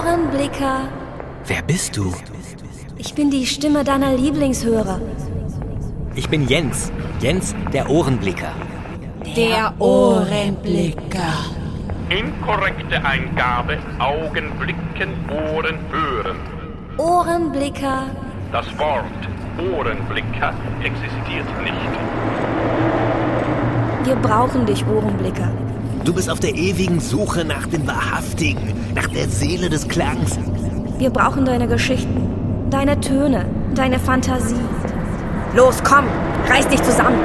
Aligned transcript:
Ohrenblicker. 0.00 0.88
Wer 1.46 1.60
bist 1.60 1.94
du? 1.94 2.14
Ich 2.96 3.14
bin 3.14 3.30
die 3.30 3.44
Stimme 3.44 3.84
deiner 3.84 4.16
Lieblingshörer. 4.16 4.98
Ich 6.14 6.26
bin 6.30 6.48
Jens. 6.48 6.90
Jens, 7.20 7.54
der 7.70 7.90
Ohrenblicker. 7.90 8.52
Der 9.36 9.74
Ohrenblicker. 9.78 11.34
Inkorrekte 12.08 13.04
Eingabe, 13.04 13.76
Augen 13.98 14.50
blicken, 14.58 15.10
Ohren 15.28 15.78
hören. 15.92 16.36
Ohrenblicker. 16.96 18.04
Das 18.52 18.66
Wort 18.78 19.04
Ohrenblicker 19.58 20.54
existiert 20.82 21.62
nicht. 21.62 21.92
Wir 24.04 24.16
brauchen 24.16 24.64
dich, 24.64 24.82
Ohrenblicker. 24.86 25.50
Du 26.04 26.14
bist 26.14 26.30
auf 26.30 26.40
der 26.40 26.54
ewigen 26.54 26.98
Suche 26.98 27.44
nach 27.44 27.66
dem 27.66 27.86
Wahrhaftigen, 27.86 28.74
nach 28.94 29.06
der 29.08 29.28
Seele 29.28 29.68
des 29.68 29.86
Klangs. 29.86 30.38
Wir 30.98 31.10
brauchen 31.10 31.44
deine 31.44 31.68
Geschichten, 31.68 32.68
deine 32.70 32.98
Töne, 33.00 33.44
deine 33.74 33.98
Fantasie. 33.98 34.54
Los, 35.54 35.82
komm, 35.84 36.06
reiß 36.48 36.68
dich 36.68 36.82
zusammen. 36.82 37.18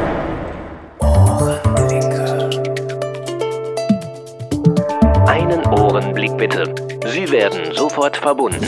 Einen 5.26 5.66
Ohrenblick 5.68 6.38
bitte. 6.38 6.74
Sie 7.06 7.32
werden 7.32 7.74
sofort 7.74 8.18
verbunden. 8.18 8.66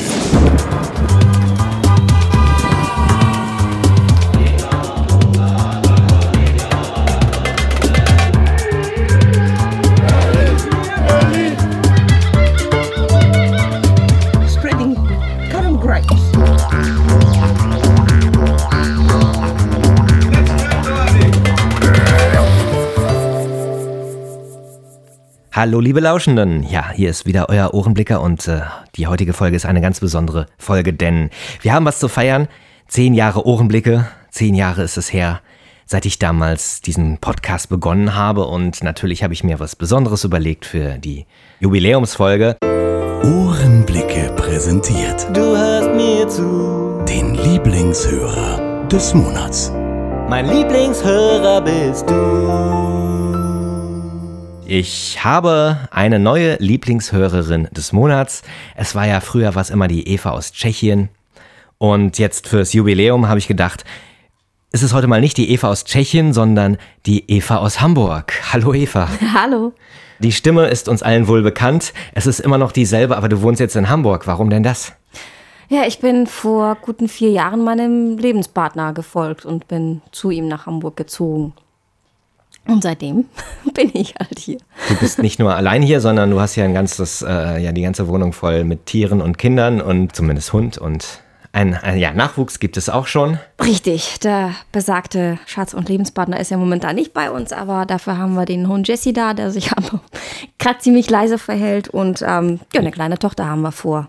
Hallo, 25.58 25.80
liebe 25.80 26.02
Lauschenden. 26.02 26.62
Ja, 26.70 26.92
hier 26.92 27.10
ist 27.10 27.26
wieder 27.26 27.50
euer 27.50 27.74
Ohrenblicker 27.74 28.22
und 28.22 28.48
äh, 28.48 28.62
die 28.96 29.08
heutige 29.08 29.34
Folge 29.34 29.56
ist 29.56 29.66
eine 29.66 29.82
ganz 29.82 30.00
besondere 30.00 30.46
Folge, 30.60 30.94
denn 30.94 31.32
wir 31.62 31.74
haben 31.74 31.84
was 31.84 31.98
zu 31.98 32.08
feiern. 32.10 32.48
Zehn 32.88 33.16
Jahre 33.16 33.44
Ohrenblicke. 33.44 34.08
Zehn 34.30 34.54
Jahre 34.54 34.84
ist 34.84 34.98
es 34.98 35.12
her, 35.12 35.42
seit 35.88 36.06
ich 36.06 36.20
damals 36.20 36.82
diesen 36.82 37.18
Podcast 37.18 37.70
begonnen 37.70 38.14
habe 38.14 38.46
und 38.46 38.84
natürlich 38.84 39.24
habe 39.24 39.34
ich 39.34 39.44
mir 39.44 39.60
was 39.60 39.76
Besonderes 39.76 40.24
überlegt 40.26 40.64
für 40.64 41.00
die 41.00 41.26
Jubiläumsfolge. 41.60 42.58
Ohrenblicke 43.24 44.32
präsentiert 44.36 45.26
Du 45.34 45.42
hörst 45.58 45.90
mir 45.90 46.28
zu. 46.28 47.04
den 47.10 47.34
Lieblingshörer 47.34 48.86
des 48.92 49.12
Monats. 49.16 49.72
Mein 50.30 50.48
Lieblingshörer 50.48 51.62
bist 51.62 52.08
du. 52.08 52.77
Ich 54.70 55.24
habe 55.24 55.88
eine 55.92 56.20
neue 56.20 56.58
Lieblingshörerin 56.58 57.70
des 57.72 57.94
Monats. 57.94 58.42
Es 58.76 58.96
war 58.96 59.08
ja 59.08 59.22
früher 59.22 59.56
was 59.56 59.70
immer 59.70 59.88
die 59.88 60.10
Eva 60.10 60.32
aus 60.32 60.52
Tschechien. 60.52 61.08
Und 61.78 62.20
jetzt 62.20 62.50
fürs 62.50 62.74
Jubiläum 62.74 63.30
habe 63.30 63.40
ich 63.40 63.48
gedacht, 63.48 63.86
es 64.74 64.84
ist 64.84 64.92
heute 64.92 65.08
mal 65.08 65.22
nicht 65.22 65.38
die 65.38 65.52
Eva 65.52 65.70
aus 65.70 65.86
Tschechien, 65.86 66.34
sondern 66.34 66.78
die 67.06 67.32
Eva 67.32 67.60
aus 67.60 67.80
Hamburg. 67.80 68.34
Hallo 68.52 68.74
Eva. 68.74 69.08
Hallo. 69.34 69.72
Die 70.20 70.34
Stimme 70.34 70.68
ist 70.68 70.90
uns 70.90 71.02
allen 71.02 71.30
wohl 71.30 71.44
bekannt. 71.44 71.94
Es 72.14 72.28
ist 72.28 72.42
immer 72.42 72.58
noch 72.58 72.74
dieselbe, 72.74 73.16
aber 73.16 73.30
du 73.30 73.42
wohnst 73.42 73.62
jetzt 73.62 73.78
in 73.78 73.88
Hamburg. 73.88 74.28
Warum 74.28 74.50
denn 74.50 74.64
das? 74.64 74.92
Ja, 75.70 75.84
ich 75.88 76.00
bin 76.00 76.28
vor 76.28 76.76
guten 76.82 77.08
vier 77.08 77.32
Jahren 77.32 77.64
meinem 77.64 78.18
Lebenspartner 78.18 78.92
gefolgt 78.92 79.46
und 79.46 79.70
bin 79.70 80.02
zu 80.12 80.30
ihm 80.30 80.50
nach 80.50 80.66
Hamburg 80.66 80.98
gezogen. 80.98 81.54
Und 82.68 82.84
seitdem 82.84 83.26
bin 83.74 83.92
ich 83.94 84.16
halt 84.20 84.40
hier. 84.40 84.58
Du 84.90 84.96
bist 84.96 85.20
nicht 85.20 85.40
nur 85.40 85.56
allein 85.56 85.82
hier, 85.82 86.02
sondern 86.02 86.32
du 86.32 86.40
hast 86.40 86.56
ja 86.56 86.66
ein 86.66 86.74
ganzes, 86.74 87.22
äh, 87.22 87.60
ja, 87.60 87.72
die 87.72 87.82
ganze 87.82 88.08
Wohnung 88.08 88.34
voll 88.34 88.64
mit 88.64 88.86
Tieren 88.86 89.22
und 89.22 89.38
Kindern 89.38 89.82
und 89.82 90.16
zumindest 90.16 90.54
Hund 90.54 90.78
und 90.78 91.22
ein, 91.54 91.74
ein 91.74 91.98
ja, 91.98 92.14
Nachwuchs 92.14 92.60
gibt 92.60 92.78
es 92.78 92.88
auch 92.88 93.08
schon. 93.08 93.40
Richtig, 93.64 94.20
der 94.20 94.52
besagte 94.72 95.40
Schatz- 95.48 95.74
und 95.74 95.90
Lebenspartner 95.90 96.40
ist 96.40 96.52
ja 96.52 96.58
momentan 96.58 96.96
nicht 96.96 97.14
bei 97.14 97.32
uns, 97.32 97.52
aber 97.52 97.86
dafür 97.86 98.18
haben 98.18 98.36
wir 98.36 98.46
den 98.46 98.68
Hund 98.68 98.88
Jesse 98.88 99.12
da, 99.12 99.34
der 99.34 99.50
sich 99.50 99.72
aber 99.76 100.02
gerade 100.60 100.80
ziemlich 100.80 101.10
leise 101.10 101.40
verhält. 101.40 101.88
Und 101.88 102.22
ähm, 102.22 102.60
ja, 102.74 102.82
eine 102.82 102.92
kleine 102.92 103.18
Tochter 103.18 103.48
haben 103.48 103.62
wir 103.62 103.72
vor 103.72 104.08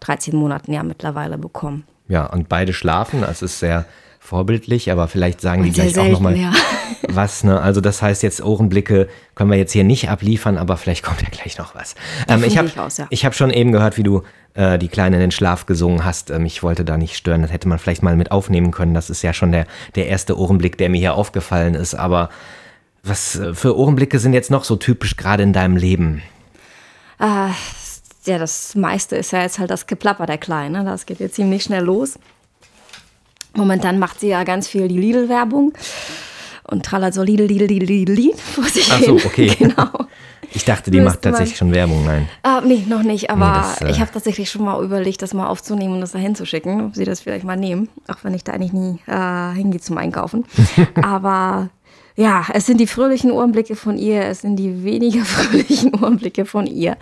13 0.00 0.34
Monaten 0.34 0.72
ja 0.72 0.82
mittlerweile 0.82 1.38
bekommen. 1.38 1.84
Ja, 2.08 2.26
und 2.26 2.48
beide 2.48 2.72
schlafen. 2.72 3.20
Das 3.20 3.40
ist 3.42 3.60
sehr 3.60 3.84
vorbildlich, 4.20 4.92
aber 4.92 5.08
vielleicht 5.08 5.40
sagen 5.40 5.64
die 5.64 5.72
gleich 5.72 5.88
auch 5.88 5.94
selten, 5.94 6.12
nochmal 6.12 6.36
ja. 6.36 6.52
was. 7.08 7.42
Ne? 7.42 7.60
Also 7.60 7.80
das 7.80 8.02
heißt 8.02 8.22
jetzt 8.22 8.42
Ohrenblicke 8.42 9.08
können 9.34 9.50
wir 9.50 9.56
jetzt 9.58 9.72
hier 9.72 9.82
nicht 9.82 10.08
abliefern, 10.08 10.58
aber 10.58 10.76
vielleicht 10.76 11.02
kommt 11.02 11.22
ja 11.22 11.28
gleich 11.30 11.58
noch 11.58 11.74
was. 11.74 11.96
Ähm, 12.28 12.44
ich 12.44 12.56
habe 12.56 12.70
ja. 12.76 13.06
ich 13.08 13.24
hab 13.24 13.34
schon 13.34 13.50
eben 13.50 13.72
gehört, 13.72 13.96
wie 13.96 14.04
du 14.04 14.22
äh, 14.54 14.78
die 14.78 14.88
Kleine 14.88 15.16
in 15.16 15.20
den 15.20 15.30
Schlaf 15.30 15.66
gesungen 15.66 16.04
hast. 16.04 16.30
Ähm, 16.30 16.44
ich 16.44 16.62
wollte 16.62 16.84
da 16.84 16.96
nicht 16.96 17.16
stören. 17.16 17.42
Das 17.42 17.50
hätte 17.50 17.66
man 17.66 17.78
vielleicht 17.78 18.02
mal 18.02 18.14
mit 18.14 18.30
aufnehmen 18.30 18.70
können. 18.70 18.94
Das 18.94 19.10
ist 19.10 19.22
ja 19.22 19.32
schon 19.32 19.52
der, 19.52 19.66
der 19.96 20.06
erste 20.06 20.38
Ohrenblick, 20.38 20.76
der 20.76 20.90
mir 20.90 20.98
hier 20.98 21.14
aufgefallen 21.14 21.74
ist. 21.74 21.94
Aber 21.94 22.28
was 23.02 23.36
äh, 23.36 23.54
für 23.54 23.76
Ohrenblicke 23.76 24.18
sind 24.18 24.34
jetzt 24.34 24.50
noch 24.50 24.64
so 24.64 24.76
typisch 24.76 25.16
gerade 25.16 25.42
in 25.42 25.54
deinem 25.54 25.76
Leben? 25.76 26.22
Äh, 27.18 27.48
ja, 28.26 28.38
das 28.38 28.74
meiste 28.74 29.16
ist 29.16 29.32
ja 29.32 29.40
jetzt 29.40 29.58
halt 29.58 29.70
das 29.70 29.86
Geplapper 29.86 30.26
der 30.26 30.38
Kleine. 30.38 30.84
Das 30.84 31.06
geht 31.06 31.20
jetzt 31.20 31.36
ziemlich 31.36 31.64
schnell 31.64 31.84
los. 31.84 32.18
Momentan 33.54 33.98
macht 33.98 34.20
sie 34.20 34.28
ja 34.28 34.44
ganz 34.44 34.68
viel 34.68 34.88
die 34.88 34.98
Lidl-Werbung 34.98 35.72
und 36.64 36.84
trallert 36.84 37.14
so 37.14 37.22
Lidl, 37.22 37.44
Lidl, 37.46 37.66
Lidl, 37.66 37.86
Lidl, 37.86 38.12
Lidl 38.12 38.38
vor 38.38 38.64
sich 38.64 38.88
Ach 38.92 39.00
so, 39.00 39.18
hin. 39.18 39.26
okay. 39.26 39.56
Genau. 39.58 40.06
Ich 40.52 40.64
dachte, 40.64 40.90
die 40.90 40.98
Müsste 40.98 41.10
macht 41.10 41.22
tatsächlich 41.22 41.56
schon 41.58 41.72
Werbung. 41.72 42.04
Nein. 42.04 42.28
Ah, 42.42 42.60
nee, 42.64 42.84
noch 42.88 43.04
nicht, 43.04 43.30
aber 43.30 43.52
das, 43.60 43.82
äh, 43.82 43.90
ich 43.90 44.00
habe 44.00 44.10
tatsächlich 44.10 44.50
schon 44.50 44.64
mal 44.64 44.82
überlegt, 44.82 45.22
das 45.22 45.32
mal 45.32 45.46
aufzunehmen 45.46 45.94
und 45.94 46.00
das 46.00 46.10
da 46.12 46.18
hinzuschicken, 46.18 46.86
ob 46.86 46.96
sie 46.96 47.04
das 47.04 47.20
vielleicht 47.20 47.44
mal 47.44 47.56
nehmen, 47.56 47.88
auch 48.08 48.24
wenn 48.24 48.34
ich 48.34 48.42
da 48.42 48.52
eigentlich 48.52 48.72
nie 48.72 48.98
äh, 49.06 49.52
hingehe 49.54 49.80
zum 49.80 49.96
Einkaufen. 49.96 50.44
aber 51.02 51.68
ja, 52.16 52.46
es 52.52 52.66
sind 52.66 52.80
die 52.80 52.88
fröhlichen 52.88 53.30
Ohrenblicke 53.30 53.76
von 53.76 53.96
ihr, 53.96 54.24
es 54.24 54.40
sind 54.40 54.56
die 54.56 54.82
weniger 54.82 55.24
fröhlichen 55.24 55.94
Ohrenblicke 55.94 56.44
von 56.44 56.66
ihr, 56.66 56.96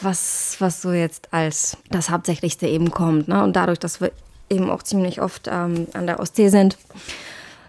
was, 0.00 0.56
was 0.58 0.80
so 0.80 0.92
jetzt 0.92 1.32
als 1.32 1.76
das 1.90 2.08
Hauptsächlichste 2.08 2.66
eben 2.66 2.90
kommt. 2.90 3.28
Ne? 3.28 3.42
Und 3.44 3.54
dadurch, 3.54 3.78
dass 3.78 4.00
wir 4.00 4.12
eben 4.50 4.70
auch 4.70 4.82
ziemlich 4.82 5.20
oft 5.20 5.48
ähm, 5.50 5.86
an 5.94 6.06
der 6.06 6.20
Ostsee 6.20 6.48
sind, 6.48 6.76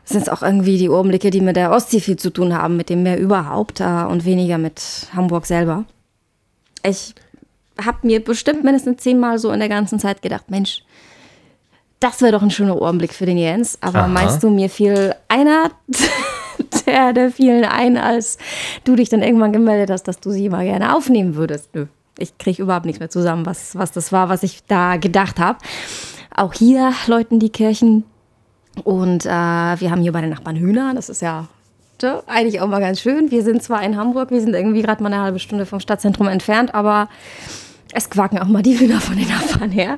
sind 0.05 0.23
es 0.23 0.29
auch 0.29 0.41
irgendwie 0.41 0.77
die 0.77 0.89
Ohrenblicke, 0.89 1.29
die 1.29 1.41
mit 1.41 1.55
der 1.55 1.71
Ostsee 1.71 1.99
viel 1.99 2.17
zu 2.17 2.31
tun 2.31 2.53
haben, 2.53 2.77
mit 2.77 2.89
dem 2.89 3.03
Meer 3.03 3.19
überhaupt 3.19 3.79
äh, 3.79 3.83
und 3.83 4.25
weniger 4.25 4.57
mit 4.57 5.07
Hamburg 5.13 5.45
selber. 5.45 5.85
Ich 6.83 7.13
habe 7.83 7.99
mir 8.03 8.23
bestimmt 8.23 8.63
mindestens 8.63 9.03
zehnmal 9.03 9.37
so 9.39 9.51
in 9.51 9.59
der 9.59 9.69
ganzen 9.69 9.99
Zeit 9.99 10.21
gedacht, 10.21 10.49
Mensch, 10.49 10.83
das 11.99 12.21
wäre 12.21 12.31
doch 12.31 12.41
ein 12.41 12.51
schöner 12.51 12.81
Ohrenblick 12.81 13.13
für 13.13 13.25
den 13.25 13.37
Jens. 13.37 13.77
Aber 13.81 13.99
Aha. 13.99 14.07
meinst 14.07 14.41
du, 14.41 14.49
mir 14.49 14.69
fiel 14.69 15.15
einer 15.27 15.69
der, 16.85 17.13
der 17.13 17.31
vielen 17.31 17.65
ein, 17.65 17.97
als 17.97 18.37
du 18.83 18.95
dich 18.95 19.09
dann 19.09 19.21
irgendwann 19.21 19.53
gemeldet 19.53 19.89
hast, 19.89 20.03
dass 20.03 20.19
du 20.19 20.31
sie 20.31 20.49
mal 20.49 20.65
gerne 20.65 20.95
aufnehmen 20.95 21.35
würdest? 21.35 21.69
Nö, 21.75 21.87
ich 22.17 22.37
kriege 22.37 22.63
überhaupt 22.63 22.85
nichts 22.85 22.99
mehr 22.99 23.09
zusammen, 23.09 23.45
was, 23.45 23.75
was 23.75 23.91
das 23.91 24.11
war, 24.11 24.29
was 24.29 24.43
ich 24.43 24.63
da 24.65 24.97
gedacht 24.97 25.39
habe. 25.39 25.59
Auch 26.39 26.53
hier 26.53 26.93
läuten 27.07 27.41
die 27.41 27.49
Kirchen 27.49 28.05
und 28.85 29.25
äh, 29.25 29.29
wir 29.29 29.91
haben 29.91 30.01
hier 30.01 30.13
bei 30.13 30.21
den 30.21 30.29
Nachbarn 30.29 30.55
Hühner. 30.55 30.93
Das 30.95 31.09
ist 31.09 31.21
ja 31.21 31.49
eigentlich 32.27 32.61
auch 32.61 32.67
mal 32.67 32.79
ganz 32.79 33.01
schön. 33.01 33.29
Wir 33.29 33.43
sind 33.43 33.61
zwar 33.61 33.83
in 33.83 33.97
Hamburg, 33.97 34.31
wir 34.31 34.39
sind 34.39 34.53
irgendwie 34.53 34.81
gerade 34.81 35.03
mal 35.03 35.11
eine 35.11 35.21
halbe 35.21 35.39
Stunde 35.39 35.65
vom 35.65 35.81
Stadtzentrum 35.81 36.29
entfernt, 36.29 36.73
aber 36.73 37.09
es 37.93 38.09
quaken 38.09 38.37
auch 38.39 38.47
mal 38.47 38.61
die 38.61 38.79
Hühner 38.79 39.01
von 39.01 39.17
den 39.17 39.27
Nachbarn 39.27 39.71
her. 39.71 39.97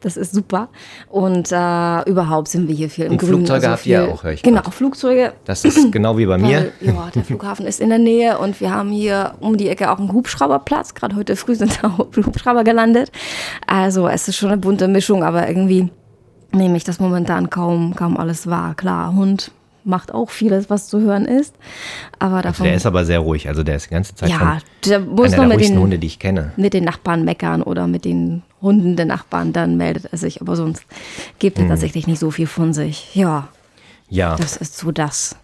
Das 0.00 0.16
ist 0.16 0.32
super. 0.32 0.68
Und 1.08 1.50
äh, 1.50 2.02
überhaupt 2.08 2.48
sind 2.48 2.68
wir 2.68 2.74
hier 2.74 2.90
viel 2.90 3.06
im 3.06 3.12
Und 3.12 3.18
Grünen. 3.18 3.46
Flugzeuge 3.46 3.70
habt 3.70 3.86
ihr 3.86 4.08
auch, 4.12 4.22
höre 4.22 4.32
ich 4.32 4.42
Genau, 4.42 4.60
grad. 4.60 4.74
Flugzeuge. 4.74 5.32
Das 5.46 5.64
ist 5.64 5.90
genau 5.90 6.18
wie 6.18 6.26
bei 6.26 6.36
mir. 6.36 6.72
Weil, 6.80 6.94
ja, 6.94 7.10
der 7.14 7.24
Flughafen 7.24 7.66
ist 7.66 7.80
in 7.80 7.88
der 7.88 7.98
Nähe 7.98 8.38
und 8.38 8.60
wir 8.60 8.70
haben 8.70 8.90
hier 8.90 9.34
um 9.40 9.56
die 9.56 9.68
Ecke 9.68 9.90
auch 9.90 9.98
einen 9.98 10.12
Hubschrauberplatz. 10.12 10.94
Gerade 10.94 11.16
heute 11.16 11.34
früh 11.36 11.54
sind 11.54 11.78
da 11.82 11.96
Hubschrauber 11.98 12.62
gelandet. 12.64 13.10
Also 13.66 14.06
es 14.06 14.28
ist 14.28 14.36
schon 14.36 14.50
eine 14.50 14.58
bunte 14.58 14.86
Mischung, 14.86 15.24
aber 15.24 15.48
irgendwie 15.48 15.88
nehme 16.52 16.76
ich 16.76 16.84
das 16.84 17.00
momentan 17.00 17.48
kaum, 17.48 17.94
kaum 17.96 18.18
alles 18.18 18.48
wahr. 18.48 18.74
Klar, 18.74 19.14
Hund 19.14 19.50
macht 19.84 20.12
auch 20.12 20.30
vieles, 20.30 20.68
was 20.70 20.88
zu 20.88 21.00
hören 21.00 21.24
ist. 21.26 21.54
Aber 22.18 22.42
davon. 22.42 22.64
Der 22.64 22.74
ist 22.74 22.86
aber 22.86 23.04
sehr 23.04 23.20
ruhig. 23.20 23.48
Also 23.48 23.62
der 23.62 23.76
ist 23.76 23.86
die 23.86 23.90
ganze 23.94 24.14
Zeit 24.14 24.30
ja, 24.30 24.58
der 24.86 25.00
muss 25.00 25.32
einer 25.32 25.36
nur 25.36 25.36
der 25.36 25.46
mit 25.48 25.56
ruhigsten 25.56 25.76
den, 25.76 25.82
Hunde, 25.82 25.98
die 25.98 26.06
ich 26.06 26.18
kenne. 26.18 26.52
mit 26.56 26.74
den 26.74 26.84
Nachbarn 26.84 27.24
meckern 27.24 27.62
oder 27.62 27.86
mit 27.86 28.04
den 28.04 28.42
Hunden 28.62 28.96
der 28.96 29.06
Nachbarn, 29.06 29.52
dann 29.52 29.76
meldet 29.76 30.06
er 30.12 30.18
sich. 30.18 30.40
Aber 30.40 30.56
sonst 30.56 30.84
gibt 31.38 31.58
Hm. 31.58 31.64
er 31.64 31.68
tatsächlich 31.70 32.06
nicht 32.06 32.18
so 32.18 32.30
viel 32.30 32.46
von 32.46 32.72
sich. 32.72 33.14
Ja, 33.14 33.48
Ja. 34.08 34.36
das 34.36 34.56
ist 34.56 34.76
so 34.78 34.90
das. 34.92 35.36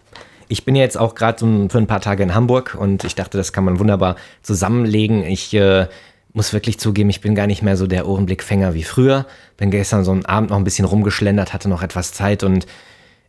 Ich 0.49 0.63
bin 0.63 0.75
ja 0.75 0.83
jetzt 0.83 0.97
auch 0.97 1.13
gerade 1.15 1.39
so 1.39 1.67
für 1.69 1.77
ein 1.77 1.87
paar 1.87 1.99
Tage 1.99 2.23
in 2.23 2.33
Hamburg 2.33 2.77
und 2.79 3.03
ich 3.03 3.15
dachte, 3.15 3.37
das 3.37 3.51
kann 3.51 3.65
man 3.65 3.79
wunderbar 3.79 4.15
zusammenlegen. 4.43 5.23
Ich 5.23 5.53
äh, 5.53 5.87
muss 6.33 6.53
wirklich 6.53 6.79
zugeben, 6.79 7.09
ich 7.09 7.19
bin 7.19 7.35
gar 7.35 7.47
nicht 7.47 7.63
mehr 7.63 7.75
so 7.75 7.85
der 7.87 8.07
Ohrenblickfänger 8.07 8.73
wie 8.73 8.83
früher. 8.83 9.25
Bin 9.57 9.71
gestern 9.71 10.05
so 10.05 10.11
einen 10.11 10.25
Abend 10.25 10.51
noch 10.51 10.57
ein 10.57 10.63
bisschen 10.63 10.85
rumgeschlendert, 10.85 11.51
hatte 11.53 11.67
noch 11.67 11.81
etwas 11.83 12.13
Zeit 12.13 12.43
und 12.43 12.65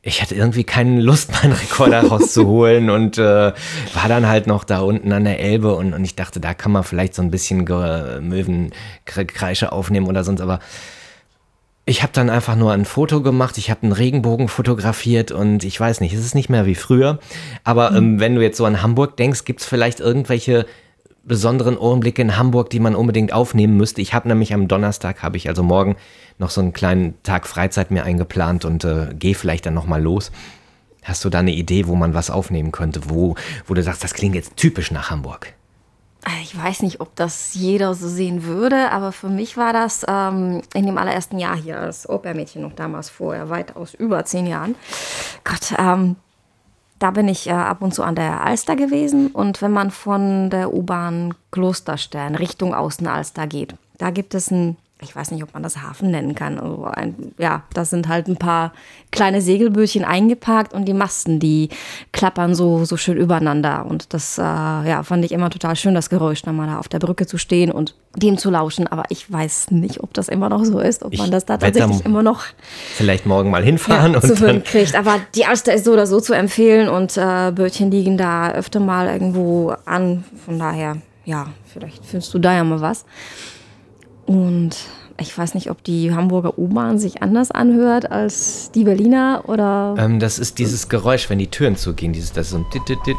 ich 0.02 0.22
hatte 0.22 0.34
irgendwie 0.34 0.64
keine 0.64 1.00
Lust, 1.00 1.32
meinen 1.32 1.52
Rekorder 1.52 2.06
rauszuholen 2.06 2.88
und 2.96 3.18
äh, 3.18 3.22
war 3.22 4.08
dann 4.08 4.26
halt 4.28 4.46
noch 4.46 4.64
da 4.64 4.80
unten 4.80 5.12
an 5.12 5.24
der 5.24 5.40
Elbe 5.40 5.74
und, 5.74 5.92
und 5.92 6.04
ich 6.04 6.14
dachte, 6.14 6.40
da 6.40 6.54
kann 6.54 6.72
man 6.72 6.84
vielleicht 6.84 7.14
so 7.14 7.22
ein 7.22 7.30
bisschen 7.30 7.66
Ge- 7.66 8.20
Möwenkreische 8.20 9.72
aufnehmen 9.72 10.06
oder 10.06 10.24
sonst, 10.24 10.40
aber 10.40 10.60
ich 11.84 12.02
habe 12.02 12.12
dann 12.12 12.28
einfach 12.28 12.54
nur 12.54 12.72
ein 12.72 12.84
Foto 12.84 13.22
gemacht, 13.22 13.56
ich 13.56 13.70
habe 13.70 13.84
einen 13.84 13.92
Regenbogen 13.92 14.48
fotografiert 14.48 15.32
und 15.32 15.64
ich 15.64 15.80
weiß 15.80 16.00
nicht, 16.02 16.12
es 16.12 16.20
ist 16.20 16.34
nicht 16.34 16.50
mehr 16.50 16.66
wie 16.66 16.74
früher. 16.74 17.18
Aber 17.64 17.92
ähm, 17.92 18.20
wenn 18.20 18.34
du 18.34 18.42
jetzt 18.42 18.58
so 18.58 18.66
an 18.66 18.82
Hamburg 18.82 19.16
denkst, 19.16 19.46
gibt 19.46 19.60
es 19.62 19.66
vielleicht 19.66 19.98
irgendwelche 19.98 20.66
besonderen 21.28 21.76
Ohrenblicke 21.76 22.22
in 22.22 22.36
Hamburg, 22.36 22.70
die 22.70 22.80
man 22.80 22.94
unbedingt 22.94 23.32
aufnehmen 23.32 23.76
müsste. 23.76 24.00
Ich 24.00 24.14
habe 24.14 24.28
nämlich 24.28 24.52
am 24.54 24.66
Donnerstag, 24.66 25.22
habe 25.22 25.36
ich 25.36 25.48
also 25.48 25.62
morgen 25.62 25.96
noch 26.38 26.50
so 26.50 26.60
einen 26.60 26.72
kleinen 26.72 27.22
Tag 27.22 27.46
Freizeit 27.46 27.90
mir 27.90 28.04
eingeplant 28.04 28.64
und 28.64 28.84
äh, 28.84 29.14
gehe 29.16 29.34
vielleicht 29.34 29.66
dann 29.66 29.74
nochmal 29.74 30.02
los. 30.02 30.32
Hast 31.04 31.24
du 31.24 31.30
da 31.30 31.38
eine 31.38 31.52
Idee, 31.52 31.86
wo 31.86 31.94
man 31.94 32.14
was 32.14 32.30
aufnehmen 32.30 32.72
könnte, 32.72 33.08
wo, 33.08 33.34
wo 33.66 33.74
du 33.74 33.82
sagst, 33.82 34.02
das 34.02 34.14
klingt 34.14 34.34
jetzt 34.34 34.56
typisch 34.56 34.90
nach 34.90 35.10
Hamburg? 35.10 35.54
Ich 36.42 36.56
weiß 36.56 36.82
nicht, 36.82 37.00
ob 37.00 37.14
das 37.16 37.54
jeder 37.54 37.94
so 37.94 38.08
sehen 38.08 38.44
würde, 38.44 38.90
aber 38.90 39.12
für 39.12 39.28
mich 39.28 39.56
war 39.56 39.72
das 39.72 40.04
ähm, 40.08 40.62
in 40.74 40.84
dem 40.84 40.98
allerersten 40.98 41.38
Jahr 41.38 41.56
hier 41.56 41.80
als 41.80 42.08
Opermädchen 42.08 42.60
noch 42.60 42.74
damals 42.74 43.08
vorher, 43.08 43.48
weitaus 43.48 43.94
über 43.94 44.24
zehn 44.24 44.46
Jahren. 44.46 44.74
Gott, 45.44 45.74
ähm, 45.78 46.16
da 46.98 47.10
bin 47.10 47.28
ich 47.28 47.48
äh, 47.48 47.52
ab 47.52 47.82
und 47.82 47.94
zu 47.94 48.02
an 48.02 48.14
der 48.14 48.44
Alster 48.44 48.76
gewesen. 48.76 49.28
Und 49.28 49.62
wenn 49.62 49.72
man 49.72 49.90
von 49.90 50.50
der 50.50 50.72
U-Bahn 50.72 51.34
Klosterstern 51.50 52.34
Richtung 52.34 52.74
Außenalster 52.74 53.46
geht, 53.46 53.74
da 53.98 54.10
gibt 54.10 54.34
es 54.34 54.50
ein, 54.50 54.76
ich 55.00 55.14
weiß 55.14 55.30
nicht, 55.30 55.44
ob 55.44 55.54
man 55.54 55.62
das 55.62 55.80
Hafen 55.80 56.10
nennen 56.10 56.34
kann. 56.34 56.58
Also 56.58 56.84
ein, 56.84 57.32
ja, 57.38 57.62
da 57.72 57.84
sind 57.84 58.08
halt 58.08 58.26
ein 58.26 58.36
paar 58.36 58.72
kleine 59.12 59.40
Segelbötchen 59.40 60.04
eingeparkt 60.04 60.72
und 60.72 60.86
die 60.86 60.92
Masten, 60.92 61.38
die 61.38 61.68
klappern 62.12 62.56
so, 62.56 62.84
so 62.84 62.96
schön 62.96 63.16
übereinander. 63.16 63.86
Und 63.86 64.12
das 64.12 64.38
äh, 64.38 64.42
ja, 64.42 65.02
fand 65.04 65.24
ich 65.24 65.30
immer 65.30 65.50
total 65.50 65.76
schön, 65.76 65.94
das 65.94 66.10
Geräusch, 66.10 66.42
dann 66.42 66.56
mal 66.56 66.66
da 66.66 66.78
auf 66.78 66.88
der 66.88 66.98
Brücke 66.98 67.26
zu 67.26 67.38
stehen 67.38 67.70
und 67.70 67.94
dem 68.16 68.38
zu 68.38 68.50
lauschen. 68.50 68.88
Aber 68.88 69.04
ich 69.08 69.30
weiß 69.30 69.70
nicht, 69.70 70.02
ob 70.02 70.14
das 70.14 70.28
immer 70.28 70.48
noch 70.48 70.64
so 70.64 70.80
ist, 70.80 71.04
ob 71.04 71.12
Ich 71.12 71.20
man 71.20 71.30
das 71.30 71.44
da 71.44 71.58
tatsächlich 71.58 72.04
immer 72.04 72.24
noch 72.24 72.42
Vielleicht 72.96 73.24
morgen 73.24 73.50
mal 73.50 73.62
hinfahren 73.62 74.14
ja, 74.14 74.20
zu 74.20 74.32
und 74.32 74.40
hören 74.40 74.54
dann. 74.56 74.64
kriegt. 74.64 74.96
Aber 74.96 75.20
die 75.36 75.44
Alster 75.44 75.74
ist 75.74 75.84
so 75.84 75.92
oder 75.92 76.08
so 76.08 76.20
zu 76.20 76.32
empfehlen 76.32 76.88
und 76.88 77.16
äh, 77.16 77.52
Bötchen 77.52 77.92
liegen 77.92 78.18
da 78.18 78.50
öfter 78.50 78.80
mal 78.80 79.06
irgendwo 79.06 79.74
an. 79.84 80.24
Von 80.44 80.58
daher, 80.58 80.96
ja, 81.24 81.46
vielleicht 81.72 82.04
findest 82.04 82.34
du 82.34 82.40
da 82.40 82.52
ja 82.54 82.64
mal 82.64 82.80
was. 82.80 83.04
Und 84.28 84.76
ich 85.18 85.36
weiß 85.36 85.54
nicht, 85.54 85.70
ob 85.70 85.82
die 85.82 86.14
Hamburger 86.14 86.58
U-Bahn 86.58 86.98
sich 86.98 87.22
anders 87.22 87.50
anhört 87.50 88.10
als 88.10 88.70
die 88.72 88.84
Berliner 88.84 89.44
oder. 89.46 89.94
Ähm, 89.98 90.20
das 90.20 90.38
ist 90.38 90.58
dieses 90.58 90.90
Geräusch, 90.90 91.30
wenn 91.30 91.38
die 91.38 91.46
Türen 91.46 91.76
zugehen. 91.76 92.12
Dieses, 92.12 92.32
das 92.32 92.46
ist 92.46 92.52
so 92.52 92.58
ein 92.58 92.66
dit, 92.72 92.86
dit, 92.88 92.98
dit. 93.06 93.16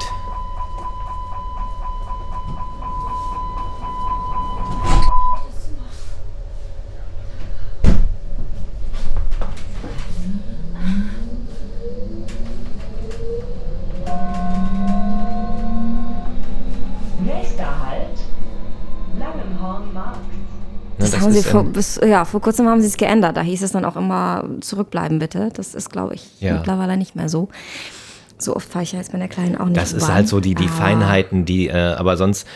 Haben 21.36 21.42
sie 21.44 21.50
vor, 21.50 21.64
bis, 21.64 22.00
ja, 22.06 22.26
vor 22.26 22.42
kurzem 22.42 22.68
haben 22.68 22.82
sie 22.82 22.88
es 22.88 22.98
geändert. 22.98 23.38
Da 23.38 23.42
hieß 23.42 23.62
es 23.64 23.72
dann 23.72 23.86
auch 23.86 23.96
immer 23.96 24.46
zurückbleiben 24.62 25.20
bitte. 25.20 25.50
Das 25.54 25.76
ist, 25.76 25.90
glaube 25.92 26.16
ich, 26.16 26.40
Ja. 26.42 26.56
mittlerweile 26.56 26.98
nicht 26.98 27.16
mehr 27.16 27.30
so. 27.30 27.50
So 28.38 28.56
oft 28.56 28.70
fahre 28.70 28.84
ich 28.84 28.94
ja 28.94 29.00
jetzt 29.00 29.12
mit 29.14 29.22
der 29.22 29.28
Kleinen 29.30 29.58
auch 29.58 29.66
nicht. 29.66 29.78
Das 29.78 29.92
ist 29.94 30.12
halt 30.12 30.28
so 30.28 30.40
die, 30.40 30.56
die 30.56 30.66
Aber- 30.66 30.74
Feinheiten, 30.74 31.46
die, 31.46 31.68
äh, 31.68 31.74
aber 31.94 32.16
sonst 32.18 32.48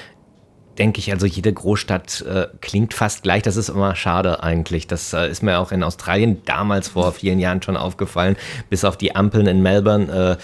denke 0.77 0.99
ich, 0.99 1.11
also 1.11 1.25
jede 1.27 1.53
Großstadt 1.53 2.21
äh, 2.21 2.47
klingt 2.61 2.93
fast 2.95 3.21
gleich. 3.23 3.43
Das 3.43 3.57
ist 3.57 3.69
immer 3.69 3.95
schade 3.95 4.41
eigentlich. 4.41 4.87
Das 4.87 5.13
äh, 5.13 5.29
ist 5.29 5.43
mir 5.43 5.59
auch 5.59 5.71
in 5.71 5.83
Australien 5.83 6.41
damals 6.45 6.87
vor 6.87 7.11
vielen 7.11 7.39
Jahren 7.39 7.61
schon 7.61 7.77
aufgefallen, 7.77 8.37
bis 8.69 8.83
auf 8.85 8.97
die 8.97 9.15
Ampeln 9.15 9.45
in 9.45 9.61
Melbourne. 9.61 10.37
Äh, 10.39 10.43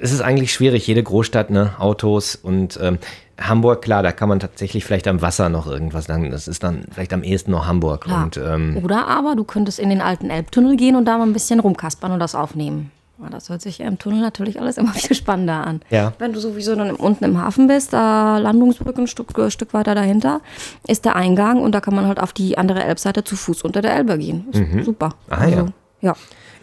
es 0.00 0.12
ist 0.12 0.20
eigentlich 0.20 0.52
schwierig, 0.52 0.86
jede 0.86 1.02
Großstadt, 1.02 1.50
ne, 1.50 1.72
Autos 1.78 2.34
und 2.36 2.78
ähm, 2.82 2.98
Hamburg, 3.40 3.82
klar, 3.82 4.02
da 4.02 4.12
kann 4.12 4.28
man 4.28 4.40
tatsächlich 4.40 4.84
vielleicht 4.84 5.08
am 5.08 5.20
Wasser 5.22 5.48
noch 5.48 5.66
irgendwas 5.66 6.04
sagen. 6.04 6.30
Das 6.30 6.48
ist 6.48 6.62
dann 6.62 6.84
vielleicht 6.92 7.12
am 7.12 7.22
ehesten 7.22 7.50
noch 7.50 7.66
Hamburg. 7.66 8.02
Klar. 8.02 8.24
Und 8.24 8.36
ähm, 8.36 8.80
Oder 8.82 9.08
aber 9.08 9.34
du 9.34 9.44
könntest 9.44 9.78
in 9.78 9.90
den 9.90 10.00
alten 10.00 10.30
Elbtunnel 10.30 10.76
gehen 10.76 10.96
und 10.96 11.04
da 11.04 11.18
mal 11.18 11.26
ein 11.26 11.32
bisschen 11.32 11.60
rumkaspern 11.60 12.12
und 12.12 12.20
das 12.20 12.34
aufnehmen. 12.34 12.90
Ja, 13.22 13.28
Das 13.30 13.48
hört 13.48 13.62
sich 13.62 13.80
im 13.80 13.98
Tunnel 13.98 14.20
natürlich 14.20 14.60
alles 14.60 14.76
immer 14.76 14.92
viel 14.94 15.16
spannender 15.16 15.66
an. 15.66 15.80
Ja. 15.90 16.12
Wenn 16.18 16.32
du 16.32 16.40
sowieso 16.40 16.74
dann 16.74 16.92
unten 16.92 17.24
im 17.24 17.40
Hafen 17.40 17.66
bist, 17.66 17.92
äh, 17.92 17.96
Landungsbrücke 17.96 19.02
ein 19.02 19.06
Stück, 19.06 19.36
äh, 19.38 19.50
Stück 19.50 19.74
weiter 19.74 19.94
dahinter, 19.94 20.40
ist 20.86 21.04
der 21.04 21.16
Eingang 21.16 21.60
und 21.60 21.72
da 21.72 21.80
kann 21.80 21.94
man 21.94 22.06
halt 22.06 22.20
auf 22.20 22.32
die 22.32 22.58
andere 22.58 22.82
Elbseite 22.84 23.24
zu 23.24 23.36
Fuß 23.36 23.62
unter 23.62 23.82
der 23.82 23.94
Elbe 23.94 24.18
gehen. 24.18 24.46
Ist 24.52 24.84
super. 24.84 25.10
Ah, 25.28 25.46
ja. 25.46 25.66
ja. 26.00 26.14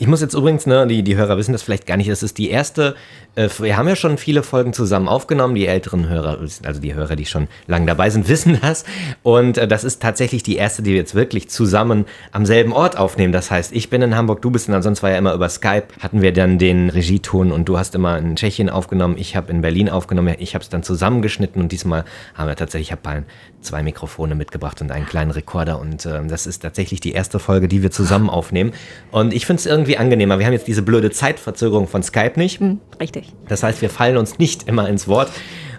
Ich 0.01 0.07
muss 0.07 0.19
jetzt 0.19 0.33
übrigens, 0.33 0.65
ne, 0.65 0.87
die, 0.87 1.03
die 1.03 1.15
Hörer 1.15 1.37
wissen 1.37 1.51
das 1.51 1.61
vielleicht 1.61 1.85
gar 1.85 1.95
nicht, 1.95 2.09
das 2.09 2.23
ist 2.23 2.39
die 2.39 2.49
erste, 2.49 2.95
äh, 3.35 3.47
wir 3.59 3.77
haben 3.77 3.87
ja 3.87 3.95
schon 3.95 4.17
viele 4.17 4.41
Folgen 4.41 4.73
zusammen 4.73 5.07
aufgenommen, 5.07 5.53
die 5.53 5.67
älteren 5.67 6.09
Hörer, 6.09 6.39
also 6.39 6.81
die 6.81 6.95
Hörer, 6.95 7.15
die 7.15 7.27
schon 7.27 7.47
lange 7.67 7.85
dabei 7.85 8.09
sind, 8.09 8.27
wissen 8.27 8.57
das. 8.59 8.83
Und 9.21 9.59
äh, 9.59 9.67
das 9.67 9.83
ist 9.83 10.01
tatsächlich 10.01 10.41
die 10.41 10.55
erste, 10.55 10.81
die 10.81 10.89
wir 10.89 10.97
jetzt 10.97 11.13
wirklich 11.13 11.51
zusammen 11.51 12.05
am 12.31 12.47
selben 12.47 12.73
Ort 12.73 12.97
aufnehmen. 12.97 13.31
Das 13.31 13.51
heißt, 13.51 13.73
ich 13.73 13.91
bin 13.91 14.01
in 14.01 14.15
Hamburg, 14.15 14.41
du 14.41 14.49
bist 14.49 14.67
in, 14.67 14.73
ansonsten 14.73 15.03
war 15.03 15.11
ja 15.11 15.19
immer 15.19 15.35
über 15.35 15.49
Skype, 15.49 15.89
hatten 15.99 16.23
wir 16.23 16.33
dann 16.33 16.57
den 16.57 16.89
Regieton 16.89 17.51
und 17.51 17.65
du 17.65 17.77
hast 17.77 17.93
immer 17.93 18.17
in 18.17 18.35
Tschechien 18.35 18.71
aufgenommen, 18.71 19.17
ich 19.19 19.35
habe 19.35 19.51
in 19.51 19.61
Berlin 19.61 19.87
aufgenommen, 19.87 20.33
ich 20.39 20.55
habe 20.55 20.63
es 20.63 20.69
dann 20.69 20.81
zusammengeschnitten 20.81 21.61
und 21.61 21.71
diesmal 21.71 22.05
haben 22.33 22.47
wir 22.47 22.55
tatsächlich, 22.55 22.87
ich 22.87 22.91
habe 22.91 23.23
zwei 23.61 23.83
Mikrofone 23.83 24.35
mitgebracht 24.35 24.81
und 24.81 24.91
einen 24.91 25.05
kleinen 25.05 25.29
Rekorder 25.31 25.79
und 25.79 26.05
ähm, 26.05 26.27
das 26.27 26.47
ist 26.47 26.63
tatsächlich 26.63 26.99
die 26.99 27.11
erste 27.11 27.37
Folge, 27.37 27.67
die 27.67 27.83
wir 27.83 27.91
zusammen 27.91 28.29
aufnehmen. 28.29 28.73
Und 29.11 29.33
ich 29.33 29.45
finde 29.45 29.59
es 29.59 29.65
irgendwie 29.65 29.90
angenehmer. 29.97 30.39
Wir 30.39 30.45
haben 30.45 30.53
jetzt 30.53 30.67
diese 30.67 30.81
blöde 30.81 31.11
Zeitverzögerung 31.11 31.87
von 31.87 32.03
Skype 32.03 32.33
nicht. 32.35 32.59
Hm, 32.59 32.79
richtig. 32.99 33.33
Das 33.47 33.63
heißt, 33.63 33.81
wir 33.81 33.89
fallen 33.89 34.17
uns 34.17 34.39
nicht 34.39 34.67
immer 34.67 34.87
ins 34.89 35.07
Wort. 35.07 35.29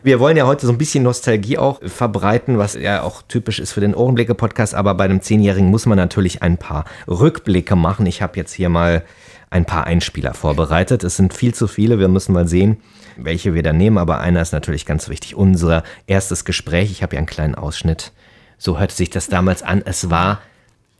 Wir 0.05 0.19
wollen 0.19 0.37
ja 0.37 0.47
heute 0.47 0.67
so 0.67 0.73
ein 0.73 0.79
bisschen 0.79 1.05
Nostalgie 1.05 1.59
auch 1.59 1.81
verbreiten, 1.85 2.59
was 2.59 2.75
ja 2.75 3.03
auch 3.03 3.23
typisch 3.23 3.61
ist 3.61 3.73
für 3.73 3.81
den 3.81 3.95
Ohrenblicke-Podcast. 3.95 4.75
Aber 4.75 4.95
bei 4.95 5.05
einem 5.05 5.23
Zehnjährigen 5.23 5.71
muss 5.71 5.87
man 5.87 5.97
natürlich 5.97 6.43
ein 6.43 6.59
paar 6.59 6.87
Rückblicke 7.07 7.77
machen. 7.77 8.07
Ich 8.07 8.21
habe 8.21 8.37
jetzt 8.37 8.53
hier 8.53 8.69
mal 8.69 9.05
ein 9.51 9.65
paar 9.65 9.87
Einspieler 9.87 10.35
vorbereitet. 10.35 11.05
Es 11.05 11.17
sind 11.17 11.35
viel 11.35 11.55
zu 11.55 11.69
viele. 11.69 12.01
Wir 12.01 12.09
müssen 12.09 12.33
mal 12.33 12.49
sehen, 12.49 12.79
welche 13.17 13.55
wir 13.55 13.63
da 13.63 13.73
nehmen. 13.73 13.99
Aber 13.99 14.21
einer 14.21 14.43
ist 14.43 14.53
natürlich 14.53 14.87
ganz 14.87 15.09
wichtig. 15.09 15.37
Unser 15.37 15.85
erstes 16.09 16.45
Gespräch. 16.45 16.91
Ich 16.91 17.03
habe 17.03 17.11
hier 17.11 17.19
einen 17.19 17.27
kleinen 17.27 17.55
Ausschnitt. 17.55 18.13
So 18.59 18.81
hörte 18.81 18.95
sich 18.95 19.11
das 19.11 19.29
damals 19.29 19.63
an. 19.63 19.83
Es 19.85 20.11
war 20.11 20.41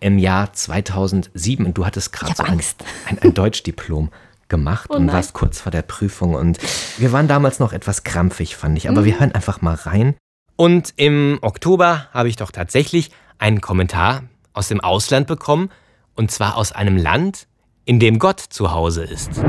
im 0.03 0.19
Jahr 0.19 0.53
2007 0.53 1.65
und 1.67 1.79
du 1.79 1.87
hattest 1.87 2.13
gerade 2.13 2.35
so 2.37 2.43
ein, 2.43 2.51
Angst. 2.53 2.85
ein, 3.09 3.19
ein 3.21 3.35
Deutschdiplom 3.35 4.11
gemacht 4.49 4.91
Oh 4.91 4.97
und 4.97 5.11
warst 5.11 5.33
kurz 5.33 5.61
vor 5.61 5.73
der 5.73 5.83
Prüfung 5.83 6.35
und 6.35 6.59
wir 6.99 7.13
waren 7.13 7.29
damals 7.29 7.59
noch 7.59 7.73
etwas 7.73 8.05
krampfig, 8.05 8.57
fand 8.57 8.77
ich, 8.77 8.89
aber 8.91 9.01
Mhm. 9.01 9.05
wir 9.07 9.21
hören 9.21 9.33
einfach 9.35 9.63
mal 9.63 9.75
rein. 9.75 10.15
Und 10.57 10.93
im 10.97 11.39
Oktober 11.41 12.09
habe 12.13 12.29
ich 12.29 12.37
doch 12.37 12.51
tatsächlich 12.51 13.11
einen 13.39 13.61
Kommentar 13.63 14.25
aus 14.53 14.69
dem 14.69 14.81
Ausland 14.81 15.27
bekommen 15.27 15.71
und 16.15 16.31
zwar 16.31 16.57
aus 16.57 16.73
einem 16.73 16.97
Land, 16.99 17.47
in 17.87 17.99
dem 17.99 18.19
Gott 18.19 18.41
zu 18.41 18.71
Hause 18.73 19.05
ist. 19.05 19.31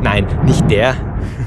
Nein, 0.00 0.26
nicht 0.44 0.70
der. 0.70 0.94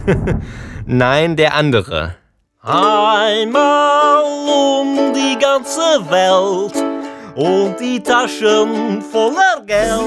Nein, 0.85 1.35
der 1.37 1.55
andere. 1.55 2.15
Einmal 2.61 4.23
um 4.23 5.13
die 5.13 5.37
ganze 5.39 5.79
Welt 6.11 6.90
und 7.35 7.79
die 7.79 8.01
Taschen 8.01 9.01
voller 9.01 9.63
Geld. 9.65 10.01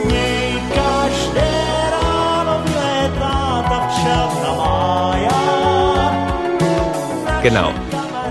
Genau, 7.42 7.72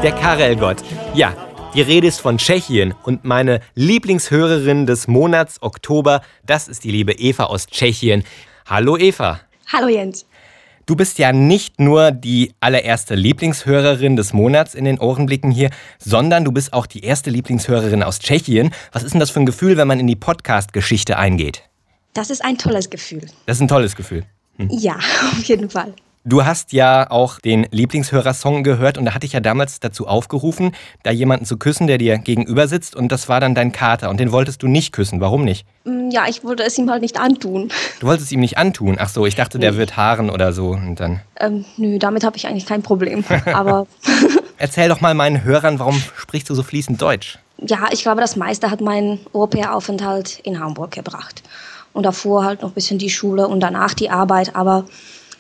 der 0.01 0.11
Karel-Gott. 0.11 0.77
Ja, 1.13 1.33
die 1.75 1.81
Rede 1.81 2.07
ist 2.07 2.19
von 2.19 2.37
Tschechien 2.37 2.95
und 3.03 3.23
meine 3.23 3.59
Lieblingshörerin 3.75 4.87
des 4.87 5.07
Monats 5.07 5.61
Oktober, 5.61 6.21
das 6.45 6.67
ist 6.67 6.83
die 6.83 6.91
liebe 6.91 7.13
Eva 7.13 7.45
aus 7.45 7.67
Tschechien. 7.67 8.23
Hallo 8.65 8.97
Eva. 8.97 9.39
Hallo 9.71 9.87
Jens. 9.87 10.25
Du 10.85 10.97
bist 10.97 11.17
ja 11.17 11.31
nicht 11.31 11.79
nur 11.79 12.11
die 12.11 12.51
allererste 12.59 13.15
Lieblingshörerin 13.15 14.17
des 14.17 14.33
Monats 14.33 14.75
in 14.75 14.83
den 14.83 14.99
Ohrenblicken 14.99 15.49
hier, 15.49 15.69
sondern 15.97 16.43
du 16.43 16.51
bist 16.51 16.73
auch 16.73 16.85
die 16.85 17.05
erste 17.05 17.29
Lieblingshörerin 17.29 18.03
aus 18.03 18.19
Tschechien. 18.19 18.71
Was 18.91 19.03
ist 19.03 19.13
denn 19.13 19.21
das 19.21 19.29
für 19.29 19.39
ein 19.39 19.45
Gefühl, 19.45 19.77
wenn 19.77 19.87
man 19.87 20.01
in 20.01 20.07
die 20.07 20.17
Podcast-Geschichte 20.17 21.17
eingeht? 21.17 21.63
Das 22.13 22.29
ist 22.29 22.43
ein 22.43 22.57
tolles 22.57 22.89
Gefühl. 22.89 23.21
Das 23.45 23.57
ist 23.57 23.61
ein 23.61 23.69
tolles 23.69 23.95
Gefühl. 23.95 24.25
Ja, 24.57 24.95
auf 25.31 25.43
jeden 25.45 25.69
Fall. 25.69 25.93
Du 26.25 26.45
hast 26.45 26.71
ja 26.71 27.11
auch 27.11 27.39
den 27.39 27.67
Lieblingshörersong 27.71 28.63
gehört 28.63 28.97
und 28.97 29.03
da 29.03 29.13
hatte 29.13 29.25
ich 29.25 29.33
ja 29.33 29.41
damals 29.41 29.81
dazu 29.81 30.07
aufgerufen, 30.07 30.73
da 31.03 31.11
jemanden 31.11 31.45
zu 31.45 31.57
küssen, 31.57 31.85
der 31.87 31.97
dir 31.97 32.17
gegenüber 32.17 32.69
sitzt 32.69 32.95
und 32.95 33.11
das 33.11 33.27
war 33.27 33.41
dann 33.41 33.55
dein 33.55 33.73
Kater 33.73 34.09
und 34.09 34.21
den 34.21 34.31
wolltest 34.31 34.63
du 34.63 34.67
nicht 34.67 34.93
küssen. 34.93 35.19
Warum 35.19 35.43
nicht? 35.43 35.65
Mm, 35.83 36.09
Ja, 36.11 36.25
ich 36.29 36.43
wollte 36.45 36.63
es 36.63 36.77
ihm 36.77 36.89
halt 36.89 37.01
nicht 37.01 37.19
antun. 37.19 37.69
Du 37.99 38.07
wolltest 38.07 38.27
es 38.27 38.31
ihm 38.31 38.39
nicht 38.39 38.57
antun. 38.57 38.95
Ach 38.99 39.09
so, 39.09 39.25
ich 39.25 39.35
dachte, 39.35 39.59
der 39.59 39.75
wird 39.75 39.97
haaren 39.97 40.29
oder 40.29 40.53
so 40.53 40.69
und 40.69 40.95
dann. 40.99 41.19
Ähm, 41.39 41.65
nö, 41.75 41.99
damit 41.99 42.23
habe 42.23 42.37
ich 42.37 42.47
eigentlich 42.47 42.65
kein 42.65 42.83
Problem. 42.83 43.25
Aber 43.53 43.87
Erzähl 44.57 44.87
doch 44.87 45.01
mal 45.01 45.13
meinen 45.13 45.43
Hörern, 45.43 45.77
warum 45.79 46.01
sprichst 46.17 46.49
du 46.49 46.55
so 46.55 46.63
fließend 46.63 47.01
Deutsch? 47.01 47.37
ja, 47.65 47.87
ich 47.91 48.01
glaube, 48.01 48.19
das 48.19 48.35
meiste 48.35 48.71
hat 48.71 48.81
mein 48.81 49.19
Au-pair-Aufenthalt 49.31 50.39
in 50.39 50.59
Hamburg 50.59 50.91
gebracht. 50.91 51.43
Und 51.93 52.03
davor 52.03 52.43
halt 52.43 52.61
noch 52.61 52.69
ein 52.71 52.73
bisschen 52.73 52.97
die 52.97 53.09
Schule 53.09 53.47
und 53.47 53.59
danach 53.61 53.93
die 53.93 54.09
Arbeit. 54.09 54.55
Aber 54.55 54.85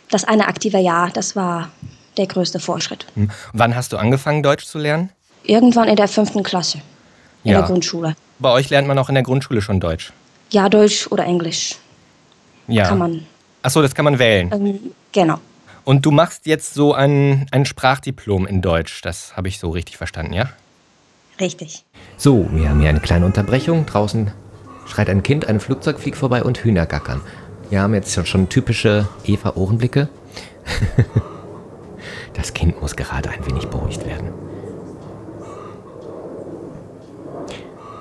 das 0.09 0.23
eine 0.23 0.47
aktive 0.47 0.77
Jahr, 0.79 1.09
das 1.11 1.35
war 1.35 1.69
der 2.17 2.27
größte 2.27 2.59
Fortschritt. 2.59 3.05
Hm. 3.15 3.31
Wann 3.53 3.75
hast 3.75 3.91
du 3.93 3.97
angefangen, 3.97 4.43
Deutsch 4.43 4.65
zu 4.65 4.77
lernen? 4.77 5.09
Irgendwann 5.43 5.87
in 5.89 5.95
der 5.95 6.07
fünften 6.07 6.43
Klasse 6.43 6.79
in 7.43 7.51
Ja. 7.51 7.59
der 7.59 7.67
Grundschule. 7.67 8.15
Bei 8.39 8.51
euch 8.51 8.69
lernt 8.69 8.87
man 8.87 8.97
auch 8.99 9.09
in 9.09 9.15
der 9.15 9.23
Grundschule 9.23 9.61
schon 9.61 9.79
Deutsch. 9.79 10.13
Ja, 10.51 10.69
Deutsch 10.69 11.07
oder 11.07 11.25
Englisch 11.25 11.75
Ja. 12.67 12.87
kann 12.87 12.99
man. 12.99 13.25
Ach 13.63 13.69
so, 13.71 13.81
das 13.81 13.95
kann 13.95 14.05
man 14.05 14.19
wählen. 14.19 14.51
Ähm, 14.53 14.79
genau. 15.11 15.39
Und 15.85 16.05
du 16.05 16.11
machst 16.11 16.45
jetzt 16.45 16.73
so 16.73 16.93
ein, 16.93 17.45
ein 17.51 17.65
Sprachdiplom 17.65 18.45
in 18.45 18.61
Deutsch. 18.61 19.01
Das 19.01 19.35
habe 19.35 19.47
ich 19.47 19.59
so 19.59 19.69
richtig 19.69 19.97
verstanden, 19.97 20.33
ja? 20.33 20.49
Richtig. 21.39 21.83
So, 22.15 22.47
wir 22.51 22.69
haben 22.69 22.79
hier 22.79 22.89
eine 22.89 22.99
kleine 22.99 23.25
Unterbrechung. 23.25 23.85
Draußen 23.85 24.31
schreit 24.85 25.09
ein 25.09 25.23
Kind, 25.23 25.45
ein 25.47 25.59
Flugzeug 25.59 25.99
fliegt 25.99 26.17
vorbei 26.17 26.43
und 26.43 26.59
Hühner 26.59 26.85
gackern. 26.85 27.21
Wir 27.73 27.81
haben 27.81 27.95
jetzt 27.95 28.13
schon, 28.13 28.27
schon 28.27 28.49
typische 28.49 29.07
Eva-Ohrenblicke. 29.23 30.07
Das 32.33 32.53
Kind 32.53 32.79
muss 32.79 32.95
gerade 32.95 33.29
ein 33.29 33.45
wenig 33.47 33.67
beruhigt 33.67 34.05
werden. 34.05 34.31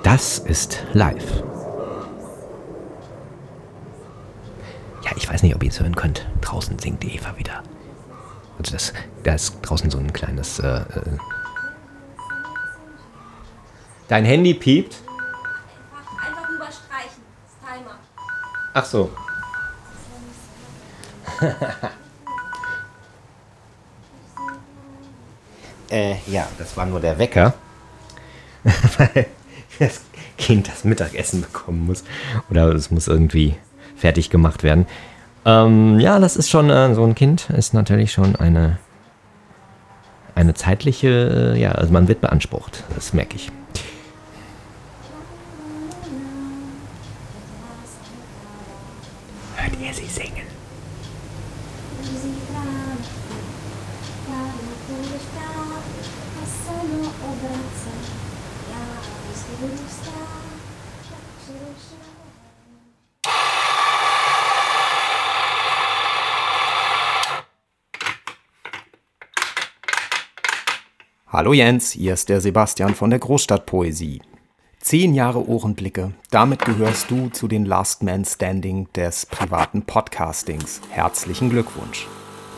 Das 0.03 0.37
ist 0.37 0.83
live. 0.93 1.43
Ja, 5.03 5.11
ich 5.15 5.27
weiß 5.27 5.41
nicht, 5.41 5.55
ob 5.55 5.63
ihr 5.63 5.69
es 5.69 5.79
hören 5.79 5.95
könnt. 5.95 6.27
Draußen 6.41 6.77
singt 6.77 7.01
die 7.01 7.15
Eva 7.15 7.35
wieder. 7.37 7.63
Also 8.59 8.73
das, 8.73 8.93
da 9.23 9.33
ist 9.33 9.59
draußen 9.61 9.89
so 9.89 9.97
ein 9.97 10.13
kleines... 10.13 10.59
Äh, 10.59 10.67
äh 10.67 10.83
Dein 14.07 14.25
Handy 14.25 14.53
piept? 14.53 14.97
Einfach 16.19 16.49
überstreichen. 16.49 17.23
Timer. 17.65 17.97
Ach 18.73 18.85
so. 18.85 19.09
äh, 25.89 26.15
ja, 26.27 26.47
das 26.57 26.77
war 26.77 26.85
nur 26.85 26.99
der 26.99 27.17
Wecker. 27.19 27.53
Weil 28.97 29.27
das 29.79 30.01
Kind 30.37 30.67
das 30.67 30.83
Mittagessen 30.83 31.41
bekommen 31.41 31.85
muss. 31.85 32.03
Oder 32.49 32.67
es 32.69 32.91
muss 32.91 33.07
irgendwie 33.07 33.55
fertig 33.95 34.29
gemacht 34.29 34.63
werden. 34.63 34.85
Ähm, 35.45 35.99
ja, 35.99 36.19
das 36.19 36.37
ist 36.37 36.49
schon, 36.49 36.69
äh, 36.69 36.95
so 36.95 37.03
ein 37.03 37.15
Kind 37.15 37.49
ist 37.49 37.73
natürlich 37.73 38.13
schon 38.13 38.35
eine, 38.35 38.77
eine 40.35 40.53
zeitliche, 40.53 41.53
äh, 41.55 41.59
ja, 41.59 41.73
also 41.73 41.91
man 41.91 42.07
wird 42.07 42.21
beansprucht. 42.21 42.83
Das 42.95 43.13
merke 43.13 43.35
ich. 43.35 43.51
Hört 49.57 49.73
ihr 49.81 49.93
sie 49.93 50.05
singen? 50.05 50.43
Hallo 71.43 71.51
Jens, 71.51 71.91
hier 71.91 72.13
ist 72.13 72.29
der 72.29 72.39
Sebastian 72.39 72.95
von 72.95 73.09
der 73.09 73.19
Großstadtpoesie. 73.19 74.21
Zehn 74.79 75.13
Jahre 75.13 75.45
Ohrenblicke, 75.45 76.13
damit 76.31 76.63
gehörst 76.63 77.11
du 77.11 77.27
zu 77.31 77.49
den 77.49 77.65
Last 77.65 78.01
Man 78.01 78.23
Standing 78.23 78.87
des 78.95 79.25
privaten 79.25 79.81
Podcastings. 79.81 80.79
Herzlichen 80.89 81.49
Glückwunsch. 81.49 82.07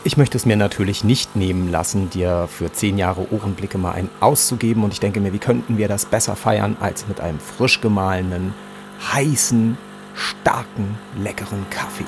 Ich 0.04 0.16
möchte 0.16 0.36
es 0.36 0.46
mir 0.46 0.54
natürlich 0.54 1.02
nicht 1.02 1.34
nehmen 1.34 1.72
lassen, 1.72 2.10
dir 2.10 2.46
für 2.48 2.72
zehn 2.72 2.96
Jahre 2.96 3.26
Ohrenblicke 3.32 3.76
mal 3.76 3.90
einen 3.90 4.10
auszugeben 4.20 4.84
und 4.84 4.92
ich 4.92 5.00
denke 5.00 5.18
mir, 5.18 5.32
wie 5.32 5.38
könnten 5.38 5.78
wir 5.78 5.88
das 5.88 6.04
besser 6.04 6.36
feiern 6.36 6.76
als 6.78 7.08
mit 7.08 7.18
einem 7.18 7.40
frisch 7.40 7.80
gemahlenen, 7.80 8.54
heißen, 9.12 9.76
starken, 10.14 10.96
leckeren 11.20 11.68
Kaffee. 11.70 12.04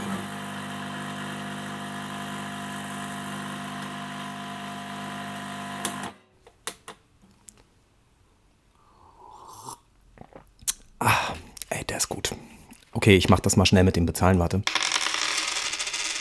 Ah, 11.00 11.32
ey, 11.70 11.84
der 11.84 11.98
ist 11.98 12.08
gut. 12.08 12.34
Okay, 13.08 13.16
ich 13.16 13.30
mach 13.30 13.40
das 13.40 13.56
mal 13.56 13.64
schnell 13.64 13.84
mit 13.84 13.96
dem 13.96 14.04
Bezahlen, 14.04 14.38
warte. 14.38 14.60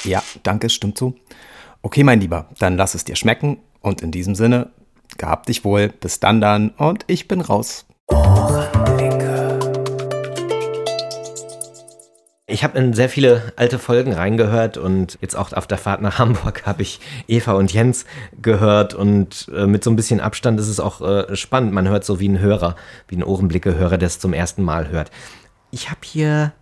Ja, 0.06 0.24
danke, 0.44 0.70
stimmt 0.70 0.98
so. 0.98 1.15
Okay, 1.82 2.01
mein 2.06 2.22
Lieber, 2.22 2.48
dann 2.60 2.77
lass 2.77 2.96
es 2.96 3.03
dir 3.03 3.17
schmecken 3.17 3.58
und 3.82 4.01
in 4.01 4.12
diesem 4.12 4.36
Sinne, 4.36 4.70
gehabt 5.17 5.50
dich 5.50 5.65
wohl, 5.65 5.89
bis 5.89 6.22
dann 6.22 6.39
dann 6.39 6.70
und 6.70 7.03
ich 7.08 7.27
bin 7.27 7.41
raus. 7.41 7.86
Ich 12.46 12.63
habe 12.63 12.77
in 12.77 12.94
sehr 12.94 13.10
viele 13.10 13.51
alte 13.58 13.79
Folgen 13.79 14.13
reingehört 14.13 14.77
und 14.77 15.17
jetzt 15.20 15.36
auch 15.36 15.51
auf 15.51 15.67
der 15.67 15.77
Fahrt 15.77 16.01
nach 16.01 16.20
Hamburg 16.20 16.65
habe 16.65 16.84
ich 16.84 17.01
Eva 17.27 17.51
und 17.51 17.74
Jens 17.74 18.06
gehört 18.41 18.94
und 18.94 19.51
äh, 19.53 19.67
mit 19.67 19.84
so 19.84 19.89
ein 19.89 19.98
bisschen 19.98 20.22
Abstand 20.22 20.58
ist 20.58 20.70
es 20.70 20.79
auch 20.79 21.01
äh, 21.01 21.36
spannend. 21.36 21.74
Man 21.74 21.89
hört 21.89 22.06
so 22.06 22.22
wie 22.22 22.29
ein 22.29 22.39
Hörer, 22.39 22.77
wie 23.10 23.17
ein 23.17 23.24
Ohrenblicke-Hörer, 23.25 23.98
der 23.98 24.08
es 24.08 24.20
zum 24.20 24.32
ersten 24.32 24.63
Mal 24.63 24.88
hört. 24.88 25.12
Ich 25.70 25.89
habe 25.89 26.00
hier 26.06 26.53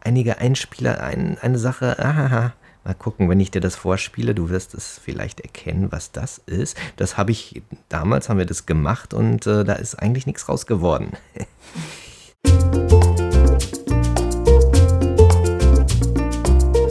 einige 0.00 0.38
Einspieler, 0.38 1.02
ein, 1.02 1.38
eine 1.40 1.58
Sache. 1.58 1.98
Ahaha. 1.98 2.52
Mal 2.84 2.94
gucken, 2.94 3.28
wenn 3.28 3.40
ich 3.40 3.50
dir 3.50 3.60
das 3.60 3.74
vorspiele, 3.74 4.32
du 4.32 4.48
wirst 4.48 4.74
es 4.74 5.00
vielleicht 5.02 5.40
erkennen, 5.40 5.90
was 5.90 6.12
das 6.12 6.38
ist. 6.46 6.76
Das 6.96 7.16
habe 7.16 7.32
ich, 7.32 7.62
damals 7.88 8.28
haben 8.28 8.38
wir 8.38 8.46
das 8.46 8.64
gemacht 8.64 9.12
und 9.12 9.44
äh, 9.46 9.64
da 9.64 9.72
ist 9.72 9.96
eigentlich 9.96 10.26
nichts 10.26 10.48
raus 10.48 10.66
geworden. 10.66 11.10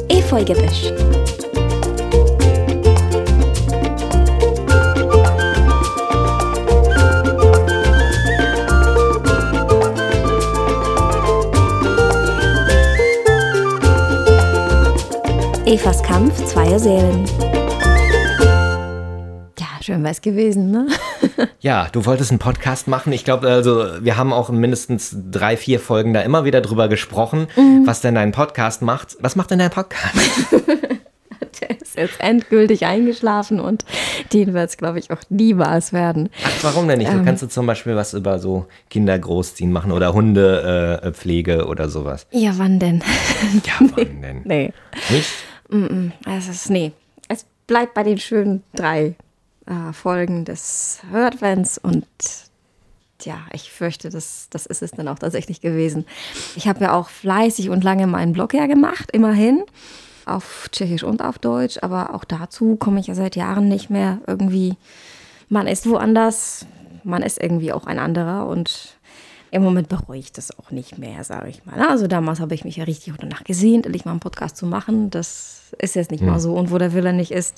Efeugebüsch. 0.09 0.91
Evas 15.75 16.01
Kampf 16.01 16.41
zweier 16.45 16.79
Seelen. 16.79 17.25
Ja, 19.59 19.67
schön 19.81 20.03
wär's 20.05 20.21
gewesen, 20.21 20.71
ne? 20.71 20.87
Ja, 21.59 21.87
du 21.91 22.05
wolltest 22.05 22.31
einen 22.31 22.39
Podcast 22.39 22.87
machen. 22.87 23.11
Ich 23.11 23.25
glaube, 23.25 23.49
also 23.49 23.85
wir 23.99 24.15
haben 24.15 24.31
auch 24.31 24.49
in 24.49 24.57
mindestens 24.57 25.17
drei, 25.31 25.57
vier 25.57 25.81
Folgen 25.81 26.13
da 26.13 26.21
immer 26.21 26.45
wieder 26.45 26.61
drüber 26.61 26.87
gesprochen, 26.87 27.47
was 27.83 27.99
denn 27.99 28.15
dein 28.15 28.31
Podcast 28.31 28.81
macht. 28.83 29.17
Was 29.19 29.35
macht 29.35 29.51
denn 29.51 29.59
dein 29.59 29.69
Podcast? 29.71 30.15
Der 31.61 31.81
ist 31.81 31.97
jetzt 31.97 32.19
endgültig 32.21 32.85
eingeschlafen 32.85 33.59
und 33.59 33.83
den 34.33 34.53
wird 34.53 34.69
es, 34.69 34.77
glaube 34.77 34.99
ich, 34.99 35.09
auch 35.11 35.21
niemals 35.29 35.91
werden. 35.93 36.29
Ach, 36.45 36.51
warum 36.63 36.87
denn 36.87 36.99
nicht? 36.99 37.11
Du 37.11 37.17
Ähm. 37.17 37.25
kannst 37.25 37.43
du 37.43 37.47
zum 37.47 37.65
Beispiel 37.65 37.95
was 37.97 38.13
über 38.13 38.39
so 38.39 38.65
Kinder 38.89 39.17
großziehen 39.17 39.71
machen 39.71 39.91
oder 39.91 40.13
Hundepflege 40.13 41.53
äh, 41.53 41.61
oder 41.63 41.89
sowas. 41.89 42.27
Ja, 42.31 42.51
wann 42.57 42.79
denn? 42.79 43.01
Ja, 43.65 43.73
wann 43.95 44.21
denn? 44.21 44.41
Nee. 44.45 44.73
Nicht? 45.09 45.29
Mm 45.69 46.09
es 46.25 46.47
ist, 46.47 46.69
nee. 46.69 46.91
Es 47.27 47.45
bleibt 47.67 47.93
bei 47.93 48.03
den 48.03 48.19
schönen 48.19 48.63
drei 48.75 49.15
äh, 49.65 49.93
Folgen 49.93 50.45
des 50.45 51.01
Hörtwens 51.09 51.77
und 51.77 52.05
ja, 53.23 53.39
ich 53.53 53.71
fürchte, 53.71 54.09
das, 54.09 54.47
das 54.49 54.65
ist 54.65 54.83
es 54.83 54.91
dann 54.91 55.07
auch 55.07 55.19
tatsächlich 55.19 55.61
gewesen. 55.61 56.05
Ich 56.55 56.67
habe 56.67 56.83
ja 56.83 56.93
auch 56.93 57.09
fleißig 57.09 57.69
und 57.69 57.83
lange 57.83 58.07
meinen 58.07 58.33
Blog 58.33 58.53
ja 58.53 58.67
gemacht, 58.67 59.09
immerhin. 59.11 59.63
Auf 60.25 60.69
Tschechisch 60.71 61.03
und 61.03 61.21
auf 61.21 61.37
Deutsch, 61.37 61.77
aber 61.81 62.15
auch 62.15 62.23
dazu 62.23 62.77
komme 62.77 62.99
ich 62.99 63.07
ja 63.07 63.15
seit 63.15 63.35
Jahren 63.35 63.67
nicht 63.67 63.89
mehr 63.89 64.19
irgendwie. 64.25 64.75
Man 65.49 65.67
ist 65.67 65.87
woanders, 65.87 66.65
man 67.03 67.21
ist 67.21 67.41
irgendwie 67.41 67.71
auch 67.71 67.85
ein 67.85 67.99
anderer 67.99 68.47
und 68.47 68.97
Im 69.51 69.63
Moment 69.63 69.87
bereue 69.89 70.19
ich 70.19 70.31
das 70.31 70.57
auch 70.59 70.71
nicht 70.71 70.97
mehr, 70.97 71.23
sage 71.23 71.49
ich 71.49 71.65
mal. 71.65 71.87
Also 71.87 72.07
damals 72.07 72.39
habe 72.39 72.53
ich 72.55 72.65
mich 72.65 72.75
ja 72.77 72.83
richtig 72.83 73.13
danach 73.19 73.43
gesehnt, 73.43 73.85
endlich 73.85 74.03
mal 74.05 74.11
einen 74.11 74.19
Podcast 74.19 74.57
zu 74.57 74.65
machen. 74.65 75.09
Das 75.09 75.61
ist 75.79 75.95
jetzt 75.95 76.11
nicht 76.11 76.21
Hm. 76.21 76.27
mal 76.29 76.39
so. 76.39 76.53
Und 76.55 76.71
wo 76.71 76.77
der 76.77 76.93
Wille 76.93 77.13
nicht 77.13 77.31
ist, 77.31 77.55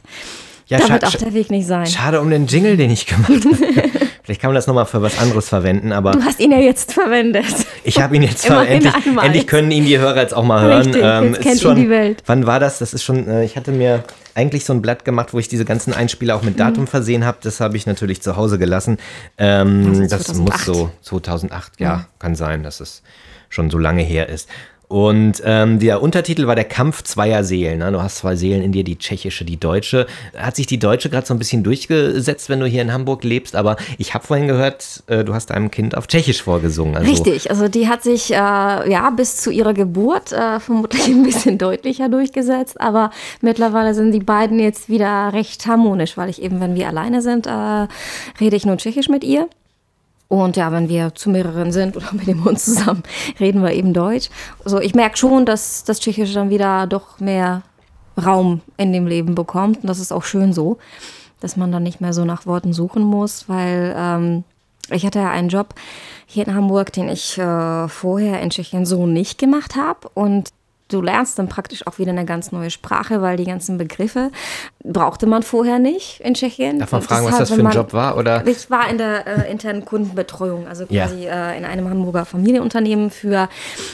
Ja, 0.67 0.79
wird 0.89 1.06
auch 1.06 1.15
der 1.15 1.34
Weg 1.34 1.50
nicht 1.50 1.65
sein. 1.67 1.86
Schade 1.88 2.20
um 2.22 2.29
den 2.29 2.46
Jingle, 2.48 2.77
den 2.77 2.91
ich 2.91 3.06
gemacht 3.06 3.29
habe. 3.46 4.07
Vielleicht 4.27 4.41
kann 4.41 4.50
man 4.50 4.55
das 4.55 4.67
nochmal 4.67 4.86
für 4.86 5.01
was 5.01 5.17
anderes 5.19 5.48
verwenden, 5.48 5.93
aber 5.93 6.12
Du 6.12 6.22
hast 6.22 6.41
ihn 6.41 6.51
ja 6.51 6.57
jetzt 6.60 6.91
verwendet. 6.91 7.46
ich 7.86 8.01
habe 8.01 8.17
ihn 8.17 8.24
jetzt 8.24 8.46
Immerhin 8.50 8.84
endlich, 8.86 8.93
endlich 9.24 9.48
können 9.48 9.72
ihn 9.72 9.86
die 9.86 9.98
Hörer 9.98 10.17
jetzt 10.17 10.34
auch 10.34 10.43
mal 10.43 10.62
hören. 10.62 10.81
Richtig, 10.93 11.01
jetzt 11.01 11.24
ist 11.38 11.41
kennt 11.41 11.55
ihn 11.55 11.62
schon, 11.62 11.75
die 11.77 11.89
Welt. 11.89 12.24
Wann 12.25 12.46
war 12.46 12.60
das? 12.60 12.77
Das 12.79 12.93
ist 12.93 13.03
schon, 13.05 13.25
äh, 13.29 13.46
ich 13.46 13.55
hatte 13.55 13.72
mir 13.72 14.03
eigentlich 14.36 14.65
so 14.65 14.74
ein 14.74 14.81
Blatt 14.81 15.05
gemacht, 15.05 15.34
wo 15.34 15.39
ich 15.39 15.48
diese 15.48 15.63
ganzen 15.63 15.93
Einspieler 15.93 16.36
auch 16.36 16.41
mit 16.43 16.60
Datum 16.60 16.81
Mhm. 16.84 16.88
versehen 16.88 17.25
habe. 17.25 17.38
Das 17.41 17.62
habe 17.62 17.77
ich 17.77 17.86
natürlich 17.86 18.22
zu 18.22 18.36
Hause 18.36 18.57
gelassen. 18.60 18.98
Ähm, 19.38 19.86
Also 19.88 20.01
das 20.10 20.27
muss 20.36 20.50
2008. 20.65 20.65
so 20.65 20.91
2008, 21.03 21.79
ja, 21.79 21.88
Ja. 21.88 22.05
kann 22.19 22.36
sein, 22.36 22.63
dass 22.63 22.81
es 22.81 23.03
schon 23.48 23.69
so 23.69 23.77
lange 23.77 24.01
her 24.03 24.27
ist. 24.27 24.50
Und 24.89 25.41
ähm, 25.44 25.79
der 25.79 26.01
Untertitel 26.01 26.48
war 26.48 26.56
der 26.56 26.63
Kampf 26.63 27.03
zweier 27.03 27.44
Seelen. 27.44 27.79
Ne? 27.79 27.91
Du 27.91 28.01
hast 28.01 28.17
zwei 28.17 28.38
Seelen 28.38 28.62
in 28.62 28.72
dir, 28.72 28.86
die 28.86 28.98
tschechische, 28.98 29.44
die 29.44 29.60
deutsche. 29.60 30.08
Hat 30.38 30.56
sich 30.56 30.65
die 30.65 30.79
deutsche 30.79 31.10
gerade 31.10 31.27
so 31.27 31.34
ein 31.34 31.39
bisschen 31.39 31.62
durchgesetzt, 31.63 32.48
wenn 32.48 32.62
du 32.62 32.67
hier 32.67 32.84
in 32.84 32.94
Hamburg 32.94 33.25
lebst? 33.25 33.58
Aber 33.58 33.75
ich 33.98 34.13
habe 34.13 34.25
vorhin 34.25 34.48
gehört, 34.48 35.03
äh, 35.08 35.25
du 35.25 35.34
hast 35.34 35.48
deinem 35.50 35.72
Kind 35.72 35.98
auf 35.98 36.08
Tschechisch 36.08 36.41
vorgesungen. 36.41 36.96
Also, 36.96 37.12
Richtig, 37.12 37.50
also 37.50 37.67
die 37.67 37.89
hat 37.89 38.01
sich 38.01 38.32
äh, 38.32 38.36
ja 38.36 39.10
bis 39.10 39.38
zu 39.38 39.51
ihrer 39.51 39.74
Geburt 39.74 40.32
äh, 40.32 40.62
vermutlich 40.62 41.06
ein 41.08 41.24
bisschen 41.24 41.58
deutlicher 41.58 42.08
durchgesetzt, 42.08 42.79
aber 42.79 43.12
mittlerweile 43.41 43.94
sind 43.94 44.13
die 44.13 44.20
beiden 44.20 44.58
jetzt 44.58 44.88
wieder 44.88 45.34
recht 45.34 45.67
harmonisch, 45.67 46.15
weil 46.15 46.29
ich 46.29 46.41
eben, 46.41 46.62
wenn 46.62 46.75
wir 46.75 46.88
alleine 46.88 47.22
sind, 47.22 47.46
äh, 47.46 47.50
rede 48.39 48.56
ich 48.56 48.65
nur 48.65 48.77
Tschechisch 48.77 49.10
mit 49.10 49.25
ihr. 49.25 49.50
Und 50.29 50.57
ja, 50.57 50.72
wenn 50.72 50.89
wir 50.89 51.15
zu 51.15 51.29
mehreren 51.29 51.72
sind 51.72 51.96
oder 51.96 52.12
mit 52.13 52.27
dem 52.27 52.43
Hund 52.43 52.60
zusammen, 52.60 53.03
reden 53.39 53.63
wir 53.63 53.72
eben 53.74 53.93
Deutsch. 53.93 54.29
Also 54.63 54.79
ich 54.79 54.93
merke 54.93 55.17
schon, 55.17 55.46
dass 55.46 55.84
das 55.84 56.00
Tschechische 56.00 56.34
dann 56.34 56.50
wieder 56.50 56.88
doch 56.88 57.19
mehr 57.19 57.63
Raum 58.24 58.62
in 58.77 58.91
dem 58.91 59.07
Leben 59.07 59.36
bekommt. 59.36 59.81
Und 59.81 59.88
das 59.88 60.00
ist 60.00 60.12
auch 60.12 60.24
schön 60.24 60.51
so, 60.51 60.77
dass 61.39 61.55
man 61.55 61.72
dann 61.72 61.84
nicht 61.84 62.01
mehr 62.01 62.13
so 62.13 62.25
nach 62.25 62.46
Worten 62.46 62.74
suchen 62.74 63.03
muss, 63.03 63.48
weil 63.48 63.96
ähm, 63.98 64.43
ich 64.89 65.05
hatte 65.05 65.19
ja 65.19 65.29
einen 65.29 65.50
Job 65.50 65.75
hier 66.25 66.48
in 66.48 66.55
Hamburg, 66.55 66.91
den 66.93 67.10
ich 67.10 67.38
äh, 67.38 67.88
vorher 67.88 68.41
in 68.41 68.50
Tschechien 68.50 68.86
so 68.86 69.05
nicht 69.05 69.38
gemacht 69.38 69.75
habe. 69.75 70.10
Und 70.13 70.50
du 70.89 71.01
lernst 71.01 71.38
dann 71.39 71.48
praktisch 71.48 71.86
auch 71.88 72.00
wieder 72.00 72.12
eine 72.12 72.25
ganz 72.25 72.51
neue 72.51 72.70
Sprache, 72.72 73.22
weil 73.22 73.38
die 73.38 73.46
ganzen 73.46 73.77
Begriffe 73.77 74.32
brauchte 74.84 75.25
man 75.25 75.44
vorher 75.44 75.79
nicht 75.79 76.20
in 76.22 76.34
Tschechien. 76.34 76.79
Darf 76.79 76.91
man 76.91 77.01
fragen, 77.01 77.25
was 77.25 77.38
deshalb, 77.38 77.50
das 77.50 77.58
für 77.58 77.67
ein 77.67 77.74
Job 77.74 77.94
war? 77.94 78.17
Oder? 78.17 78.46
ich 78.48 78.70
war 78.70 78.89
in 78.89 78.98
der 78.98 79.27
äh, 79.27 79.51
internen 79.51 79.86
Kundenbetreuung, 79.86 80.67
also 80.67 80.86
Ja. 80.89 81.06
quasi 81.08 81.25
äh, 81.25 81.58
in 81.58 81.65
einem 81.65 81.89
Hamburger 81.89 82.25
Familienunternehmen 82.25 83.10
für 83.10 83.50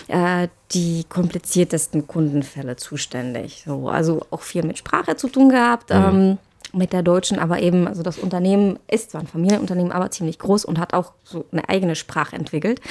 äh, 0.07 0.47
die 0.71 1.05
kompliziertesten 1.09 2.07
Kundenfälle 2.07 2.75
zuständig. 2.75 3.63
So, 3.65 3.89
also 3.89 4.25
auch 4.31 4.41
viel 4.41 4.63
mit 4.63 4.77
Sprache 4.77 5.15
zu 5.15 5.27
tun 5.29 5.49
gehabt. 5.49 5.89
Ähm, 5.91 6.37
mit 6.73 6.91
der 6.91 7.03
deutschen, 7.03 7.37
aber 7.39 7.61
eben, 7.61 7.87
also 7.87 8.01
das 8.03 8.17
Unternehmen 8.17 8.79
ist 8.87 9.11
zwar 9.11 9.21
ein 9.21 9.27
Familienunternehmen, 9.27 9.91
aber 9.91 10.09
ziemlich 10.11 10.39
groß 10.39 10.65
und 10.65 10.79
hat 10.79 10.93
auch 10.93 11.11
so 11.23 11.45
eine 11.51 11.69
eigene 11.69 11.95
Sprache 11.95 12.35
entwickelt, 12.35 12.81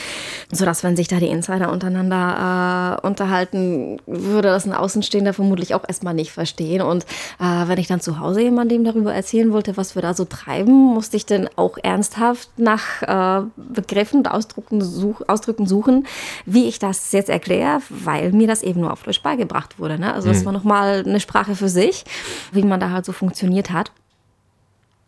sodass 0.53 0.85
wenn 0.85 0.97
sich 0.97 1.09
da 1.09 1.17
die 1.19 1.27
Insider 1.27 1.71
untereinander 1.73 3.01
äh, 3.03 3.07
unterhalten, 3.07 3.99
würde 4.07 4.49
das 4.49 4.67
ein 4.67 4.73
Außenstehender 4.73 5.33
vermutlich 5.33 5.75
auch 5.75 5.83
erstmal 5.87 6.15
nicht 6.15 6.33
verstehen. 6.33 6.83
Und 6.83 7.05
äh, 7.41 7.45
wenn 7.67 7.79
ich 7.79 7.89
dann 7.89 8.01
zu 8.01 8.21
Hause 8.21 8.43
jemandem 8.43 8.85
darüber 8.85 9.13
erzählen 9.13 9.53
wollte, 9.53 9.77
was 9.77 9.95
wir 9.95 10.03
da 10.03 10.15
so 10.15 10.25
treiben, 10.25 10.73
musste 10.73 11.17
ich 11.17 11.27
dann 11.27 11.49
auch 11.57 11.77
ernsthaft 11.83 12.51
nach 12.59 13.03
äh, 13.03 13.45
Begriffen 13.57 14.19
und 14.21 14.29
Ausdrücken, 14.31 14.81
such, 14.81 15.23
Ausdrücken 15.29 15.67
suchen, 15.67 16.07
wie 16.47 16.69
ich 16.69 16.79
das 16.79 17.11
jetzt 17.13 17.31
erkläre, 17.31 17.81
weil 17.89 18.33
mir 18.33 18.47
das 18.47 18.63
eben 18.63 18.81
nur 18.81 18.93
auf 18.93 19.03
Deutsch 19.03 19.23
beigebracht 19.23 19.79
wurde. 19.79 19.99
Ne? 19.99 20.15
Also 20.15 20.29
das 20.29 20.41
Mhm. 20.43 20.47
war 20.47 20.53
nochmal 20.53 21.03
eine 21.07 21.21
Sprache 21.21 21.57
für 21.57 21.69
sich, 21.69 22.05
wie 22.53 22.63
man 22.63 22.79
da 22.81 22.91
halt 22.91 23.05
so 23.05 23.13
funktioniert 23.13 23.71
hat. 23.73 23.93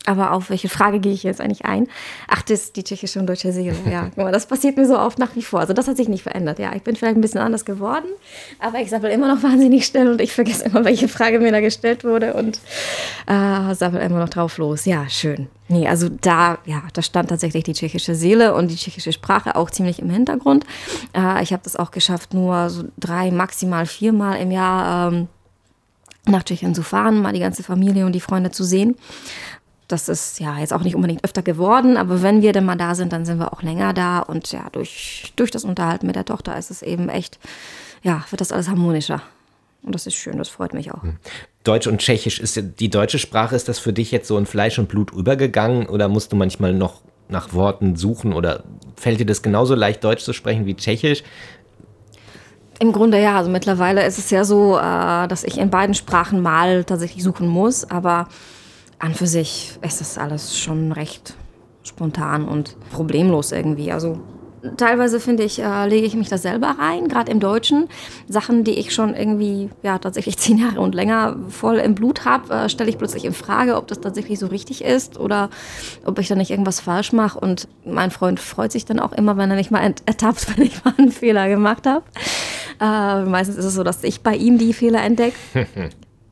Aber 0.07 0.33
auf 0.33 0.51
welche 0.51 0.69
Frage 0.69 1.01
gehe 1.01 1.13
ich 1.13 1.23
jetzt 1.23 1.41
eigentlich 1.41 1.65
ein? 1.65 1.89
Ach, 2.29 2.43
das 2.43 2.65
ist 2.65 2.77
die 2.77 2.85
tschechische 2.85 3.19
und 3.19 3.27
deutsche 3.27 3.53
Seele. 3.53 3.75
Ja, 3.91 4.05
guck 4.15 4.25
mal, 4.25 4.33
das 4.33 4.47
passiert 4.47 4.77
mir 4.77 4.87
so 4.87 4.99
oft 4.99 5.19
nach 5.19 5.35
wie 5.35 5.43
vor. 5.43 5.61
Also 5.61 5.73
das 5.73 5.89
hat 5.89 5.97
sich 5.97 6.09
nicht 6.09 6.23
verändert. 6.23 6.59
Ja, 6.59 6.75
ich 6.75 6.83
bin 6.83 6.95
vielleicht 6.95 7.17
ein 7.17 7.23
bisschen 7.23 7.41
anders 7.41 7.65
geworden, 7.65 8.07
aber 8.59 8.81
ich 8.81 8.91
sammle 8.91 9.11
immer 9.13 9.35
noch 9.35 9.43
wahnsinnig 9.43 9.87
schnell 9.87 10.11
und 10.11 10.21
ich 10.21 10.33
vergesse 10.33 10.65
immer, 10.65 10.85
welche 10.85 11.09
Frage 11.09 11.41
mir 11.41 11.53
da 11.53 11.61
gestellt 11.61 12.05
wurde 12.05 12.35
und 12.35 12.61
äh, 13.27 13.75
sammle 13.75 14.01
immer 14.03 14.19
noch 14.19 14.29
drauf 14.29 14.59
los. 14.59 14.85
Ja, 14.85 15.09
schön. 15.09 15.49
Nee, 15.69 15.89
also 15.89 16.11
da, 16.11 16.59
ja, 16.67 16.83
da 16.93 17.01
stand 17.01 17.31
tatsächlich 17.31 17.65
die 17.65 17.73
tschechische 17.73 18.15
Seele 18.15 18.55
und 18.55 18.71
die 18.71 18.77
tschechische 18.77 19.15
Sprache 19.15 19.57
auch 19.57 19.71
ziemlich 19.71 20.01
im 20.01 20.11
Hintergrund. 20.11 20.67
Äh, 21.17 21.43
ich 21.43 21.55
habe 21.55 21.63
das 21.65 21.77
auch 21.77 21.91
geschafft, 21.91 22.35
nur 22.35 22.69
so 22.69 22.85
drei, 22.99 23.31
maximal 23.31 23.87
viermal 23.87 24.39
im 24.39 24.51
Jahr 24.51 25.11
ähm, 25.11 25.29
nach 26.27 26.43
Tschechien 26.43 26.75
zu 26.75 26.83
fahren, 26.83 27.21
mal 27.21 27.33
die 27.33 27.41
ganze 27.41 27.63
Familie 27.63 28.07
und 28.07 28.13
die 28.13 28.21
Freunde 28.21 28.51
zu 28.51 28.65
sehen. 28.65 28.97
Das 29.89 30.09
ist 30.09 30.41
ja 30.41 30.59
jetzt 30.59 30.73
auch 30.73 30.83
nicht 30.83 30.97
unbedingt 30.97 31.25
öfter 31.25 31.43
geworden, 31.43 31.97
aber 31.97 32.23
wenn 32.23 32.41
wir 32.41 32.53
dann 32.53 32.65
mal 32.65 32.77
da 32.77 32.95
sind, 32.95 33.13
dann 33.13 33.27
sind 33.27 33.39
wir 33.39 33.53
auch 33.53 33.63
länger 33.63 33.93
da. 33.93 34.21
Und 34.21 34.51
ja, 34.51 34.69
durch, 34.73 35.33
durch 35.37 35.51
das 35.51 35.65
Unterhalten 35.65 36.07
mit 36.07 36.17
der 36.17 36.25
Tochter 36.25 36.57
ist 36.57 36.71
es 36.71 36.83
eben 36.83 37.09
echt, 37.11 37.39
ja, 38.03 38.25
wird 38.31 38.41
das 38.41 38.51
alles 38.51 38.69
harmonischer. 38.69 39.23
Und 39.83 39.95
das 39.95 40.07
ist 40.07 40.15
schön, 40.15 40.39
das 40.39 40.49
freut 40.49 40.73
mich 40.73 40.93
auch. 40.93 41.03
Deutsch 41.63 41.87
und 41.87 41.99
Tschechisch, 41.99 42.41
ist 42.41 42.59
die 42.81 42.89
deutsche 42.89 43.19
Sprache, 43.19 43.55
ist 43.55 43.69
das 43.69 43.79
für 43.79 43.93
dich 43.93 44.11
jetzt 44.11 44.29
so 44.29 44.39
in 44.39 44.47
Fleisch 44.47 44.79
und 44.79 44.89
Blut 44.89 45.13
übergegangen 45.13 45.87
oder 45.87 46.09
musst 46.09 46.33
du 46.33 46.37
manchmal 46.37 46.73
noch 46.73 47.03
nach 47.29 47.53
Worten 47.53 47.97
suchen 47.97 48.33
oder 48.33 48.65
fällt 48.97 49.21
dir 49.21 49.27
das 49.27 49.43
genauso 49.43 49.75
leicht, 49.75 50.03
Deutsch 50.05 50.25
zu 50.25 50.33
sprechen 50.33 50.65
wie 50.67 50.75
Tschechisch? 50.75 51.23
Im 52.85 52.93
Grunde 52.93 53.19
ja, 53.19 53.39
also 53.39 53.51
mittlerweile 53.51 54.05
ist 54.05 54.19
es 54.19 54.29
ja 54.29 54.45
so, 54.45 54.77
äh, 54.77 55.27
dass 55.27 55.43
ich 55.43 55.57
in 55.57 55.71
beiden 55.71 55.95
Sprachen 55.95 56.43
mal 56.43 56.85
tatsächlich 56.85 57.25
suchen 57.25 57.49
muss, 57.49 57.91
aber 57.91 58.29
an 58.99 59.15
für 59.15 59.27
sich 59.27 59.79
ist 59.81 60.03
das 60.03 60.19
alles 60.19 60.59
schon 60.59 60.93
recht 60.93 61.35
spontan 61.83 62.47
und 62.47 62.77
problemlos 62.91 63.53
irgendwie. 63.53 63.91
Also 63.91 64.21
teilweise 64.77 65.19
finde 65.19 65.45
ich, 65.45 65.63
äh, 65.63 65.87
lege 65.87 66.07
ich 66.07 66.15
mich 66.15 66.29
da 66.29 66.37
selber 66.37 66.77
rein, 66.79 67.09
gerade 67.09 67.33
im 67.33 67.41
Deutschen. 67.41 67.89
Sachen, 68.29 68.65
die 68.65 68.73
ich 68.73 68.93
schon 68.93 69.15
irgendwie, 69.15 69.71
ja, 69.83 69.99
tatsächlich 69.99 70.37
zehn 70.39 70.59
Jahre 70.59 70.81
und 70.81 70.95
länger 70.95 71.37
voll 71.49 71.77
im 71.77 71.95
Blut 71.95 72.27
habe, 72.27 72.53
äh, 72.53 72.69
stelle 72.69 72.91
ich 72.91 72.99
plötzlich 72.99 73.25
in 73.25 73.33
Frage, 73.33 73.77
ob 73.77 73.89
das 73.89 74.03
tatsächlich 74.03 74.39
so 74.39 74.49
richtig 74.49 74.85
ist 74.85 75.19
oder 75.19 75.49
ob 76.05 76.19
ich 76.19 76.29
da 76.29 76.35
nicht 76.35 76.51
irgendwas 76.51 76.81
falsch 76.81 77.15
mache. 77.15 77.41
Und 77.41 77.67
mein 77.87 78.11
Freund 78.11 78.41
freut 78.41 78.73
sich 78.73 78.85
dann 78.85 79.01
auch 79.01 79.13
immer, 79.13 79.39
wenn 79.39 79.51
er 79.51 79.57
mich 79.57 79.71
mal 79.71 79.95
ertappt, 80.05 80.47
wenn 80.59 80.67
ich 80.67 80.85
mal 80.85 80.93
einen 80.99 81.13
Fehler 81.13 81.49
gemacht 81.49 81.87
habe. 81.87 82.05
Äh, 82.81 83.25
meistens 83.25 83.57
ist 83.57 83.65
es 83.65 83.75
so, 83.75 83.83
dass 83.83 84.03
ich 84.05 84.21
bei 84.23 84.35
ihm 84.37 84.59
die 84.59 84.73
Fehler 84.73 85.03
entdecke. 85.03 85.37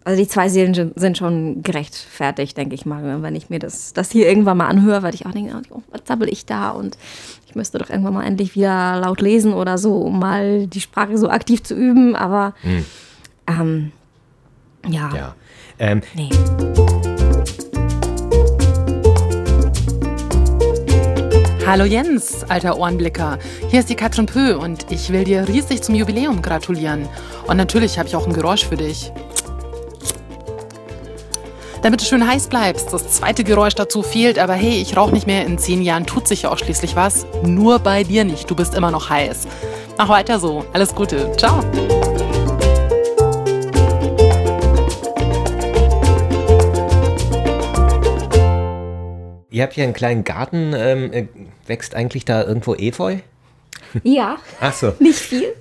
Also 0.05 0.21
die 0.21 0.27
zwei 0.27 0.49
Seelen 0.49 0.75
sind- 0.97 1.17
schon 1.17 1.63
gerechtfertigt, 1.63 2.57
denke 2.57 2.75
ich 2.75 2.85
mal. 2.85 3.23
Wenn 3.23 3.37
ich 3.37 3.51
mir 3.51 3.61
das, 3.61 3.93
das 3.93 4.11
hier 4.11 4.29
irgendwann 4.29 4.57
mal 4.57 4.67
anhöre, 4.67 5.05
werde 5.05 5.15
ich 5.15 5.27
auch 5.27 5.31
denken, 5.31 5.53
oh, 5.71 5.81
was 5.93 6.03
zappel 6.03 6.29
ich 6.29 6.45
da? 6.45 6.71
Und 6.71 6.99
ich 7.47 7.55
müsste 7.55 7.79
doch 7.79 7.89
irgendwann 7.89 8.15
mal 8.15 8.25
endlich 8.25 8.57
wieder 8.57 8.99
laut 9.01 9.21
lesen 9.21 9.55
oder 9.55 9.79
so, 9.79 9.95
um 9.99 10.19
mal 10.19 10.67
die 10.67 10.81
Sprache 10.81 11.17
so 11.19 11.29
aktiv 11.31 11.63
zu 11.63 11.77
üben. 11.77 12.17
Aber 12.17 12.55
Hm. 12.63 12.85
ähm, 13.47 13.93
ja, 14.89 15.15
Ja. 15.15 15.35
Ähm, 15.79 16.03
nee. 16.17 16.31
Hallo 21.65 21.85
Jens, 21.85 22.43
alter 22.49 22.77
Ohrenblicker. 22.77 23.39
Hier 23.71 23.79
ist 23.79 23.89
die 23.89 23.95
Katrin 23.95 24.27
Pö 24.27 24.57
und 24.57 24.91
ich 24.91 25.11
will 25.11 25.23
dir 25.23 25.47
riesig 25.47 25.81
zum 25.81 25.95
Jubiläum 25.95 26.43
gratulieren. 26.43 27.09
Und 27.47 27.57
natürlich 27.57 27.99
habe 27.99 28.09
ich 28.09 28.17
auch 28.17 28.27
ein 28.27 28.33
Geräusch 28.33 28.67
für 28.67 28.77
dich. 28.77 29.13
Damit 31.83 32.01
du 32.01 32.05
schön 32.05 32.27
heiß 32.27 32.49
bleibst, 32.49 32.93
das 32.93 33.09
zweite 33.13 33.45
Geräusch 33.45 33.75
dazu 33.75 34.03
fehlt, 34.03 34.41
aber 34.41 34.55
hey, 34.55 34.83
ich 34.83 34.97
rauche 34.97 35.13
nicht 35.13 35.29
mehr, 35.29 35.47
in 35.47 35.57
zehn 35.57 35.83
Jahren 35.83 36.05
tut 36.05 36.27
sich 36.27 36.43
ja 36.43 36.51
auch 36.51 36.59
schließlich 36.59 36.97
was. 36.97 37.27
Nur 37.45 37.79
bei 37.79 38.03
dir 38.03 38.25
nicht, 38.25 38.51
du 38.51 38.57
bist 38.57 38.75
immer 38.75 38.91
noch 38.91 39.09
heiß. 39.09 39.47
Mach 39.97 40.09
weiter 40.09 40.41
so, 40.41 40.65
alles 40.73 40.93
Gute, 40.95 41.31
ciao. 41.37 41.63
ihr 49.53 49.63
habt 49.63 49.75
hier 49.75 49.85
einen 49.85 49.93
kleinen 49.93 50.25
Garten, 50.25 50.73
ähm, 50.75 51.13
äh, 51.13 51.27
wächst 51.67 51.95
eigentlich 51.95 52.25
da 52.25 52.43
irgendwo 52.45 52.75
Efeu? 52.75 53.19
Ja, 54.05 54.37
Ach 54.61 54.73
so. 54.73 54.93
nicht 54.99 55.19
viel. 55.19 55.55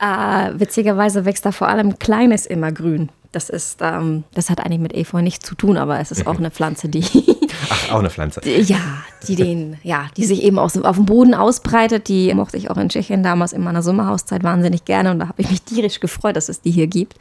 äh, 0.00 0.52
witzigerweise 0.54 1.24
wächst 1.24 1.44
da 1.44 1.52
vor 1.52 1.68
allem 1.68 1.98
kleines 1.98 2.46
Immergrün. 2.46 3.10
Das 3.30 3.50
ist, 3.50 3.80
ähm, 3.82 4.24
das 4.32 4.48
hat 4.48 4.60
eigentlich 4.64 4.80
mit 4.80 4.94
Efeu 4.94 5.20
nichts 5.20 5.46
zu 5.46 5.54
tun, 5.54 5.76
aber 5.76 6.00
es 6.00 6.10
ist 6.10 6.26
auch 6.26 6.38
eine 6.38 6.50
Pflanze, 6.50 6.88
die 6.88 7.04
Ach, 7.70 7.92
auch 7.92 7.98
eine 7.98 8.08
Pflanze. 8.08 8.40
Ja, 8.48 8.78
die 9.26 9.36
den, 9.36 9.76
ja, 9.82 10.06
die 10.16 10.24
sich 10.24 10.42
eben 10.44 10.58
aus, 10.58 10.78
auf 10.78 10.96
dem 10.96 11.04
Boden 11.04 11.34
ausbreitet. 11.34 12.08
Die 12.08 12.32
mochte 12.32 12.56
ich 12.56 12.70
auch 12.70 12.78
in 12.78 12.88
Tschechien 12.88 13.22
damals 13.22 13.52
in 13.52 13.62
meiner 13.62 13.82
Sommerhauszeit 13.82 14.44
wahnsinnig 14.44 14.86
gerne 14.86 15.10
und 15.10 15.18
da 15.18 15.28
habe 15.28 15.42
ich 15.42 15.50
mich 15.50 15.60
tierisch 15.60 16.00
gefreut, 16.00 16.36
dass 16.36 16.48
es 16.48 16.62
die 16.62 16.70
hier 16.70 16.86
gibt. 16.86 17.16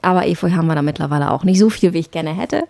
Aber 0.00 0.26
Efeu 0.26 0.52
haben 0.52 0.68
wir 0.68 0.74
da 0.74 0.80
mittlerweile 0.82 1.30
auch 1.30 1.44
nicht 1.44 1.58
so 1.58 1.68
viel, 1.68 1.92
wie 1.92 1.98
ich 1.98 2.10
gerne 2.10 2.34
hätte. 2.34 2.64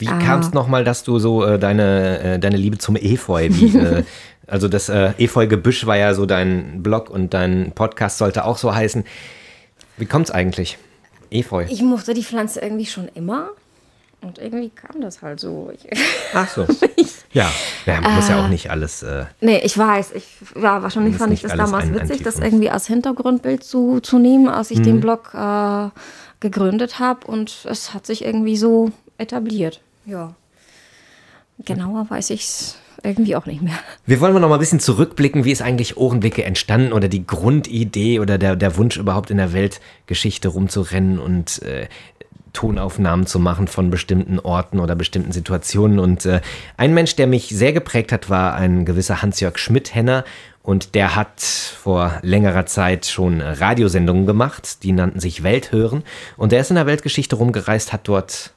Wie 0.00 0.08
Ah. 0.08 0.18
kam 0.18 0.40
es 0.40 0.52
nochmal, 0.52 0.82
dass 0.84 1.04
du 1.04 1.18
so 1.18 1.44
äh, 1.44 1.58
deine, 1.58 2.18
äh, 2.20 2.38
deine 2.38 2.56
Liebe 2.56 2.78
zum 2.78 2.96
Efeu, 2.96 3.48
wie, 3.50 3.76
äh, 3.76 4.02
Also 4.46 4.66
das 4.66 4.88
äh, 4.88 5.12
Efeu-Gebüsch 5.18 5.86
war 5.86 5.96
ja 5.96 6.12
so 6.12 6.26
dein 6.26 6.82
Blog 6.82 7.08
und 7.08 7.34
dein 7.34 7.70
Podcast 7.72 8.18
sollte 8.18 8.44
auch 8.44 8.58
so 8.58 8.74
heißen. 8.74 9.04
Wie 9.96 10.06
kommt's 10.06 10.32
eigentlich? 10.32 10.76
Efeu. 11.30 11.66
Ich 11.68 11.82
mochte 11.82 12.14
die 12.14 12.24
Pflanze 12.24 12.58
irgendwie 12.60 12.86
schon 12.86 13.06
immer. 13.14 13.50
Und 14.22 14.38
irgendwie 14.38 14.70
kam 14.70 15.00
das 15.00 15.22
halt 15.22 15.38
so. 15.38 15.70
Ich, 15.72 15.88
Ach 16.34 16.48
so. 16.48 16.66
Ja, 17.32 17.48
ja 17.86 18.00
muss 18.00 18.28
ja 18.28 18.44
auch 18.44 18.48
nicht 18.48 18.70
alles. 18.70 19.04
Äh, 19.04 19.26
nee, 19.40 19.60
ich 19.62 19.78
weiß. 19.78 20.12
Ich, 20.16 20.26
ja, 20.60 20.82
wahrscheinlich 20.82 21.14
fand 21.16 21.32
ich 21.32 21.42
das 21.42 21.54
damals 21.54 21.92
witzig, 21.94 22.18
ein 22.18 22.24
das 22.24 22.40
irgendwie 22.40 22.70
als 22.70 22.86
Hintergrundbild 22.88 23.62
zu, 23.62 24.00
zu 24.00 24.18
nehmen, 24.18 24.48
als 24.48 24.72
ich 24.72 24.78
Mhm. 24.80 24.82
den 24.84 25.00
Blog 25.00 25.30
äh, 25.32 25.88
gegründet 26.40 26.98
habe. 26.98 27.24
Und 27.28 27.66
es 27.70 27.94
hat 27.94 28.04
sich 28.04 28.24
irgendwie 28.24 28.56
so 28.56 28.90
etabliert. 29.16 29.80
Ja. 30.10 30.34
Genauer 31.64 32.06
weiß 32.08 32.30
ich 32.30 32.40
es 32.40 32.78
irgendwie 33.04 33.36
auch 33.36 33.46
nicht 33.46 33.62
mehr. 33.62 33.78
Wir 34.06 34.20
wollen 34.20 34.32
mal 34.32 34.40
noch 34.40 34.48
mal 34.48 34.56
ein 34.56 34.60
bisschen 34.60 34.80
zurückblicken, 34.80 35.44
wie 35.44 35.52
ist 35.52 35.62
eigentlich 35.62 35.96
Ohrenblicke 35.96 36.42
entstanden 36.42 36.92
oder 36.92 37.08
die 37.08 37.26
Grundidee 37.26 38.18
oder 38.18 38.36
der, 38.36 38.56
der 38.56 38.76
Wunsch 38.76 38.96
überhaupt 38.96 39.30
in 39.30 39.36
der 39.36 39.52
Weltgeschichte 39.52 40.48
rumzurennen 40.48 41.18
und 41.18 41.62
äh, 41.62 41.86
Tonaufnahmen 42.52 43.26
zu 43.26 43.38
machen 43.38 43.68
von 43.68 43.90
bestimmten 43.90 44.40
Orten 44.40 44.80
oder 44.80 44.96
bestimmten 44.96 45.30
Situationen. 45.30 46.00
Und 46.00 46.26
äh, 46.26 46.40
ein 46.76 46.92
Mensch, 46.92 47.14
der 47.14 47.28
mich 47.28 47.48
sehr 47.48 47.72
geprägt 47.72 48.10
hat, 48.10 48.28
war 48.28 48.54
ein 48.54 48.84
gewisser 48.84 49.22
Hans-Jörg 49.22 49.58
Schmidt-Henner. 49.58 50.24
Und 50.62 50.96
der 50.96 51.14
hat 51.14 51.40
vor 51.40 52.18
längerer 52.22 52.66
Zeit 52.66 53.06
schon 53.06 53.40
Radiosendungen 53.40 54.26
gemacht, 54.26 54.82
die 54.82 54.92
nannten 54.92 55.20
sich 55.20 55.44
Welthören. 55.44 56.02
Und 56.36 56.50
der 56.50 56.60
ist 56.60 56.70
in 56.70 56.76
der 56.76 56.86
Weltgeschichte 56.86 57.36
rumgereist, 57.36 57.92
hat 57.92 58.08
dort 58.08 58.52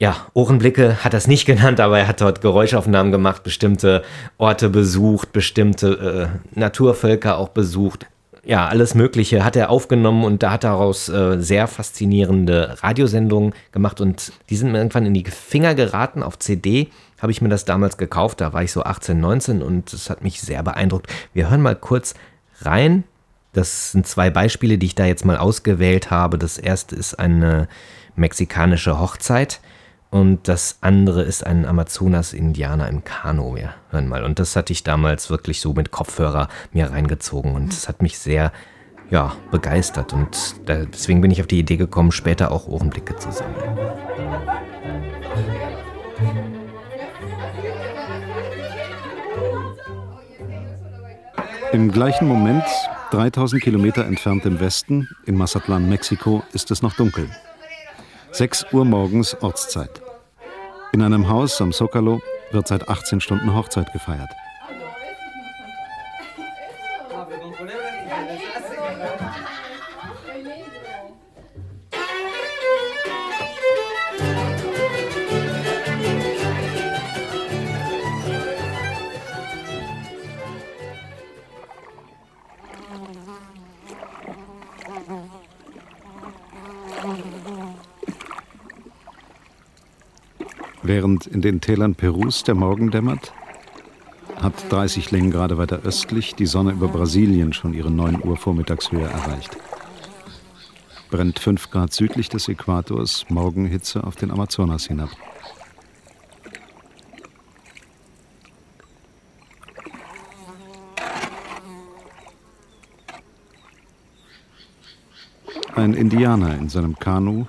ja, 0.00 0.16
Ohrenblicke 0.32 1.04
hat 1.04 1.14
er 1.14 1.18
es 1.18 1.28
nicht 1.28 1.46
genannt, 1.46 1.78
aber 1.78 2.00
er 2.00 2.08
hat 2.08 2.20
dort 2.20 2.40
Geräuschaufnahmen 2.40 3.12
gemacht, 3.12 3.44
bestimmte 3.44 4.02
Orte 4.38 4.68
besucht, 4.68 5.32
bestimmte 5.32 6.32
äh, 6.54 6.58
Naturvölker 6.58 7.38
auch 7.38 7.50
besucht. 7.50 8.06
Ja, 8.42 8.66
alles 8.66 8.94
Mögliche 8.94 9.44
hat 9.44 9.54
er 9.54 9.68
aufgenommen 9.68 10.24
und 10.24 10.42
da 10.42 10.52
hat 10.52 10.64
daraus 10.64 11.10
äh, 11.10 11.38
sehr 11.38 11.68
faszinierende 11.68 12.76
Radiosendungen 12.82 13.52
gemacht 13.70 14.00
und 14.00 14.32
die 14.48 14.56
sind 14.56 14.72
mir 14.72 14.78
irgendwann 14.78 15.04
in 15.04 15.12
die 15.12 15.24
Finger 15.24 15.74
geraten. 15.74 16.22
Auf 16.22 16.38
CD 16.38 16.88
habe 17.20 17.30
ich 17.30 17.42
mir 17.42 17.50
das 17.50 17.66
damals 17.66 17.98
gekauft, 17.98 18.40
da 18.40 18.54
war 18.54 18.62
ich 18.62 18.72
so 18.72 18.82
18, 18.82 19.20
19 19.20 19.62
und 19.62 19.92
es 19.92 20.08
hat 20.08 20.24
mich 20.24 20.40
sehr 20.40 20.62
beeindruckt. 20.62 21.12
Wir 21.34 21.50
hören 21.50 21.60
mal 21.60 21.76
kurz 21.76 22.14
rein. 22.62 23.04
Das 23.52 23.92
sind 23.92 24.06
zwei 24.06 24.30
Beispiele, 24.30 24.78
die 24.78 24.86
ich 24.86 24.94
da 24.94 25.04
jetzt 25.04 25.26
mal 25.26 25.36
ausgewählt 25.36 26.10
habe. 26.10 26.38
Das 26.38 26.56
erste 26.56 26.96
ist 26.96 27.18
eine 27.18 27.68
mexikanische 28.16 28.98
Hochzeit 28.98 29.60
und 30.10 30.48
das 30.48 30.78
andere 30.80 31.22
ist 31.22 31.46
ein 31.46 31.64
Amazonas-Indianer 31.64 32.88
im 32.88 33.04
Kanu. 33.04 33.54
Wir 33.54 33.74
hören 33.90 34.08
mal. 34.08 34.24
Und 34.24 34.40
das 34.40 34.56
hatte 34.56 34.72
ich 34.72 34.82
damals 34.82 35.30
wirklich 35.30 35.60
so 35.60 35.72
mit 35.72 35.92
Kopfhörer 35.92 36.48
mir 36.72 36.90
reingezogen 36.90 37.54
und 37.54 37.72
es 37.72 37.88
hat 37.88 38.02
mich 38.02 38.18
sehr 38.18 38.52
ja, 39.10 39.32
begeistert. 39.52 40.12
Und 40.12 40.56
deswegen 40.68 41.20
bin 41.20 41.30
ich 41.30 41.40
auf 41.40 41.46
die 41.46 41.60
Idee 41.60 41.76
gekommen, 41.76 42.10
später 42.10 42.50
auch 42.50 42.66
Ohrenblicke 42.66 43.16
zu 43.16 43.30
sammeln. 43.30 43.78
Im 51.72 51.92
gleichen 51.92 52.26
Moment, 52.26 52.64
3000 53.12 53.62
Kilometer 53.62 54.04
entfernt 54.04 54.44
im 54.44 54.58
Westen, 54.58 55.08
in 55.24 55.36
Mazatlan, 55.36 55.88
Mexiko, 55.88 56.42
ist 56.52 56.72
es 56.72 56.82
noch 56.82 56.94
dunkel. 56.94 57.28
6 58.32 58.66
Uhr 58.72 58.84
morgens 58.84 59.36
Ortszeit. 59.42 60.00
In 60.92 61.02
einem 61.02 61.28
Haus 61.28 61.60
am 61.60 61.72
Zocalo 61.72 62.20
wird 62.52 62.68
seit 62.68 62.88
18 62.88 63.20
Stunden 63.20 63.54
Hochzeit 63.54 63.92
gefeiert. 63.92 64.30
Während 90.82 91.26
in 91.26 91.42
den 91.42 91.60
Tälern 91.60 91.94
Perus 91.94 92.42
der 92.42 92.54
Morgen 92.54 92.90
dämmert, 92.90 93.32
hat 94.40 94.54
30 94.70 95.10
Längengrade 95.10 95.58
weiter 95.58 95.80
östlich 95.84 96.34
die 96.34 96.46
Sonne 96.46 96.72
über 96.72 96.88
Brasilien 96.88 97.52
schon 97.52 97.74
ihre 97.74 97.90
9 97.90 98.24
Uhr 98.24 98.36
Vormittagshöhe 98.38 99.06
erreicht. 99.06 99.56
Brennt 101.10 101.38
5 101.38 101.70
Grad 101.70 101.92
südlich 101.92 102.30
des 102.30 102.48
Äquators 102.48 103.26
Morgenhitze 103.28 104.04
auf 104.04 104.16
den 104.16 104.30
Amazonas 104.30 104.86
hinab. 104.86 105.10
Ein 115.74 115.94
Indianer 115.94 116.56
in 116.56 116.68
seinem 116.68 116.98
Kanu 116.98 117.46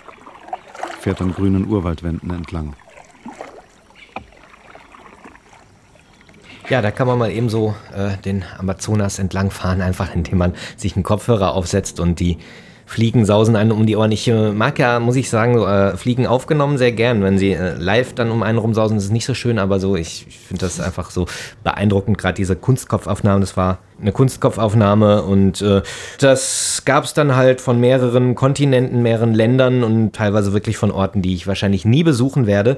fährt 1.00 1.22
an 1.22 1.34
grünen 1.34 1.68
Urwaldwänden 1.68 2.32
entlang. 2.32 2.76
Ja, 6.72 6.82
da 6.82 6.90
kann 6.90 7.06
man 7.06 7.20
mal 7.20 7.30
eben 7.30 7.50
so 7.50 7.76
äh, 7.94 8.16
den 8.24 8.46
Amazonas 8.58 9.20
entlangfahren, 9.20 9.82
einfach 9.82 10.16
indem 10.16 10.38
man 10.38 10.54
sich 10.78 10.96
einen 10.96 11.04
Kopfhörer 11.04 11.54
aufsetzt 11.54 12.00
und 12.00 12.22
die 12.22 12.38
Fliegen 12.86 13.26
sausen 13.26 13.58
einen 13.58 13.74
um 13.74 13.86
die 13.86 13.98
Ohren. 13.98 14.14
Ich 14.14 14.26
äh, 14.30 14.54
mag 14.54 14.80
ja, 14.80 15.02
muss 15.02 15.18
ich 15.18 15.30
sagen, 15.30 15.58
so, 15.58 15.66
äh, 15.68 15.98
Fliegen 15.98 16.28
aufgenommen 16.28 16.78
sehr 16.78 16.94
gern. 16.94 17.24
Wenn 17.24 17.38
sie 17.38 17.52
äh, 17.52 17.74
live 17.78 18.14
dann 18.14 18.32
um 18.32 18.42
einen 18.42 18.58
rumsausen, 18.58 18.98
ist 18.98 19.06
es 19.06 19.12
nicht 19.12 19.26
so 19.26 19.34
schön, 19.34 19.60
aber 19.60 19.82
so, 19.82 19.98
ich, 19.98 20.26
ich 20.30 20.40
finde 20.40 20.66
das 20.66 20.80
einfach 20.80 21.12
so 21.12 21.26
beeindruckend, 21.64 22.18
gerade 22.18 22.36
diese 22.36 22.56
Kunstkopfaufnahme. 22.56 23.42
Das 23.42 23.58
war 23.58 23.80
eine 24.02 24.12
Kunstkopfaufnahme 24.14 25.24
und 25.24 25.62
äh, 25.62 25.82
das 26.20 26.84
gab 26.86 27.04
es 27.04 27.14
dann 27.14 27.36
halt 27.36 27.62
von 27.62 27.80
mehreren 27.82 28.36
Kontinenten, 28.36 29.02
mehreren 29.02 29.34
Ländern 29.34 29.84
und 29.84 30.14
teilweise 30.14 30.54
wirklich 30.54 30.78
von 30.78 30.92
Orten, 30.92 31.22
die 31.22 31.34
ich 31.34 31.48
wahrscheinlich 31.48 31.86
nie 31.86 32.04
besuchen 32.04 32.48
werde. 32.48 32.78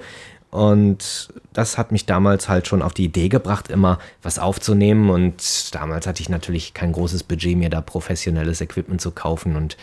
Und 0.53 1.29
das 1.51 1.79
hat 1.79 1.91
mich 1.91 2.05
damals 2.05 2.47
halt 2.47 2.67
schon 2.67 2.83
auf 2.83 2.93
die 2.93 3.05
Idee 3.05 3.27
gebracht, 3.27 3.69
immer 3.69 3.97
was 4.21 4.37
aufzunehmen. 4.37 5.09
Und 5.09 5.73
damals 5.73 6.05
hatte 6.05 6.21
ich 6.21 6.29
natürlich 6.29 6.75
kein 6.75 6.91
großes 6.91 7.23
Budget, 7.23 7.57
mir 7.57 7.71
da 7.71 7.81
professionelles 7.81 8.61
Equipment 8.61 9.01
zu 9.01 9.09
kaufen. 9.09 9.55
Und 9.55 9.77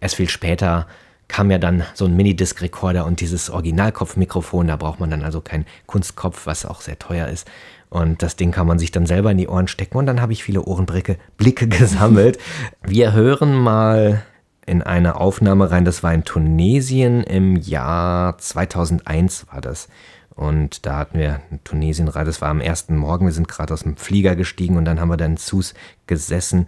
erst 0.00 0.16
viel 0.16 0.28
später 0.28 0.88
kam 1.28 1.48
ja 1.52 1.58
dann 1.58 1.84
so 1.94 2.06
ein 2.06 2.16
Minidisc-Recorder 2.16 3.06
und 3.06 3.20
dieses 3.20 3.50
Originalkopfmikrofon. 3.50 4.66
Da 4.66 4.74
braucht 4.74 4.98
man 4.98 5.10
dann 5.10 5.22
also 5.22 5.40
keinen 5.40 5.64
Kunstkopf, 5.86 6.44
was 6.46 6.66
auch 6.66 6.80
sehr 6.80 6.98
teuer 6.98 7.28
ist. 7.28 7.46
Und 7.88 8.20
das 8.20 8.34
Ding 8.34 8.50
kann 8.50 8.66
man 8.66 8.80
sich 8.80 8.90
dann 8.90 9.06
selber 9.06 9.30
in 9.30 9.38
die 9.38 9.46
Ohren 9.46 9.68
stecken. 9.68 9.96
Und 9.96 10.06
dann 10.06 10.20
habe 10.20 10.32
ich 10.32 10.42
viele 10.42 10.62
Ohrenblicke 10.62 11.18
Blicke 11.36 11.68
gesammelt. 11.68 12.38
Wir 12.82 13.12
hören 13.12 13.54
mal 13.54 14.24
in 14.66 14.82
eine 14.82 15.16
Aufnahme 15.16 15.70
rein. 15.70 15.84
Das 15.84 16.02
war 16.02 16.12
in 16.12 16.24
Tunesien 16.24 17.22
im 17.22 17.56
Jahr 17.56 18.36
2001 18.38 19.46
war 19.50 19.60
das. 19.60 19.88
Und 20.34 20.84
da 20.84 20.98
hatten 20.98 21.18
wir 21.18 21.40
in 21.50 21.64
Tunesien, 21.64 22.06
das 22.06 22.42
war 22.42 22.50
am 22.50 22.60
ersten 22.60 22.94
Morgen, 22.96 23.24
wir 23.24 23.32
sind 23.32 23.48
gerade 23.48 23.72
aus 23.72 23.84
dem 23.84 23.96
Flieger 23.96 24.36
gestiegen 24.36 24.76
und 24.76 24.84
dann 24.84 25.00
haben 25.00 25.08
wir 25.08 25.16
dann 25.16 25.32
in 25.32 25.36
Sus 25.38 25.72
gesessen 26.06 26.66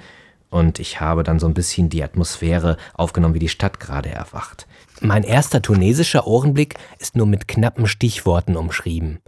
und 0.50 0.78
ich 0.78 1.00
habe 1.00 1.22
dann 1.22 1.38
so 1.38 1.46
ein 1.46 1.54
bisschen 1.54 1.90
die 1.90 2.02
Atmosphäre 2.02 2.76
aufgenommen, 2.94 3.34
wie 3.34 3.40
die 3.40 3.48
Stadt 3.48 3.80
gerade 3.80 4.08
erwacht. 4.08 4.66
Mein 5.00 5.22
erster 5.22 5.60
tunesischer 5.60 6.26
Ohrenblick 6.26 6.76
ist 6.98 7.16
nur 7.16 7.26
mit 7.26 7.48
knappen 7.48 7.86
Stichworten 7.86 8.56
umschrieben. 8.56 9.20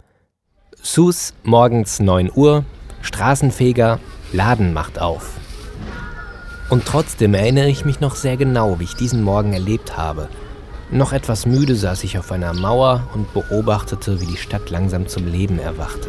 Sus, 0.81 1.33
morgens 1.43 1.99
9 1.99 2.31
Uhr, 2.33 2.65
Straßenfeger, 3.03 3.99
Laden 4.33 4.73
macht 4.73 4.99
auf. 4.99 5.40
Und 6.71 6.85
trotzdem 6.85 7.33
erinnere 7.33 7.67
ich 7.67 7.83
mich 7.83 7.99
noch 7.99 8.15
sehr 8.15 8.37
genau, 8.37 8.79
wie 8.79 8.85
ich 8.85 8.95
diesen 8.95 9.23
Morgen 9.23 9.51
erlebt 9.51 9.97
habe. 9.97 10.29
Noch 10.89 11.11
etwas 11.11 11.45
müde 11.45 11.75
saß 11.75 12.05
ich 12.05 12.17
auf 12.17 12.31
einer 12.31 12.53
Mauer 12.53 13.09
und 13.13 13.33
beobachtete, 13.33 14.21
wie 14.21 14.25
die 14.25 14.37
Stadt 14.37 14.69
langsam 14.69 15.05
zum 15.05 15.27
Leben 15.27 15.59
erwachte. 15.59 16.07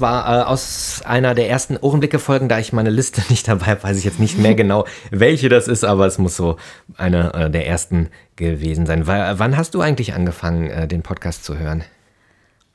Das 0.00 0.08
war 0.08 0.40
äh, 0.40 0.44
aus 0.44 1.02
einer 1.04 1.34
der 1.34 1.50
ersten 1.50 1.76
Ohrenblicke-Folgen, 1.76 2.48
da 2.48 2.58
ich 2.58 2.72
meine 2.72 2.88
Liste 2.88 3.20
nicht 3.28 3.46
dabei 3.46 3.66
habe, 3.66 3.82
weiß 3.82 3.98
ich 3.98 4.04
jetzt 4.04 4.18
nicht 4.18 4.38
mehr 4.38 4.54
genau, 4.56 4.86
welche 5.10 5.50
das 5.50 5.68
ist, 5.68 5.84
aber 5.84 6.06
es 6.06 6.16
muss 6.16 6.36
so 6.36 6.56
eine 6.96 7.34
äh, 7.34 7.50
der 7.50 7.66
ersten 7.66 8.08
gewesen 8.34 8.86
sein. 8.86 9.06
W 9.06 9.12
wann 9.34 9.58
hast 9.58 9.74
du 9.74 9.82
eigentlich 9.82 10.14
angefangen, 10.14 10.70
äh, 10.70 10.88
den 10.88 11.02
Podcast 11.02 11.44
zu 11.44 11.58
hören? 11.58 11.84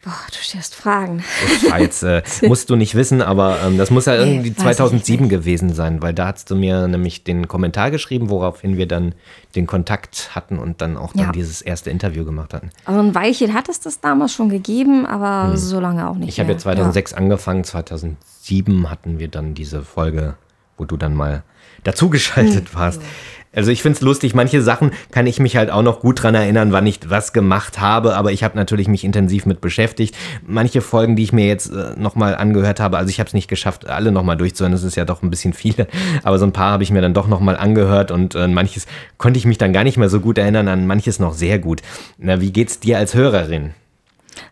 Boah, 0.05 0.13
du 0.29 0.37
stellst 0.37 0.75
Fragen. 0.75 1.23
Das 1.63 1.71
war 1.71 1.79
jetzt, 1.81 2.03
äh, 2.03 2.21
musst 2.43 2.69
du 2.69 2.75
nicht 2.75 2.93
wissen, 2.93 3.23
aber 3.23 3.57
ähm, 3.65 3.77
das 3.79 3.89
muss 3.89 4.05
ja 4.05 4.13
Nee, 4.23 4.33
irgendwie 4.33 4.49
ich 4.49 4.57
2007 4.57 5.29
gewesen 5.29 5.73
sein, 5.73 6.01
weil 6.03 6.13
da 6.13 6.27
hast 6.27 6.51
du 6.51 6.55
mir 6.55 6.87
nämlich 6.87 7.23
den 7.23 7.47
Kommentar 7.47 7.89
geschrieben, 7.89 8.29
woraufhin 8.29 8.77
wir 8.77 8.87
dann 8.87 9.15
den 9.55 9.65
Kontakt 9.65 10.35
hatten 10.35 10.59
und 10.59 10.79
dann 10.81 10.95
auch 10.95 11.11
dann 11.13 11.25
Ja. 11.27 11.31
dieses 11.31 11.61
erste 11.63 11.89
Interview 11.89 12.23
gemacht 12.23 12.53
hatten. 12.53 12.69
Also 12.85 12.99
ein 12.99 13.15
Weilchen 13.15 13.53
hat 13.55 13.67
es 13.67 13.79
das 13.79 13.99
damals 13.99 14.31
schon 14.33 14.49
gegeben, 14.49 15.07
aber 15.07 15.49
Hm. 15.49 15.57
so 15.57 15.79
lange 15.79 16.07
auch 16.07 16.15
nicht. 16.15 16.29
Ich 16.29 16.39
habe 16.39 16.49
ja 16.49 16.53
mehr. 16.53 16.59
2006 16.61 17.13
angefangen, 17.13 17.63
2007 17.63 18.89
hatten 18.91 19.17
wir 19.19 19.27
dann 19.27 19.55
diese 19.55 19.81
Folge, 19.83 20.35
wo 20.77 20.85
du 20.85 20.97
dann 20.97 21.13
mal 21.15 21.43
dazugeschaltet 21.83 22.69
Hm. 22.69 22.75
warst. 22.79 23.01
Also 23.53 23.71
ich 23.71 23.81
finde 23.81 23.95
es 23.95 24.01
lustig, 24.01 24.35
manche 24.35 24.61
Sachen 24.61 24.91
kann 25.11 25.27
ich 25.27 25.39
mich 25.39 25.55
halt 25.55 25.71
auch 25.71 25.81
noch 25.81 26.01
gut 26.01 26.21
dran 26.21 26.35
erinnern, 26.35 26.73
wann 26.73 26.85
ich 26.85 26.99
was 27.09 27.31
gemacht 27.31 27.79
habe, 27.79 28.17
aber 28.17 28.33
ich 28.33 28.43
habe 28.43 28.57
natürlich 28.57 28.89
mich 28.89 29.05
intensiv 29.05 29.45
mit 29.45 29.61
beschäftigt. 29.61 30.13
Manche 30.45 30.81
Folgen, 30.81 31.15
die 31.15 31.23
ich 31.23 31.31
mir 31.31 31.47
jetzt 31.47 31.71
äh, 31.71 31.93
nochmal 31.97 32.35
angehört 32.35 32.81
habe, 32.81 32.97
also 32.97 33.09
ich 33.09 33.19
habe 33.21 33.29
es 33.29 33.33
nicht 33.33 33.47
geschafft, 33.47 33.87
alle 33.87 34.11
nochmal 34.11 34.35
durchzuhören, 34.35 34.73
das 34.73 34.83
ist 34.83 34.97
ja 34.97 35.05
doch 35.05 35.23
ein 35.23 35.29
bisschen 35.29 35.53
viele, 35.53 35.87
aber 36.23 36.37
so 36.37 36.45
ein 36.45 36.51
paar 36.51 36.71
habe 36.71 36.83
ich 36.83 36.91
mir 36.91 37.01
dann 37.01 37.13
doch 37.13 37.27
nochmal 37.27 37.55
angehört 37.55 38.11
und 38.11 38.35
äh, 38.35 38.49
manches 38.49 38.87
konnte 39.17 39.37
ich 39.37 39.45
mich 39.45 39.57
dann 39.57 39.71
gar 39.71 39.85
nicht 39.85 39.95
mehr 39.95 40.09
so 40.09 40.19
gut 40.19 40.37
erinnern, 40.37 40.67
an 40.67 40.85
manches 40.85 41.19
noch 41.19 41.33
sehr 41.33 41.57
gut. 41.57 41.81
Na, 42.17 42.41
wie 42.41 42.51
geht's 42.51 42.81
dir 42.81 42.97
als 42.97 43.13
Hörerin? 43.13 43.71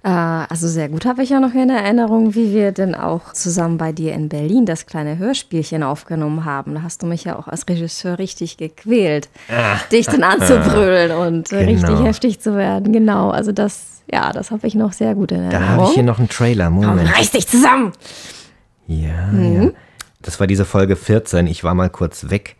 Äh, 0.04 0.10
also 0.10 0.67
sehr 0.67 0.89
gut 0.89 1.06
habe 1.06 1.24
ich 1.24 1.30
ja 1.30 1.39
noch 1.39 1.54
in 1.54 1.69
Erinnerung, 1.69 2.36
wie 2.36 2.54
wir 2.54 2.72
denn 2.72 2.96
auch 2.96 3.34
zusammen 3.34 3.78
bei 3.78 3.91
dir 3.91 4.13
in 4.13 4.30
Berlin 4.30 4.65
das 4.65 4.86
kleine 4.86 5.17
Hörspielchen 5.17 5.84
aufgenommen 5.84 6.46
haben. 6.46 6.76
Da 6.76 6.82
hast 6.84 7.02
du 7.04 7.06
mich 7.06 7.24
ja 7.26 7.38
auch 7.38 7.48
als 7.48 7.67
Regisseur 7.67 8.17
richtig 8.19 8.58
gequält, 8.58 9.30
Ah. 9.50 9.78
dich 9.91 10.06
dann 10.06 10.24
anzubrüllen 10.24 11.12
und 11.12 11.52
äh, 11.52 11.65
Genau. 11.65 11.88
richtig 11.88 12.06
heftig 12.06 12.39
zu 12.39 12.56
werden. 12.56 12.93
Genau, 12.93 13.30
also 13.30 13.52
das, 13.52 14.02
ja, 14.12 14.32
das 14.32 14.52
habe 14.52 14.65
ich 14.67 14.76
noch 14.76 14.93
sehr 14.93 15.15
gut 15.15 15.32
in 15.32 15.38
Da 15.50 15.58
Erinnerung. 15.58 15.67
habe 15.78 15.84
ich 15.86 15.93
hier 15.96 16.04
noch 16.04 16.19
einen 16.19 16.30
Trailer, 16.30 16.69
Moment. 16.69 17.13
Reiß 17.17 17.32
dich 17.32 17.48
zusammen! 17.48 17.91
Ja, 18.88 19.28
Mhm. 19.32 19.62
ja. 19.63 19.69
Das 20.22 20.39
war 20.39 20.48
diese 20.48 20.63
Folge 20.65 20.96
14. 20.96 21.48
Ich 21.48 21.63
war 21.63 21.74
mal 21.74 21.89
kurz 21.89 22.30
weg. 22.30 22.56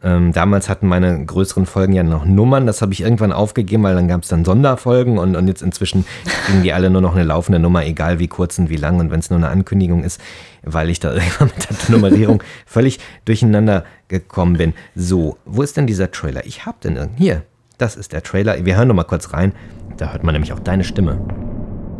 Ähm, 0.00 0.32
damals 0.32 0.68
hatten 0.68 0.86
meine 0.86 1.24
größeren 1.24 1.66
Folgen 1.66 1.92
ja 1.92 2.04
noch 2.04 2.24
Nummern. 2.24 2.66
Das 2.66 2.82
habe 2.82 2.92
ich 2.92 3.00
irgendwann 3.00 3.32
aufgegeben, 3.32 3.82
weil 3.82 3.96
dann 3.96 4.06
gab 4.06 4.22
es 4.22 4.28
dann 4.28 4.44
Sonderfolgen 4.44 5.18
und, 5.18 5.34
und 5.34 5.48
jetzt 5.48 5.62
inzwischen 5.62 6.04
kriegen 6.46 6.62
die 6.62 6.72
alle 6.72 6.88
nur 6.88 7.00
noch 7.00 7.14
eine 7.16 7.24
laufende 7.24 7.58
Nummer, 7.58 7.84
egal 7.84 8.20
wie 8.20 8.28
kurz 8.28 8.58
und 8.58 8.70
wie 8.70 8.76
lang 8.76 9.00
und 9.00 9.10
wenn 9.10 9.18
es 9.18 9.30
nur 9.30 9.38
eine 9.38 9.48
Ankündigung 9.48 10.04
ist, 10.04 10.20
weil 10.62 10.88
ich 10.88 11.00
da 11.00 11.12
irgendwann 11.14 11.48
mit 11.48 11.68
der 11.68 11.96
Nummerierung 11.96 12.42
völlig 12.64 13.00
durcheinander 13.24 13.84
gekommen 14.06 14.56
bin. 14.56 14.74
So, 14.94 15.36
wo 15.44 15.62
ist 15.62 15.76
denn 15.76 15.88
dieser 15.88 16.12
Trailer? 16.12 16.46
Ich 16.46 16.64
hab 16.64 16.80
den 16.80 16.96
irgendwie. 16.96 17.24
Hier, 17.24 17.42
das 17.76 17.96
ist 17.96 18.12
der 18.12 18.22
Trailer. 18.22 18.64
Wir 18.64 18.76
hören 18.76 18.88
noch 18.88 18.94
mal 18.94 19.04
kurz 19.04 19.32
rein. 19.32 19.52
Da 19.96 20.12
hört 20.12 20.22
man 20.22 20.32
nämlich 20.32 20.52
auch 20.52 20.60
deine 20.60 20.84
Stimme. 20.84 21.18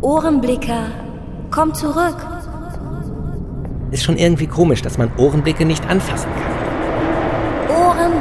Ohrenblicker, 0.01 0.87
komm 1.51 1.73
zurück. 1.73 2.15
Ist 3.91 4.03
schon 4.03 4.17
irgendwie 4.17 4.47
komisch, 4.47 4.81
dass 4.81 4.97
man 4.97 5.11
Ohrenblicke 5.17 5.65
nicht 5.65 5.85
anfassen 5.89 6.29
kann. 6.33 6.58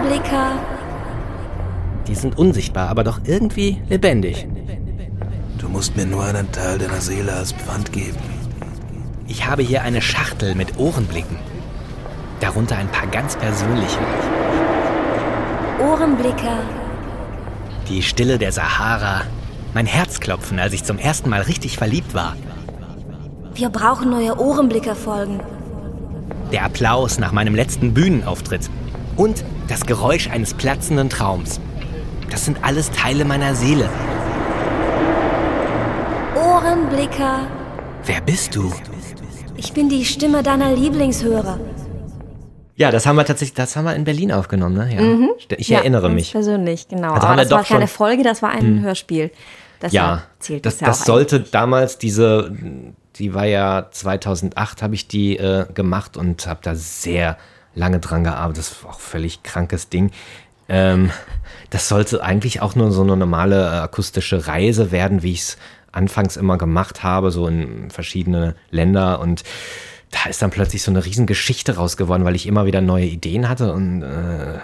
Ohrenblicker, 0.09 0.53
Die 2.07 2.15
sind 2.15 2.39
unsichtbar, 2.39 2.89
aber 2.89 3.05
doch 3.05 3.21
irgendwie 3.25 3.83
lebendig. 3.91 4.47
Du 5.59 5.69
musst 5.69 5.97
mir 5.97 6.07
nur 6.07 6.25
einen 6.25 6.51
Teil 6.51 6.79
deiner 6.79 7.01
Seele 7.03 7.31
als 7.35 7.53
Pfand 7.53 7.93
geben. 7.93 8.17
Ich 9.27 9.47
habe 9.47 9.63
hier 9.63 9.83
eine 9.83 10.01
Schachtel 10.01 10.55
mit 10.55 10.79
Ohrenblicken. 10.79 11.37
Darunter 12.41 12.79
ein 12.79 12.89
paar 12.89 13.09
ganz 13.09 13.37
persönliche. 13.37 13.99
Ohrenblicker, 15.79 16.61
Die 17.89 18.03
Stille 18.03 18.39
der 18.39 18.53
Sahara. 18.53 19.23
Mein 19.75 19.87
Herzklopfen, 19.87 20.59
als 20.59 20.73
ich 20.73 20.85
zum 20.85 20.99
ersten 20.99 21.29
Mal 21.29 21.43
richtig 21.43 21.77
verliebt 21.77 22.15
war. 22.15 22.35
wir 23.55 23.69
brauchen 23.69 24.09
neue 24.11 24.39
Ohrenblicker-Folgen. 24.39 25.41
Der 26.53 26.65
Applaus 26.65 27.19
nach 27.19 27.33
meinem 27.33 27.55
letzten 27.55 27.93
Bühnenauftritt. 27.93 28.71
Und 29.17 29.45
das 29.69 29.87
Geräusch 29.87 30.29
eines 30.31 30.55
platzenden 30.55 31.09
Traums. 31.11 31.61
Das 32.31 32.45
sind 32.45 32.59
alles 32.65 32.91
Teile 32.91 33.25
meiner 33.25 33.55
Seele. 33.55 33.89
Ohrenblicker, 36.37 37.47
Wer 38.05 38.21
bist 38.21 38.55
du? 38.55 38.73
ich 39.57 39.73
bin 39.73 39.89
die 39.89 40.05
Stimme 40.05 40.43
deiner 40.43 40.75
Lieblingshörer. 40.75 41.59
Ja, 42.77 42.91
das 42.93 43.07
haben 43.07 43.17
wir 43.17 43.25
tatsächlich, 43.25 43.55
das 43.55 43.75
haben 43.75 43.87
wir 43.87 43.97
in 43.97 44.05
Berlin 44.05 44.31
aufgenommen, 44.31 44.77
ne? 44.77 44.95
Ja. 44.95 45.01
Mhm. 45.01 45.31
Ich 45.57 45.69
Ja, 45.69 45.79
erinnere 45.79 46.09
mich. 46.11 46.31
Persönlich, 46.31 46.87
genau. 46.87 47.15
Also 47.15 47.27
Aber 47.27 47.43
das 47.43 47.51
war 47.51 47.65
keine 47.65 47.89
Folge, 47.89 48.23
das 48.23 48.41
war 48.41 48.51
ein 48.51 48.61
Hm. 48.61 48.83
Hörspiel. 48.83 49.33
Deshalb 49.83 49.93
ja, 49.93 50.23
zählt 50.39 50.65
das, 50.65 50.75
das, 50.75 50.81
ja 50.81 50.87
das 50.89 51.05
sollte 51.05 51.41
damals 51.41 51.99
diese, 51.99 52.53
die 53.17 53.35
war 53.35 53.47
ja 53.47 53.89
2008 53.91 54.83
habe 54.83 54.95
ich 54.95 55.09
die 55.09 55.37
äh, 55.37 55.67
gemacht 55.73 56.17
und 56.17 56.47
habe 56.47 56.61
da 56.63 56.75
sehr 56.77 57.37
lange 57.75 58.01
dran 58.01 58.25
gearbeitet. 58.25 58.59
Das 58.59 58.85
war 58.85 58.91
auch 58.91 59.01
völlig 59.01 59.43
krankes 59.43 59.89
Ding. 59.89 60.11
Ähm, 60.69 61.11
das 61.71 61.89
sollte 61.89 62.23
eigentlich 62.23 62.61
auch 62.61 62.75
nur 62.75 62.91
so 62.93 63.03
eine 63.03 63.17
normale 63.17 63.65
äh, 63.65 63.79
akustische 63.81 64.47
Reise 64.47 64.93
werden, 64.93 65.23
wie 65.23 65.33
ich 65.33 65.41
es 65.41 65.59
anfangs 65.93 66.37
immer 66.37 66.59
gemacht 66.59 67.03
habe, 67.03 67.31
so 67.31 67.47
in 67.47 67.91
verschiedene 67.91 68.55
Länder 68.71 69.21
und 69.21 69.43
da 70.11 70.29
ist 70.29 70.41
dann 70.41 70.51
plötzlich 70.51 70.83
so 70.83 70.91
eine 70.91 71.05
riesen 71.05 71.27
Geschichte 71.27 71.77
raus 71.77 71.97
geworden, 71.97 72.25
weil 72.25 72.37
ich 72.37 72.47
immer 72.47 72.67
wieder 72.67 72.81
neue 72.81 73.05
Ideen 73.05 73.49
hatte 73.49 73.73
und 73.73 74.03
äh, 74.03 74.59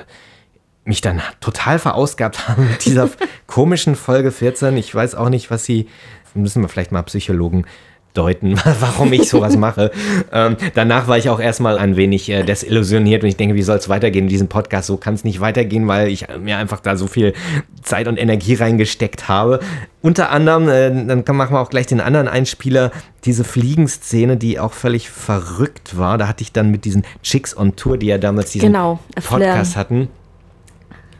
mich 0.84 1.00
dann 1.00 1.22
total 1.40 1.78
verausgabt 1.78 2.48
habe 2.48 2.62
mit 2.62 2.84
dieser 2.84 3.10
komischen 3.46 3.94
Folge 3.94 4.30
14. 4.30 4.76
Ich 4.76 4.94
weiß 4.94 5.14
auch 5.14 5.28
nicht, 5.28 5.50
was 5.50 5.64
sie, 5.64 5.88
müssen 6.34 6.62
wir 6.62 6.68
vielleicht 6.68 6.92
mal 6.92 7.02
Psychologen 7.02 7.66
deuten, 8.14 8.58
warum 8.80 9.12
ich 9.12 9.28
sowas 9.28 9.56
mache. 9.56 9.90
Ähm, 10.32 10.56
danach 10.74 11.08
war 11.08 11.18
ich 11.18 11.28
auch 11.28 11.40
erstmal 11.40 11.78
ein 11.78 11.96
wenig 11.96 12.30
äh, 12.30 12.44
desillusioniert 12.44 13.22
und 13.22 13.28
ich 13.28 13.36
denke, 13.36 13.54
wie 13.54 13.62
soll 13.62 13.76
es 13.76 13.88
weitergehen 13.88 14.24
in 14.24 14.28
diesem 14.28 14.48
Podcast? 14.48 14.86
So 14.86 14.96
kann 14.96 15.14
es 15.14 15.24
nicht 15.24 15.40
weitergehen, 15.40 15.86
weil 15.88 16.08
ich 16.08 16.28
äh, 16.28 16.38
mir 16.38 16.56
einfach 16.56 16.80
da 16.80 16.96
so 16.96 17.06
viel 17.06 17.34
Zeit 17.82 18.08
und 18.08 18.16
Energie 18.16 18.54
reingesteckt 18.54 19.28
habe. 19.28 19.60
Unter 20.00 20.30
anderem, 20.30 20.68
äh, 20.68 21.06
dann 21.06 21.24
kann, 21.24 21.36
machen 21.36 21.54
wir 21.54 21.60
auch 21.60 21.70
gleich 21.70 21.86
den 21.86 22.00
anderen 22.00 22.28
Einspieler, 22.28 22.92
diese 23.24 23.44
Fliegenszene, 23.44 24.36
die 24.36 24.58
auch 24.58 24.72
völlig 24.72 25.10
verrückt 25.10 25.98
war. 25.98 26.16
Da 26.18 26.28
hatte 26.28 26.42
ich 26.42 26.52
dann 26.52 26.70
mit 26.70 26.84
diesen 26.84 27.04
Chicks 27.22 27.56
on 27.56 27.76
Tour, 27.76 27.98
die 27.98 28.06
ja 28.06 28.18
damals 28.18 28.52
diesen 28.52 28.66
Genau, 28.66 29.00
Podcast 29.26 29.76
hatten, 29.76 30.08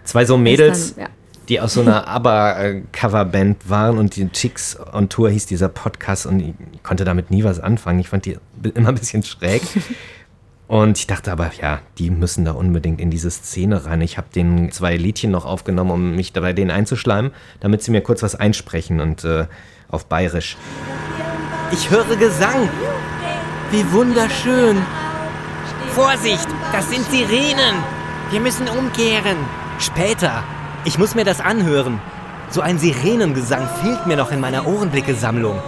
zwei 0.05 0.25
so 0.25 0.37
Mädels, 0.39 0.95
dann, 0.95 1.05
ja. 1.05 1.11
Die 1.49 1.61
aus 1.61 1.75
so 1.75 1.83
einer 1.83 2.09
ABBA-Coverband 2.09 3.69
waren 3.69 3.99
und 3.99 4.17
die 4.17 4.29
Chicks 4.29 4.79
on 4.93 5.09
Tour 5.09 5.31
hieß 5.31 5.47
dieser 5.47 5.69
Podcast 5.69 6.27
und 6.27 6.41
ich 6.41 6.83
konnte 6.83 7.05
damit 7.05 7.31
nie 7.31 7.45
was 7.45 7.61
anfangen. 7.61 8.01
Ich 8.01 8.09
fand 8.09 8.25
die 8.25 8.39
immer 8.75 8.91
ein 8.91 8.95
bisschen 8.95 9.23
schräg. 9.23 9.63
Und 10.67 10.97
ich 10.99 11.07
dachte 11.07 11.31
aber, 11.31 11.51
ja, 11.61 11.81
die 11.99 12.11
müssen 12.11 12.47
da 12.47 12.53
unbedingt 12.53 12.99
in 12.99 13.11
diese 13.11 13.31
Szene 13.31 13.85
rein. 13.85 14.01
Ich 14.01 14.17
habe 14.17 14.29
denen 14.35 14.73
zwei 14.73 14.97
Liedchen 14.97 15.31
noch 15.31 15.45
aufgenommen, 15.45 15.91
um 15.91 16.17
mich 16.17 16.33
da 16.33 16.41
bei 16.41 16.55
denen 16.55 16.71
einzuschleimen, 16.71 17.33
damit 17.61 17.83
sie 17.83 17.91
mir 17.91 18.01
kurz 18.01 18.23
was 18.23 18.35
einsprechen 18.35 19.01
und 19.01 19.25
äh, 19.25 19.47
auf 19.91 20.07
Bayerisch. 20.07 20.57
Ich 21.71 21.91
höre 21.91 22.17
Gesang. 22.17 22.69
Wie 23.71 23.93
wunderschön. 23.93 24.79
Vorsicht, 25.91 26.49
das 26.73 26.89
sind 26.89 27.05
Sirenen. 27.11 27.77
Wir 28.31 28.41
müssen 28.41 28.67
umkehren. 28.69 29.37
Später. 29.79 30.43
Ich 30.87 30.99
muss 30.99 31.14
mir 31.14 31.25
das 31.25 31.40
anhören. 31.40 32.01
So 32.51 32.61
ein 32.61 32.79
Sirenengesang 32.79 33.66
fehlt 33.81 34.07
mir 34.07 34.16
noch 34.16 34.31
in 34.31 34.40
meiner 34.40 34.66
Ohrenblicke-Sammlung. 34.66 35.59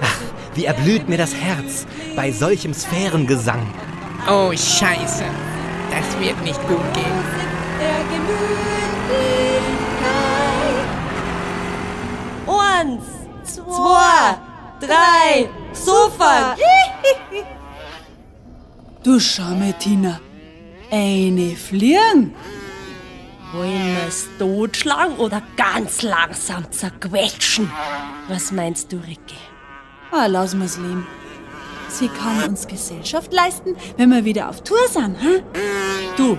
Ach, 0.00 0.16
wie 0.54 0.64
erblüht 0.64 1.08
mir 1.08 1.18
das 1.18 1.34
Herz 1.34 1.86
bei 2.14 2.30
solchem 2.30 2.72
Sphärengesang. 2.72 3.66
Oh, 4.28 4.52
scheiße. 4.52 5.24
Das 5.90 6.20
wird 6.20 6.40
nicht 6.44 6.60
gut 6.68 6.94
gehen. 6.94 7.50
Eins, 12.80 13.04
zwei, 13.44 14.38
drei, 14.80 15.48
Sofa. 15.72 16.56
Du 19.02 19.20
schau 19.20 19.54
mal, 19.54 19.74
Tina. 19.74 20.20
Eine 20.90 21.56
Fliegen. 21.56 22.34
Wollen 23.52 23.86
wir 23.86 24.06
es 24.06 24.28
totschlagen 24.38 25.16
oder 25.16 25.42
ganz 25.56 26.02
langsam 26.02 26.70
zerquetschen? 26.70 27.70
Was 28.28 28.52
meinst 28.52 28.92
du, 28.92 28.96
Ricky? 28.96 29.36
Ah, 30.12 30.26
lassen 30.26 30.60
wir's 30.60 30.76
leben. 30.76 31.06
Sie 31.88 32.08
kann 32.08 32.48
uns 32.50 32.66
Gesellschaft 32.66 33.32
leisten, 33.32 33.74
wenn 33.96 34.10
wir 34.10 34.24
wieder 34.24 34.48
auf 34.48 34.62
Tour 34.62 34.86
sind, 34.88 35.16
hä? 35.20 35.42
Du, 36.16 36.38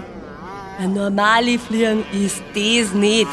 eine 0.80 0.94
normale 0.94 1.60
Fliegen 1.60 2.06
ist 2.14 2.42
das 2.54 2.94
nicht. 2.94 3.28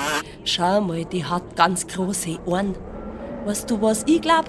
Schau 0.45 0.81
mal, 0.81 1.05
die 1.05 1.25
hat 1.25 1.55
ganz 1.55 1.87
große 1.87 2.39
Ohren. 2.47 2.75
Weißt 3.47 3.71
du, 3.71 3.81
was 3.81 4.03
ich 4.07 4.21
glaub? 4.21 4.47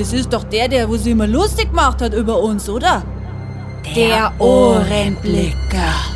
das 0.00 0.14
ist 0.14 0.32
doch 0.32 0.44
der, 0.44 0.66
der 0.66 0.88
wo 0.88 0.96
sich 0.96 1.12
immer 1.12 1.26
lustig 1.26 1.68
gemacht 1.68 2.00
hat 2.00 2.14
über 2.14 2.40
uns, 2.40 2.70
oder? 2.70 3.02
Der 3.94 4.32
Ohrenblicker. 4.38 6.09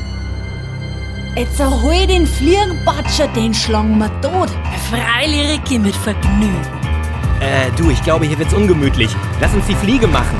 Jetzt 1.36 1.60
hol 1.60 2.06
den 2.06 2.28
Fliegenbatscher, 2.28 3.26
den 3.28 3.52
schlagen 3.52 3.98
wir 3.98 4.08
tot. 4.20 4.50
Freilich, 4.88 5.50
Ricky, 5.50 5.80
mit 5.80 5.96
Vergnügen. 5.96 6.60
Äh, 7.40 7.72
du, 7.76 7.90
ich 7.90 8.00
glaube, 8.04 8.24
hier 8.26 8.38
wird's 8.38 8.54
ungemütlich. 8.54 9.10
Lass 9.40 9.52
uns 9.52 9.66
die 9.66 9.74
Fliege 9.74 10.06
machen. 10.06 10.36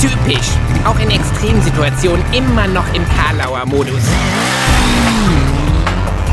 Typisch. 0.00 0.48
Auch 0.84 0.98
in 0.98 1.10
Extremsituationen 1.10 2.24
immer 2.32 2.66
noch 2.66 2.92
im 2.94 3.04
Karlauer 3.10 3.64
Modus. 3.66 4.02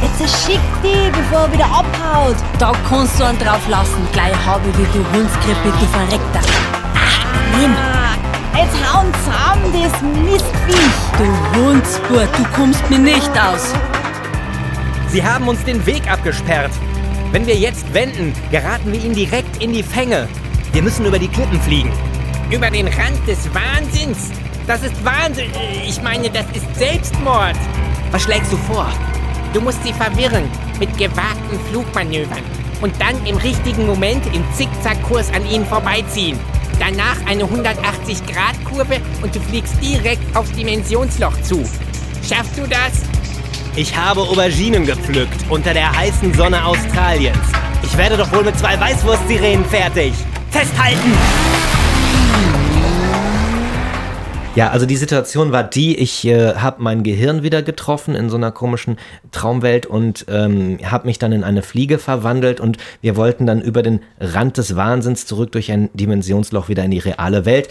Jetzt 0.02 0.46
schick 0.46 0.60
die, 0.84 1.12
bevor 1.12 1.46
er 1.46 1.54
wieder 1.54 1.66
abhaut. 1.66 2.38
Da 2.58 2.72
kannst 2.90 3.20
du 3.20 3.24
einen 3.24 3.38
drauf 3.38 3.68
lassen. 3.70 4.08
Gleich 4.12 4.36
habe 4.48 4.68
ich 4.68 4.78
wie 4.80 4.98
du 4.98 5.06
Hundskrippe, 5.16 5.72
du 5.80 5.86
Verreckter. 5.86 6.42
Ah, 6.96 7.58
nimm. 7.60 7.95
Jetzt 8.58 8.78
hauen 8.88 9.12
zusammen, 9.26 9.74
das 9.74 10.02
Mistviech. 10.02 10.94
Du 11.18 11.60
Hundsburt, 11.60 12.30
du 12.38 12.44
kommst 12.56 12.90
mir 12.90 13.00
nicht 13.00 13.30
aus. 13.32 13.74
Sie 15.10 15.22
haben 15.22 15.48
uns 15.50 15.62
den 15.66 15.86
Weg 15.86 16.10
abgesperrt. 16.10 16.72
Wenn 17.32 17.46
wir 17.46 17.56
jetzt 17.56 17.94
wenden, 17.94 18.34
geraten 18.52 18.94
wir 18.94 19.04
ihnen 19.04 19.14
direkt 19.14 19.62
in 19.62 19.74
die 19.74 19.84
Fänge. 19.84 20.30
Wir 20.72 20.82
müssen 20.82 21.06
über 21.06 21.20
die 21.20 21.28
Klippen 21.28 21.60
fliegen. 21.60 21.92
Über 22.50 22.70
den 22.70 22.88
Rand 22.88 23.28
des 23.28 23.40
Wahnsinns. 23.54 24.32
Das 24.68 24.84
ist 24.84 25.04
Wahnsinn. 25.04 25.52
Ich 25.86 26.02
meine, 26.02 26.30
das 26.30 26.46
ist 26.54 26.76
Selbstmord. 26.76 27.58
Was 28.12 28.24
schlägst 28.24 28.54
du 28.54 28.58
vor? 28.58 28.88
Du 29.54 29.60
musst 29.60 29.84
sie 29.84 29.92
verwirren 29.92 30.50
mit 30.80 30.98
gewagten 30.98 31.60
Flugmanövern 31.70 32.65
und 32.82 32.94
dann 33.00 33.26
im 33.26 33.38
richtigen 33.38 33.86
Moment 33.86 34.26
im 34.34 34.44
Zickzackkurs 34.54 35.34
an 35.34 35.46
ihnen 35.50 35.66
vorbeiziehen. 35.66 36.40
Danach 36.80 37.18
eine 37.26 37.44
180-Grad-Kurve 37.44 38.98
und 39.22 39.36
du 39.36 39.40
fliegst 39.40 39.82
direkt 39.82 40.36
aufs 40.36 40.52
Dimensionsloch 40.52 41.42
zu. 41.42 41.64
Schaffst 42.28 42.58
du 42.58 42.68
das? 42.68 43.04
Ich 43.76 43.96
habe 43.96 44.22
Auberginen 44.22 44.86
gepflückt 44.86 45.50
unter 45.50 45.74
der 45.74 45.96
heißen 45.96 46.34
Sonne 46.34 46.66
Australiens. 46.66 47.38
Ich 47.84 47.98
werde 47.98 48.18
doch 48.18 48.32
wohl 48.32 48.44
mit 48.44 48.58
zwei 48.58 48.80
Weißwurstsirenen 48.80 49.66
fertig. 49.66 50.14
Festhalten! 50.50 51.14
Ja, 54.56 54.70
also 54.70 54.86
die 54.86 54.96
Situation 54.96 55.52
war 55.52 55.66
die, 55.66 55.98
ich 55.98 56.26
äh, 56.26 56.56
habe 56.56 56.82
mein 56.82 57.04
Gehirn 57.04 57.44
wieder 57.44 57.62
getroffen 57.62 58.16
in 58.16 58.30
so 58.30 58.38
einer 58.38 58.54
komischen 58.54 58.98
Traumwelt 59.32 59.86
und 59.86 60.26
ähm, 60.30 60.80
habe 60.82 61.08
mich 61.08 61.20
dann 61.20 61.34
in 61.34 61.44
eine 61.44 61.62
Fliege 61.62 62.00
verwandelt 62.00 62.62
und 62.62 62.78
wir 63.02 63.18
wollten 63.18 63.46
dann 63.46 63.62
über 63.62 63.84
den 63.84 64.00
Rand 64.18 64.58
des 64.58 64.78
Wahnsinns 64.78 65.26
zurück 65.26 65.52
durch 65.52 65.74
ein 65.74 65.90
Dimensionsloch 65.94 66.70
wieder 66.70 66.86
in 66.86 66.92
die 66.92 67.00
reale 67.00 67.44
Welt 67.44 67.68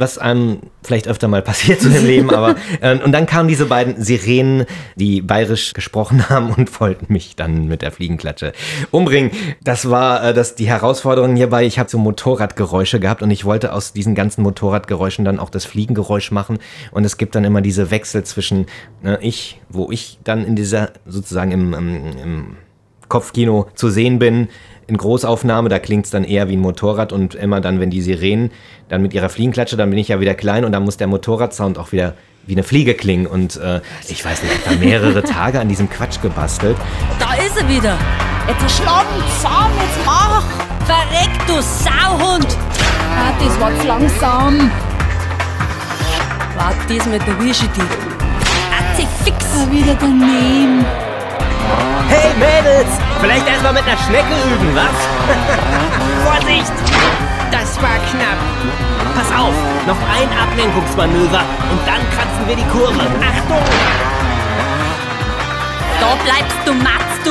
was 0.00 0.18
einem 0.18 0.58
vielleicht 0.82 1.06
öfter 1.06 1.28
mal 1.28 1.42
passiert 1.42 1.80
so 1.80 1.88
im 1.88 2.06
Leben, 2.06 2.30
aber 2.30 2.56
äh, 2.80 2.98
und 2.98 3.12
dann 3.12 3.26
kamen 3.26 3.48
diese 3.48 3.66
beiden 3.66 4.02
Sirenen, 4.02 4.66
die 4.96 5.20
bayerisch 5.20 5.72
gesprochen 5.74 6.28
haben 6.28 6.50
und 6.50 6.80
wollten 6.80 7.12
mich 7.12 7.36
dann 7.36 7.68
mit 7.68 7.82
der 7.82 7.92
Fliegenklatsche 7.92 8.52
umbringen. 8.90 9.30
Das 9.62 9.90
war 9.90 10.24
äh, 10.24 10.34
das 10.34 10.54
die 10.54 10.66
Herausforderung 10.66 11.36
hierbei. 11.36 11.64
Ich 11.64 11.78
habe 11.78 11.90
so 11.90 11.98
Motorradgeräusche 11.98 12.98
gehabt 12.98 13.22
und 13.22 13.30
ich 13.30 13.44
wollte 13.44 13.72
aus 13.72 13.92
diesen 13.92 14.14
ganzen 14.14 14.42
Motorradgeräuschen 14.42 15.24
dann 15.24 15.38
auch 15.38 15.50
das 15.50 15.64
Fliegengeräusch 15.64 16.30
machen 16.30 16.58
und 16.90 17.04
es 17.04 17.16
gibt 17.18 17.34
dann 17.34 17.44
immer 17.44 17.60
diese 17.60 17.90
Wechsel 17.90 18.24
zwischen 18.24 18.66
äh, 19.04 19.18
ich, 19.20 19.60
wo 19.68 19.90
ich 19.90 20.18
dann 20.24 20.44
in 20.44 20.56
dieser 20.56 20.90
sozusagen 21.06 21.52
im, 21.52 21.74
im, 21.74 22.18
im 22.22 22.56
Kopfkino 23.08 23.66
zu 23.74 23.90
sehen 23.90 24.18
bin, 24.18 24.48
in 24.90 24.96
Großaufnahme, 24.96 25.68
da 25.68 25.78
klingt 25.78 26.04
es 26.04 26.10
dann 26.10 26.24
eher 26.24 26.48
wie 26.48 26.56
ein 26.56 26.60
Motorrad 26.60 27.12
und 27.12 27.34
immer 27.34 27.60
dann, 27.60 27.80
wenn 27.80 27.90
die 27.90 28.02
Sirenen 28.02 28.50
dann 28.88 29.00
mit 29.00 29.14
ihrer 29.14 29.28
Fliegenklatsche, 29.28 29.76
dann 29.76 29.88
bin 29.88 29.98
ich 29.98 30.08
ja 30.08 30.20
wieder 30.20 30.34
klein 30.34 30.64
und 30.64 30.72
dann 30.72 30.82
muss 30.82 30.96
der 30.96 31.06
Motorradsound 31.06 31.78
auch 31.78 31.92
wieder 31.92 32.14
wie 32.46 32.54
eine 32.54 32.62
Fliege 32.62 32.94
klingen 32.94 33.26
und 33.26 33.56
äh, 33.56 33.80
ich 34.08 34.24
weiß 34.24 34.42
nicht, 34.42 34.52
ich 34.52 34.66
habe 34.66 34.76
da 34.76 34.84
mehrere 34.84 35.22
Tage 35.22 35.60
an 35.60 35.68
diesem 35.68 35.88
Quatsch 35.88 36.20
gebastelt. 36.20 36.76
Da 37.18 37.34
ist 37.34 37.56
er 37.56 37.68
wieder. 37.68 37.96
Jetzt 38.48 38.62
erschlagen 38.62 39.08
zusammen, 39.36 39.74
jetzt 39.80 40.04
mach. 40.04 40.44
Verreck, 40.84 41.30
du 41.46 41.54
Sauhund. 41.62 42.56
Ah, 43.16 43.32
das 43.38 43.60
war 43.60 43.78
zu 43.78 43.86
langsam. 43.86 44.70
Wart, 46.56 46.76
diesmal 46.88 47.20
erwische 47.20 47.64
ich 47.64 47.70
dich. 47.70 47.84
Atzi, 48.76 49.06
fix. 49.24 49.36
Ah, 49.54 49.70
wieder 49.70 49.96
daneben. 50.00 50.84
Hey 52.08 52.34
Mädels, 52.34 52.98
vielleicht 53.20 53.46
erstmal 53.48 53.72
mit 53.72 53.82
einer 53.84 53.98
Schnecke 53.98 54.34
üben, 54.52 54.74
was? 54.74 54.96
Vorsicht! 56.24 56.72
Das 57.50 57.76
war 57.82 57.98
knapp. 58.10 58.38
Pass 59.14 59.30
auf, 59.32 59.54
noch 59.86 59.96
ein 59.96 60.28
Ablenkungsmanöver 60.38 61.42
und 61.70 61.80
dann 61.86 62.00
kratzen 62.10 62.46
wir 62.46 62.56
die 62.56 62.64
Kurve. 62.64 63.00
Achtung! 63.20 63.64
Da 66.00 66.16
bleibst 66.24 66.58
du, 66.64 66.74
matzt 66.74 67.24
du. 67.24 67.30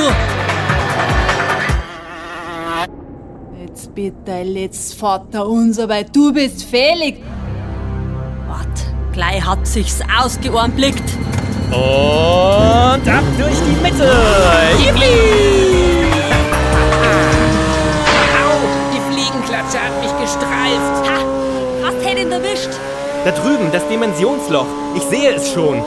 Jetzt 3.62 3.95
bitte, 3.95 4.43
let's 4.43 4.93
Vater 4.93 5.47
unser, 5.47 5.89
weil 5.89 6.06
du 6.06 6.34
bist 6.34 6.63
fehlig. 6.63 7.21
Wart, 8.47 8.67
gleich 9.13 9.45
hat 9.45 9.65
sich's 9.65 9.99
ausgeohrnblickt. 10.21 11.04
Und 11.71 13.08
ab 13.08 13.23
durch 13.38 13.58
die 13.67 13.75
Mitte. 13.82 14.12
Yippie! 14.79 16.08
Au, 18.41 18.58
die 18.93 19.13
Fliegenklatsche 19.13 19.79
hat 19.79 20.01
mich 20.01 20.12
gestreift. 20.19 20.95
Ha, 21.08 21.19
hast 21.86 22.05
hätt 22.05 22.19
ihn 22.19 22.32
erwischt. 22.32 22.69
Da 23.23 23.32
drüben, 23.32 23.71
das 23.71 23.88
Dimensionsloch. 23.88 24.65
Ich 24.95 25.03
sehe 25.03 25.34
es 25.34 25.51
schon. 25.51 25.84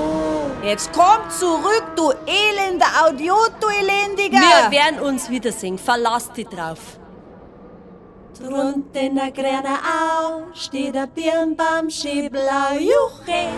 Jetzt 0.62 0.90
komm 0.92 1.28
zurück, 1.30 1.84
du 1.96 2.12
elender 2.26 2.86
Audiot, 3.04 3.52
du 3.60 3.66
elendiger. 3.68 4.38
Wir 4.38 4.70
werden 4.70 5.00
uns 5.00 5.28
wiedersehen. 5.28 5.78
Verlass 5.78 6.32
dich 6.32 6.46
drauf. 6.46 6.78
Drunter 8.38 9.00
in 9.00 9.16
der 9.16 9.30
grüne 9.32 9.78
Au 9.82 10.42
steht 10.54 10.94
der 10.94 11.06
Birnbaum, 11.08 11.90
schiblau, 11.90 12.74
juche. 12.78 13.48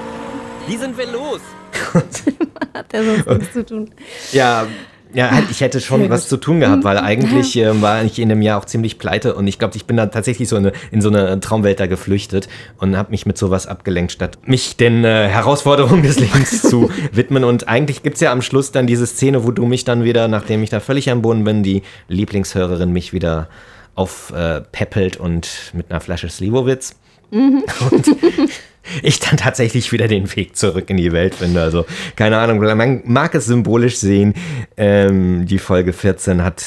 Wie 0.67 0.77
sind 0.77 0.97
wir 0.97 1.07
los? 1.07 1.41
Hat 2.75 2.93
er 2.93 3.05
sonst 3.05 3.29
nichts 3.29 3.53
zu 3.53 3.67
tun. 3.67 3.91
Ja, 4.33 4.67
ja, 5.15 5.31
halt, 5.31 5.49
ich 5.51 5.61
hätte 5.61 5.81
schon 5.81 6.11
was 6.11 6.29
zu 6.29 6.37
tun 6.37 6.59
gehabt, 6.59 6.83
weil 6.83 6.99
eigentlich 6.99 7.57
äh, 7.57 7.81
war 7.81 8.03
ich 8.03 8.19
in 8.19 8.29
dem 8.29 8.43
Jahr 8.43 8.59
auch 8.59 8.65
ziemlich 8.65 8.99
pleite 8.99 9.35
und 9.35 9.47
ich 9.47 9.61
glaube, 9.61 9.77
ich 9.77 9.87
bin 9.87 9.97
dann 9.97 10.11
tatsächlich 10.11 10.49
so 10.49 10.57
eine, 10.57 10.73
in 10.91 11.01
so 11.01 11.09
eine 11.09 11.39
Traumwelt 11.39 11.79
da 11.79 11.87
geflüchtet 11.87 12.49
und 12.79 12.97
habe 12.97 13.13
mich 13.13 13.25
mit 13.25 13.39
sowas 13.39 13.69
abgelenkt, 13.69 14.11
statt 14.11 14.39
mich 14.45 14.77
den 14.77 15.05
äh, 15.05 15.29
Herausforderungen 15.29 16.03
des 16.03 16.19
Lebens 16.19 16.63
zu 16.69 16.91
widmen. 17.13 17.45
Und 17.45 17.69
eigentlich 17.69 18.03
gibt's 18.03 18.21
ja 18.21 18.33
am 18.33 18.43
Schluss 18.43 18.73
dann 18.73 18.89
diese 18.89 19.07
Szene, 19.07 19.45
wo 19.45 19.53
du 19.53 19.67
mich 19.67 19.85
dann 19.85 20.03
wieder, 20.03 20.27
nachdem 20.27 20.63
ich 20.65 20.71
da 20.71 20.81
völlig 20.81 21.09
am 21.11 21.23
Boden 21.23 21.45
bin, 21.45 21.63
die 21.63 21.83
Lieblingshörerin 22.09 22.93
mich 22.93 23.13
wieder 23.13 23.49
aufpeppelt 23.95 25.17
und 25.17 25.49
mit 25.73 25.91
einer 25.91 26.01
Flasche 26.01 26.29
Slivovitz 26.29 26.97
Mhm. 27.31 27.65
und 27.91 28.17
ich 29.03 29.21
dann 29.21 29.37
tatsächlich 29.37 29.93
wieder 29.93 30.09
den 30.09 30.35
Weg 30.37 30.57
zurück 30.57 30.91
in 30.91 30.97
die 30.97 31.13
Welt 31.13 31.35
finde. 31.35 31.63
Also 31.63 31.87
keine 32.17 32.39
Ahnung, 32.39 32.59
man 32.59 33.03
mag 33.05 33.35
es 33.35 33.47
symbolisch 33.47 33.99
sehen. 33.99 34.35
Ähm, 34.77 35.47
die 35.47 35.59
Folge 35.59 35.93
14 35.93 36.43
hat 36.43 36.65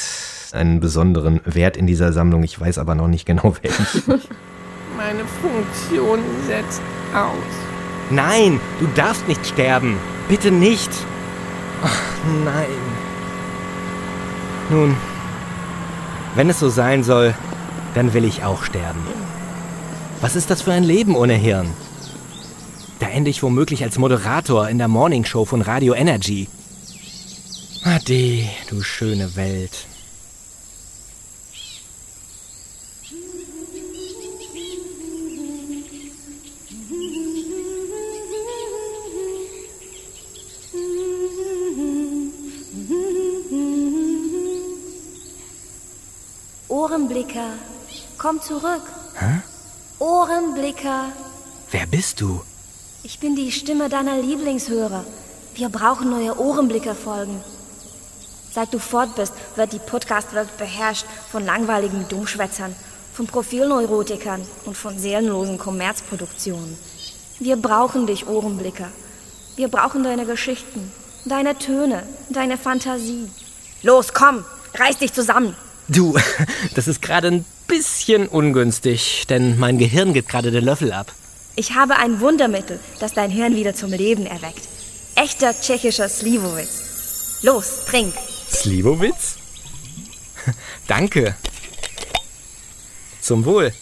einen 0.53 0.79
besonderen 0.79 1.41
Wert 1.45 1.77
in 1.77 1.87
dieser 1.87 2.13
Sammlung. 2.13 2.43
Ich 2.43 2.59
weiß 2.59 2.77
aber 2.77 2.95
noch 2.95 3.07
nicht 3.07 3.25
genau 3.25 3.55
welchen. 3.61 3.85
Meine 4.97 5.23
Funktion 5.41 6.19
setzt 6.47 6.81
aus. 7.13 7.33
Nein, 8.09 8.59
du 8.79 8.87
darfst 8.95 9.27
nicht 9.27 9.45
sterben. 9.45 9.97
Bitte 10.27 10.49
nicht. 10.49 10.89
Ach, 11.83 12.01
nein. 12.43 12.65
Nun, 14.69 14.95
wenn 16.35 16.49
es 16.49 16.59
so 16.59 16.69
sein 16.69 17.03
soll, 17.03 17.33
dann 17.93 18.13
will 18.13 18.25
ich 18.25 18.43
auch 18.43 18.63
sterben. 18.63 18.99
Was 20.19 20.35
ist 20.35 20.49
das 20.49 20.63
für 20.63 20.71
ein 20.71 20.83
Leben 20.83 21.15
ohne 21.15 21.35
Hirn? 21.35 21.67
Da 22.99 23.07
ende 23.07 23.29
ich 23.29 23.43
womöglich 23.43 23.83
als 23.83 23.99
Moderator 23.99 24.67
in 24.67 24.79
der 24.79 24.87
Morningshow 24.87 25.45
von 25.45 25.61
Radio 25.61 25.93
Energy. 25.93 26.47
Ade, 27.83 28.49
du 28.67 28.81
schöne 28.81 29.35
Welt. 29.35 29.85
Ohrenblicker, 46.67 47.53
komm 48.17 48.41
zurück. 48.41 48.81
Hä? 49.19 49.41
Ohrenblicker, 49.99 51.11
Wer 51.71 51.87
bist 51.87 52.21
du? 52.21 52.41
ich 53.03 53.19
bin 53.19 53.35
die 53.35 53.51
Stimme 53.51 53.89
deiner 53.89 54.19
Lieblingshörer. 54.21 55.03
Wir 55.55 55.69
brauchen 55.69 56.09
neue 56.11 56.37
Ohrenblicker-Folgen. 56.37 57.41
Seit 58.51 58.73
du 58.73 58.79
fort 58.79 59.15
bist, 59.15 59.33
wird 59.55 59.73
die 59.73 59.79
Podcast-Welt 59.79 60.55
beherrscht 60.57 61.05
von 61.31 61.43
langweiligen 61.45 62.07
Dummschwätzern, 62.09 62.75
von 63.13 63.25
Profilneurotikern 63.25 64.45
und 64.65 64.77
von 64.77 64.97
seelenlosen 64.99 65.57
Kommerzproduktionen. 65.57 66.77
Wir 67.39 67.55
brauchen 67.55 68.05
dich, 68.05 68.27
Ohrenblicker. 68.27 68.89
Wir 69.55 69.67
brauchen 69.67 70.03
deine 70.03 70.25
Geschichten, 70.25 70.91
deine 71.25 71.57
Töne, 71.57 72.03
deine 72.29 72.57
Fantasie. 72.59 73.29
Los, 73.81 74.13
komm, 74.13 74.45
reiß 74.75 74.97
dich 74.99 75.11
zusammen. 75.13 75.55
Du, 75.87 76.17
das 76.75 76.87
ist 76.87 77.01
gerade 77.01 77.27
ein 77.29 77.45
bisschen 77.67 78.27
ungünstig, 78.27 79.25
denn 79.29 79.57
mein 79.57 79.77
Gehirn 79.77 80.13
geht 80.13 80.27
gerade 80.27 80.51
den 80.51 80.65
Löffel 80.65 80.91
ab. 80.91 81.13
Ich 81.55 81.73
habe 81.75 81.95
ein 81.95 82.19
Wundermittel, 82.19 82.79
das 82.99 83.13
dein 83.13 83.31
Hirn 83.31 83.55
wieder 83.55 83.73
zum 83.73 83.91
Leben 83.91 84.25
erweckt. 84.25 84.67
Echter 85.15 85.59
tschechischer 85.59 86.09
Slivovitz. 86.09 87.39
Los, 87.41 87.85
trink. 87.85 88.13
Slivovitz? 88.49 89.37
Danke. 90.87 91.35
Zum 93.21 93.45
Wohl. 93.45 93.73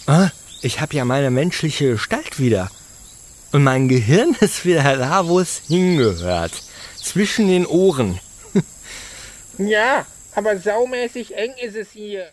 Ah, 0.07 0.29
Ich 0.61 0.79
habe 0.79 0.95
ja 0.95 1.05
meine 1.05 1.29
menschliche 1.31 1.91
Gestalt 1.91 2.39
wieder. 2.39 2.69
Und 3.51 3.63
mein 3.63 3.87
Gehirn 3.87 4.35
ist 4.39 4.65
wieder 4.65 4.97
da, 4.97 5.27
wo 5.27 5.39
es 5.39 5.61
hingehört. 5.67 6.53
Zwischen 7.01 7.47
den 7.47 7.65
Ohren. 7.65 8.19
Ja, 9.59 10.07
aber 10.33 10.57
saumäßig 10.57 11.35
eng 11.37 11.53
ist 11.61 11.75
es 11.75 11.91
hier. 11.91 12.27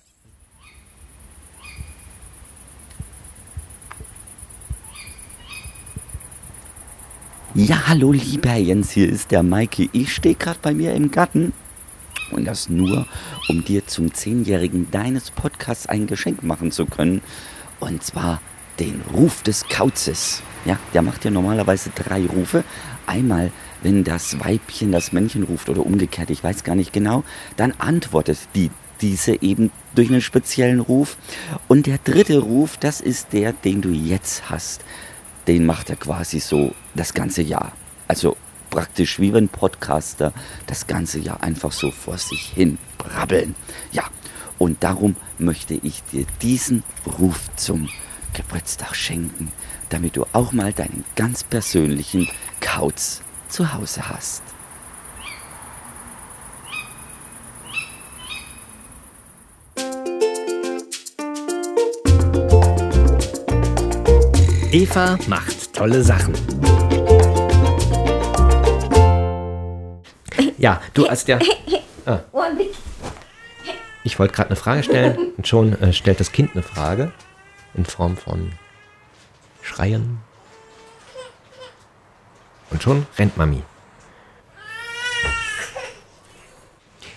Ja, 7.57 7.88
hallo 7.88 8.12
lieber 8.12 8.55
Jens, 8.55 8.92
hier 8.92 9.09
ist 9.09 9.32
der 9.32 9.42
Maike. 9.42 9.88
Ich 9.90 10.14
stehe 10.14 10.36
gerade 10.36 10.61
bei 10.62 10.72
mir 10.72 10.94
im 10.94 11.11
Garten. 11.11 11.53
Und 12.30 12.44
das 12.44 12.68
nur, 12.68 13.09
um 13.48 13.64
dir 13.64 13.84
zum 13.88 14.14
Zehnjährigen 14.14 14.88
deines 14.92 15.32
Podcasts 15.32 15.86
ein 15.86 16.07
Geschenk 16.07 16.44
machen 16.44 16.70
zu 16.70 16.86
können. 16.86 17.22
Und 17.80 18.05
zwar 18.05 18.40
den 18.78 19.03
Ruf 19.12 19.42
des 19.42 19.68
Kauzes. 19.68 20.44
Ja, 20.64 20.78
der 20.94 21.03
macht 21.03 21.24
ja 21.24 21.32
normalerweise 21.32 21.90
drei 21.92 22.24
Rufe. 22.24 22.62
Einmal, 23.09 23.51
wenn 23.82 24.05
das 24.05 24.38
Weibchen 24.38 24.92
das 24.92 25.11
Männchen 25.11 25.42
ruft 25.42 25.68
oder 25.68 25.84
umgekehrt, 25.84 26.30
ich 26.30 26.44
weiß 26.44 26.62
gar 26.62 26.76
nicht 26.76 26.92
genau, 26.92 27.24
dann 27.57 27.72
antwortet 27.78 28.38
die 28.55 28.70
diese 29.01 29.42
eben 29.42 29.72
durch 29.96 30.09
einen 30.09 30.20
speziellen 30.20 30.78
Ruf. 30.78 31.16
Und 31.66 31.86
der 31.86 31.98
dritte 31.98 32.38
Ruf, 32.38 32.76
das 32.76 33.01
ist 33.01 33.32
der, 33.32 33.53
den 33.53 33.80
du 33.80 33.90
jetzt 33.90 34.51
hast. 34.51 34.84
Den 35.48 35.66
macht 35.66 35.90
er 35.90 35.96
quasi 35.96 36.38
so 36.38 36.76
das 36.95 37.14
ganze 37.14 37.43
Jahr. 37.43 37.72
Also 38.09 38.36
praktisch 38.70 39.18
wie 39.18 39.32
wenn 39.32 39.49
Podcaster 39.49 40.32
das 40.66 40.86
ganze 40.86 41.18
Jahr 41.18 41.43
einfach 41.43 41.72
so 41.72 41.91
vor 41.91 42.18
sich 42.18 42.49
hin 42.49 42.78
brabbeln. 42.99 43.55
Ja, 43.93 44.05
und 44.59 44.82
darum 44.82 45.16
möchte 45.38 45.74
ich 45.74 46.03
dir 46.05 46.26
diesen 46.43 46.84
Ruf 47.18 47.49
zum 47.57 47.88
Geburtstag 48.32 48.95
schenken, 48.95 49.53
damit 49.88 50.16
du 50.16 50.24
auch 50.32 50.53
mal 50.53 50.72
deinen 50.72 51.05
ganz 51.16 51.45
persönlichen 51.45 52.28
Kauz 52.61 53.22
zu 53.49 53.72
Hause 53.72 54.09
hast. 54.09 54.43
Eva 64.72 65.18
macht 65.26 65.74
tolle 65.74 66.01
Sachen. 66.01 66.32
Ja, 70.61 70.82
du 70.92 71.08
hast 71.08 71.26
ja. 71.26 71.38
Ah, 72.06 72.20
ich 74.04 74.18
wollte 74.18 74.34
gerade 74.34 74.50
eine 74.50 74.56
Frage 74.56 74.82
stellen 74.82 75.32
und 75.36 75.46
schon 75.46 75.80
äh, 75.80 75.92
stellt 75.92 76.20
das 76.20 76.32
Kind 76.32 76.52
eine 76.52 76.62
Frage 76.62 77.12
in 77.74 77.84
Form 77.84 78.16
von 78.16 78.52
Schreien. 79.62 80.18
Und 82.70 82.82
schon 82.82 83.06
rennt 83.18 83.36
Mami. 83.36 83.62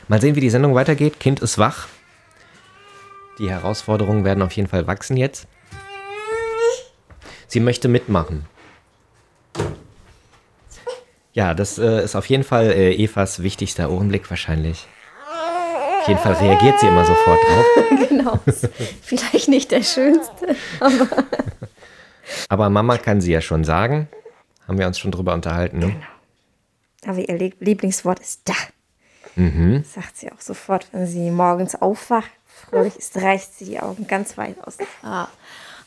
Mal 0.08 0.22
sehen, 0.22 0.36
wie 0.36 0.42
die 0.42 0.50
Sendung 0.50 0.76
weitergeht. 0.76 1.20
Kind 1.20 1.42
ist 1.42 1.58
wach. 1.58 1.88
Die 3.40 3.50
Herausforderungen 3.50 4.24
werden 4.24 4.42
auf 4.42 4.54
jeden 4.54 4.70
Fall 4.70 4.88
wachsen 4.88 5.18
jetzt. 5.18 5.48
Sie 7.48 7.60
möchte 7.60 7.88
mitmachen. 7.88 8.46
Ja, 11.34 11.54
das 11.54 11.78
äh, 11.80 12.04
ist 12.04 12.16
auf 12.16 12.28
jeden 12.28 12.44
Fall 12.44 12.72
äh, 12.72 12.94
Evas 12.96 13.42
wichtigster 13.42 13.90
Ohrenblick 13.92 14.30
wahrscheinlich. 14.30 14.88
Auf 16.02 16.08
jeden 16.08 16.20
Fall 16.20 16.34
reagiert 16.34 16.80
sie 16.80 16.88
immer 16.88 17.06
sofort 17.06 17.40
drauf. 17.44 17.66
genau. 18.10 18.40
Vielleicht 19.02 19.48
nicht 19.48 19.72
der 19.72 19.84
schönste, 19.84 20.56
aber 20.80 21.08
Aber 22.50 22.70
Mama 22.70 22.98
kann 22.98 23.20
sie 23.22 23.32
ja 23.32 23.42
schon 23.42 23.64
sagen. 23.64 24.08
Haben 24.68 24.78
wir 24.78 24.88
uns 24.88 24.98
schon 25.00 25.12
drüber 25.12 25.34
unterhalten. 25.34 25.80
Ne? 25.80 25.96
Aber 27.06 27.18
ihr 27.20 27.36
Lie- 27.38 27.54
Lieblingswort 27.60 28.20
ist 28.20 28.42
da. 28.46 28.54
Mhm. 29.36 29.84
Sagt 29.84 30.18
sie 30.18 30.32
auch 30.32 30.40
sofort, 30.40 30.88
wenn 30.94 31.06
sie 31.08 31.32
morgens 31.32 31.76
aufwacht. 31.76 32.30
Fröhlich 32.70 32.96
ist, 32.96 33.18
reißt 33.18 33.60
sie 33.60 33.66
die 33.66 33.80
Augen 33.80 34.08
ganz 34.08 34.38
weit 34.38 34.56
aus 34.66 34.78
dem 34.78 34.88
Haar 35.02 35.30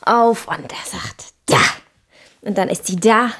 auf 0.03 0.47
und 0.49 0.71
er 0.73 0.85
sagt 0.87 1.33
da. 1.47 1.57
Und 2.43 2.59
dann 2.59 2.69
ist 2.69 2.87
sie 2.87 2.97
da. 2.97 3.31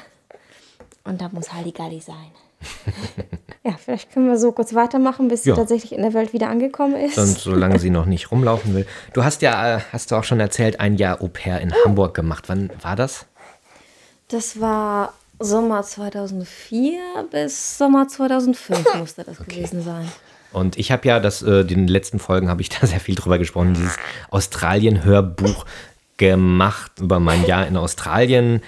Und 1.07 1.21
da 1.21 1.29
muss 1.31 1.53
Halligalli 1.53 1.99
sein. 2.01 2.31
ja, 3.63 3.73
vielleicht 3.83 4.11
können 4.11 4.27
wir 4.27 4.37
so 4.37 4.51
kurz 4.51 4.73
weitermachen, 4.73 5.27
bis 5.27 5.45
Ja. 5.45 5.53
sie 5.53 5.61
tatsächlich 5.61 5.93
in 5.93 6.01
der 6.01 6.13
Welt 6.13 6.33
wieder 6.33 6.49
angekommen 6.49 6.95
ist. 6.95 7.17
Und 7.17 7.27
solange 7.37 7.79
sie 7.79 7.89
noch 7.89 8.05
nicht 8.05 8.31
rumlaufen 8.31 8.73
will. 8.75 8.85
Du 9.13 9.23
hast 9.23 9.41
ja, 9.41 9.77
äh, 9.77 9.81
hast 9.91 10.11
du 10.11 10.15
auch 10.15 10.23
schon 10.23 10.39
erzählt, 10.39 10.79
ein 10.79 10.95
Jahr 10.95 11.21
Au 11.21 11.27
pair 11.27 11.61
in 11.61 11.73
Hamburg 11.85 12.13
gemacht. 12.13 12.45
Wann 12.47 12.71
war 12.81 12.95
das? 12.95 13.25
Das 14.29 14.59
war 14.59 15.13
Sommer 15.39 15.83
2004 15.83 16.99
bis 17.31 17.77
Sommer 17.77 18.07
2005 18.07 18.95
musste 18.99 19.23
das 19.23 19.37
gewesen 19.37 19.83
sein. 19.83 20.09
Und 20.51 20.77
ich 20.77 20.91
habe 20.91 21.07
ja, 21.07 21.19
das, 21.19 21.41
äh, 21.43 21.63
den 21.63 21.87
letzten 21.87 22.19
Folgen 22.19 22.49
habe 22.49 22.61
ich 22.61 22.69
da 22.81 22.87
sehr 22.87 22.99
viel 22.99 23.15
drüber 23.15 23.37
gesprochen, 23.37 23.73
dieses 23.75 23.97
Australien-Hörbuch 24.31 25.65
gemacht 26.17 26.93
über 26.99 27.19
mein 27.19 27.45
Jahr 27.45 27.67
in 27.67 27.77
Australien. 27.77 28.61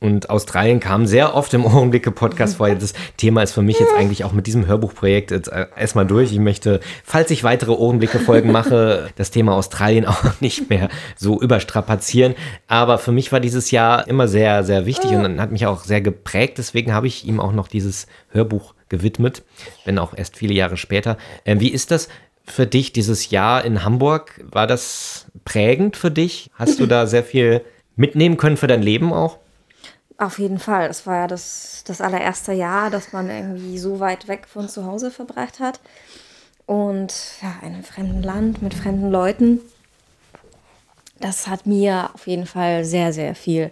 Und 0.00 0.30
Australien 0.30 0.78
kam 0.78 1.06
sehr 1.06 1.34
oft 1.34 1.52
im 1.54 1.64
Ohrenblicke-Podcast 1.66 2.56
vor. 2.56 2.68
Das 2.70 2.92
Thema 3.16 3.42
ist 3.42 3.52
für 3.52 3.62
mich 3.62 3.80
jetzt 3.80 3.94
eigentlich 3.94 4.24
auch 4.24 4.32
mit 4.32 4.46
diesem 4.46 4.66
Hörbuchprojekt 4.66 5.32
jetzt 5.32 5.48
äh, 5.48 5.66
erstmal 5.76 6.06
durch. 6.06 6.32
Ich 6.32 6.38
möchte, 6.38 6.80
falls 7.02 7.30
ich 7.32 7.42
weitere 7.42 7.72
Ohrenblicke-Folgen 7.72 8.52
mache, 8.52 9.10
das 9.16 9.30
Thema 9.30 9.54
Australien 9.54 10.06
auch 10.06 10.40
nicht 10.40 10.70
mehr 10.70 10.88
so 11.16 11.40
überstrapazieren. 11.40 12.34
Aber 12.68 12.98
für 12.98 13.10
mich 13.12 13.32
war 13.32 13.40
dieses 13.40 13.70
Jahr 13.72 14.06
immer 14.06 14.28
sehr, 14.28 14.62
sehr 14.62 14.86
wichtig 14.86 15.10
und 15.10 15.40
hat 15.40 15.50
mich 15.50 15.66
auch 15.66 15.82
sehr 15.82 16.00
geprägt. 16.00 16.58
Deswegen 16.58 16.94
habe 16.94 17.08
ich 17.08 17.26
ihm 17.26 17.40
auch 17.40 17.52
noch 17.52 17.66
dieses 17.66 18.06
Hörbuch 18.30 18.74
gewidmet, 18.88 19.42
wenn 19.84 19.98
auch 19.98 20.14
erst 20.16 20.36
viele 20.36 20.54
Jahre 20.54 20.76
später. 20.76 21.16
Ähm, 21.44 21.60
wie 21.60 21.70
ist 21.70 21.90
das 21.90 22.08
für 22.44 22.66
dich, 22.66 22.92
dieses 22.92 23.30
Jahr 23.30 23.64
in 23.64 23.84
Hamburg? 23.84 24.40
War 24.50 24.66
das 24.66 25.26
prägend 25.44 25.96
für 25.96 26.10
dich? 26.10 26.50
Hast 26.54 26.78
du 26.78 26.86
da 26.86 27.06
sehr 27.06 27.24
viel 27.24 27.62
mitnehmen 27.96 28.36
können 28.36 28.56
für 28.56 28.68
dein 28.68 28.82
Leben 28.82 29.12
auch? 29.12 29.38
Auf 30.18 30.40
jeden 30.40 30.58
Fall. 30.58 30.88
Das 30.88 31.06
war 31.06 31.14
ja 31.14 31.26
das, 31.28 31.84
das 31.86 32.00
allererste 32.00 32.52
Jahr, 32.52 32.90
dass 32.90 33.12
man 33.12 33.30
irgendwie 33.30 33.78
so 33.78 34.00
weit 34.00 34.26
weg 34.26 34.48
von 34.52 34.68
zu 34.68 34.84
Hause 34.84 35.12
verbracht 35.12 35.60
hat. 35.60 35.78
Und 36.66 37.14
ja, 37.40 37.54
in 37.62 37.74
einem 37.74 37.84
fremden 37.84 38.22
Land 38.22 38.60
mit 38.60 38.74
fremden 38.74 39.10
Leuten. 39.10 39.60
Das 41.20 41.46
hat 41.46 41.66
mir 41.66 42.10
auf 42.14 42.26
jeden 42.26 42.46
Fall 42.46 42.84
sehr, 42.84 43.12
sehr 43.12 43.34
viel 43.34 43.70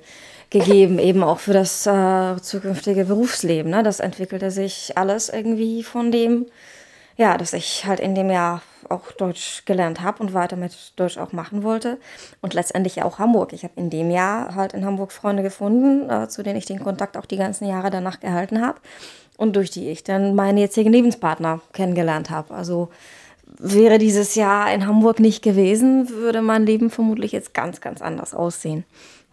gegeben, 0.50 0.98
eben 1.00 1.22
auch 1.24 1.40
für 1.40 1.52
das 1.52 1.86
äh, 1.86 2.40
zukünftige 2.40 3.04
Berufsleben. 3.04 3.70
Ne? 3.70 3.82
Das 3.82 4.00
entwickelte 4.00 4.50
sich 4.52 4.96
alles 4.96 5.28
irgendwie 5.28 5.82
von 5.82 6.12
dem, 6.12 6.46
ja, 7.16 7.36
dass 7.36 7.52
ich 7.52 7.84
halt 7.86 7.98
in 7.98 8.14
dem 8.14 8.30
Jahr 8.30 8.62
auch 8.90 9.12
Deutsch 9.12 9.64
gelernt 9.64 10.00
habe 10.00 10.22
und 10.22 10.34
weiter 10.34 10.56
mit 10.56 10.92
Deutsch 10.96 11.18
auch 11.18 11.32
machen 11.32 11.62
wollte. 11.62 11.98
Und 12.40 12.54
letztendlich 12.54 13.02
auch 13.02 13.18
Hamburg. 13.18 13.52
Ich 13.52 13.64
habe 13.64 13.74
in 13.76 13.90
dem 13.90 14.10
Jahr 14.10 14.54
halt 14.54 14.72
in 14.72 14.84
Hamburg 14.84 15.12
Freunde 15.12 15.42
gefunden, 15.42 16.08
äh, 16.10 16.28
zu 16.28 16.42
denen 16.42 16.58
ich 16.58 16.66
den 16.66 16.82
Kontakt 16.82 17.16
auch 17.16 17.26
die 17.26 17.36
ganzen 17.36 17.66
Jahre 17.66 17.90
danach 17.90 18.20
gehalten 18.20 18.64
habe 18.64 18.80
und 19.36 19.56
durch 19.56 19.70
die 19.70 19.88
ich 19.90 20.04
dann 20.04 20.34
meinen 20.34 20.58
jetzigen 20.58 20.92
Lebenspartner 20.92 21.60
kennengelernt 21.72 22.30
habe. 22.30 22.54
Also 22.54 22.88
wäre 23.58 23.98
dieses 23.98 24.34
Jahr 24.34 24.72
in 24.72 24.86
Hamburg 24.86 25.20
nicht 25.20 25.42
gewesen, 25.42 26.08
würde 26.10 26.42
mein 26.42 26.66
Leben 26.66 26.90
vermutlich 26.90 27.32
jetzt 27.32 27.54
ganz, 27.54 27.80
ganz 27.80 28.02
anders 28.02 28.34
aussehen. 28.34 28.84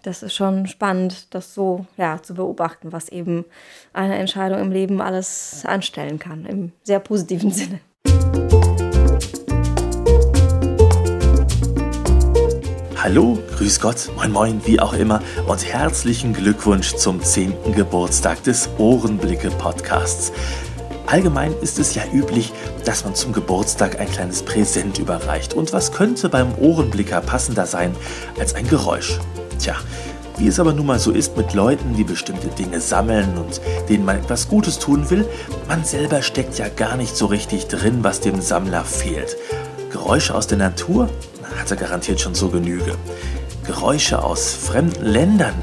Das 0.03 0.21
ist 0.21 0.33
schon 0.35 0.67
spannend, 0.67 1.33
das 1.33 1.53
so 1.53 1.85
ja, 1.95 2.21
zu 2.21 2.33
beobachten, 2.33 2.91
was 2.91 3.07
eben 3.07 3.45
eine 3.93 4.15
Entscheidung 4.15 4.59
im 4.59 4.71
Leben 4.71 5.01
alles 5.01 5.63
anstellen 5.65 6.19
kann, 6.19 6.45
im 6.45 6.71
sehr 6.83 6.99
positiven 6.99 7.51
Sinne. 7.51 7.79
Hallo, 13.03 13.37
grüß 13.57 13.81
Gott, 13.81 14.09
moin 14.15 14.31
moin, 14.31 14.61
wie 14.63 14.79
auch 14.79 14.93
immer 14.93 15.19
und 15.45 15.65
herzlichen 15.65 16.31
Glückwunsch 16.31 16.95
zum 16.95 17.21
10. 17.21 17.73
Geburtstag 17.75 18.41
des 18.45 18.69
Ohrenblicke 18.77 19.49
Podcasts. 19.49 20.31
Allgemein 21.05 21.53
ist 21.59 21.79
es 21.79 21.95
ja 21.95 22.03
üblich, 22.13 22.53
dass 22.85 23.03
man 23.03 23.13
zum 23.13 23.33
Geburtstag 23.33 23.99
ein 23.99 24.09
kleines 24.09 24.41
Präsent 24.43 24.99
überreicht. 24.99 25.53
Und 25.53 25.73
was 25.73 25.91
könnte 25.91 26.29
beim 26.29 26.57
Ohrenblicker 26.57 27.19
passender 27.19 27.65
sein 27.65 27.93
als 28.39 28.55
ein 28.55 28.69
Geräusch? 28.69 29.19
Tja, 29.59 29.75
wie 30.37 30.47
es 30.47 30.61
aber 30.61 30.71
nun 30.71 30.85
mal 30.85 30.99
so 30.99 31.11
ist 31.11 31.35
mit 31.35 31.53
Leuten, 31.53 31.97
die 31.97 32.05
bestimmte 32.05 32.47
Dinge 32.47 32.79
sammeln 32.79 33.37
und 33.37 33.59
denen 33.89 34.05
man 34.05 34.19
etwas 34.19 34.47
Gutes 34.47 34.79
tun 34.79 35.09
will, 35.09 35.27
man 35.67 35.83
selber 35.83 36.21
steckt 36.21 36.57
ja 36.57 36.69
gar 36.69 36.95
nicht 36.95 37.17
so 37.17 37.25
richtig 37.25 37.67
drin, 37.67 38.01
was 38.01 38.21
dem 38.21 38.39
Sammler 38.39 38.85
fehlt. 38.85 39.35
Geräusche 39.91 40.33
aus 40.33 40.47
der 40.47 40.57
Natur 40.57 41.09
hat 41.57 41.71
er 41.71 41.77
garantiert 41.77 42.19
schon 42.19 42.35
so 42.35 42.49
Genüge. 42.49 42.95
Geräusche 43.65 44.23
aus 44.23 44.53
fremden 44.53 45.05
Ländern. 45.05 45.55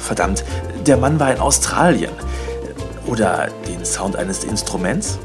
Verdammt, 0.00 0.44
der 0.86 0.96
Mann 0.96 1.20
war 1.20 1.32
in 1.32 1.40
Australien. 1.40 2.12
Oder 3.06 3.48
den 3.68 3.84
Sound 3.84 4.16
eines 4.16 4.44
Instruments? 4.44 5.18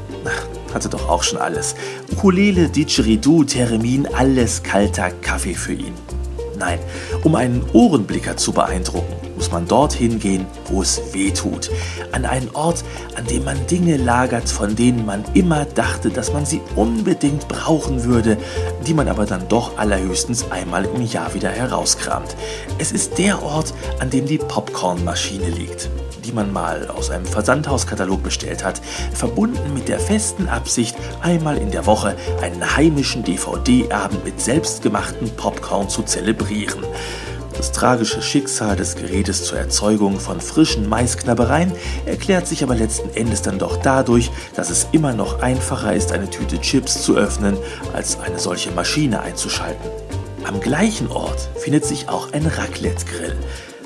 Hatte 0.74 0.88
doch 0.88 1.08
auch 1.08 1.22
schon 1.22 1.38
alles. 1.38 1.74
Ukulele, 2.12 2.68
Didgeridoo, 2.68 3.44
Theremin, 3.44 4.06
alles 4.12 4.62
kalter 4.62 5.10
Kaffee 5.10 5.54
für 5.54 5.72
ihn. 5.72 5.94
Nein, 6.58 6.78
um 7.22 7.34
einen 7.34 7.64
Ohrenblicker 7.72 8.36
zu 8.36 8.52
beeindrucken, 8.52 9.14
muss 9.36 9.52
man 9.52 9.68
dorthin 9.68 10.18
gehen, 10.18 10.46
wo 10.66 10.82
es 10.82 11.00
weh 11.12 11.30
tut. 11.30 11.70
An 12.12 12.24
einen 12.24 12.50
Ort, 12.54 12.84
an 13.16 13.26
dem 13.26 13.44
man 13.44 13.66
Dinge 13.66 13.96
lagert, 13.96 14.48
von 14.48 14.74
denen 14.74 15.06
man 15.06 15.24
immer 15.34 15.64
dachte, 15.64 16.10
dass 16.10 16.32
man 16.32 16.46
sie 16.46 16.60
unbedingt 16.74 17.46
brauchen 17.48 18.04
würde, 18.04 18.36
die 18.86 18.94
man 18.94 19.08
aber 19.08 19.26
dann 19.26 19.48
doch 19.48 19.78
allerhöchstens 19.78 20.50
einmal 20.50 20.86
im 20.86 21.02
Jahr 21.02 21.34
wieder 21.34 21.50
herauskramt. 21.50 22.36
Es 22.78 22.92
ist 22.92 23.18
der 23.18 23.42
Ort, 23.42 23.72
an 24.00 24.10
dem 24.10 24.26
die 24.26 24.38
Popcornmaschine 24.38 25.50
liegt 25.50 25.88
die 26.26 26.32
man 26.32 26.52
mal 26.52 26.88
aus 26.88 27.10
einem 27.10 27.24
Versandhauskatalog 27.24 28.22
bestellt 28.22 28.64
hat, 28.64 28.80
verbunden 29.12 29.72
mit 29.74 29.88
der 29.88 30.00
festen 30.00 30.48
Absicht, 30.48 30.96
einmal 31.22 31.56
in 31.56 31.70
der 31.70 31.86
Woche 31.86 32.16
einen 32.42 32.76
heimischen 32.76 33.22
DVD-Abend 33.22 34.24
mit 34.24 34.40
selbstgemachten 34.40 35.30
Popcorn 35.36 35.88
zu 35.88 36.02
zelebrieren. 36.02 36.84
Das 37.56 37.72
tragische 37.72 38.20
Schicksal 38.20 38.76
des 38.76 38.96
Gerätes 38.96 39.44
zur 39.44 39.58
Erzeugung 39.58 40.20
von 40.20 40.40
frischen 40.40 40.88
Maisknabbereien 40.88 41.72
erklärt 42.04 42.46
sich 42.46 42.62
aber 42.62 42.74
letzten 42.74 43.08
Endes 43.16 43.42
dann 43.42 43.58
doch 43.58 43.76
dadurch, 43.76 44.30
dass 44.54 44.70
es 44.70 44.88
immer 44.92 45.14
noch 45.14 45.40
einfacher 45.40 45.94
ist, 45.94 46.12
eine 46.12 46.28
Tüte 46.28 46.60
Chips 46.60 47.02
zu 47.02 47.16
öffnen, 47.16 47.56
als 47.94 48.20
eine 48.20 48.38
solche 48.38 48.70
Maschine 48.72 49.20
einzuschalten. 49.22 49.90
Am 50.44 50.60
gleichen 50.60 51.10
Ort 51.10 51.48
findet 51.56 51.84
sich 51.84 52.08
auch 52.08 52.32
ein 52.32 52.46
Raclette-Grill. 52.46 53.36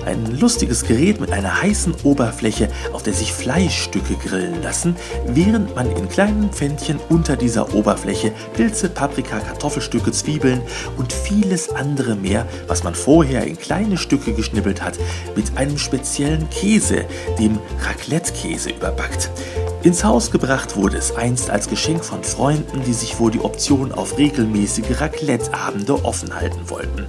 Ein 0.07 0.39
lustiges 0.39 0.85
Gerät 0.85 1.21
mit 1.21 1.33
einer 1.33 1.61
heißen 1.61 1.95
Oberfläche, 2.05 2.69
auf 2.93 3.03
der 3.03 3.13
sich 3.13 3.33
Fleischstücke 3.33 4.15
grillen 4.15 4.63
lassen, 4.63 4.97
während 5.27 5.75
man 5.77 5.95
in 5.95 6.09
kleinen 6.09 6.51
Pfännchen 6.51 6.99
unter 7.09 7.37
dieser 7.37 7.75
Oberfläche 7.75 8.33
Pilze, 8.55 8.89
Paprika, 8.89 9.39
Kartoffelstücke, 9.41 10.13
Zwiebeln 10.13 10.63
und 10.97 11.13
vieles 11.13 11.69
andere 11.71 12.17
mehr, 12.17 12.47
was 12.67 12.83
man 12.83 12.95
vorher 12.95 13.47
in 13.47 13.59
kleine 13.59 13.99
Stücke 13.99 14.33
geschnibbelt 14.33 14.83
hat, 14.83 14.99
mit 15.37 15.57
einem 15.57 15.79
speziellen 15.79 16.49
Käse, 16.51 17.05
dem 17.39 17.59
Raclette-Käse, 17.85 18.71
überbackt. 18.71 19.31
Ins 19.83 20.05
Haus 20.05 20.31
gebracht 20.31 20.77
wurde 20.77 20.99
es 20.99 21.17
einst 21.17 21.49
als 21.49 21.69
Geschenk 21.69 22.05
von 22.05 22.23
Freunden, 22.23 22.83
die 22.87 22.93
sich 22.93 23.19
wohl 23.19 23.31
die 23.31 23.41
Option 23.41 23.93
auf 23.93 24.19
regelmäßige 24.19 25.01
Raclette-Abende 25.01 26.05
offen 26.05 26.35
halten 26.35 26.69
wollten. 26.69 27.07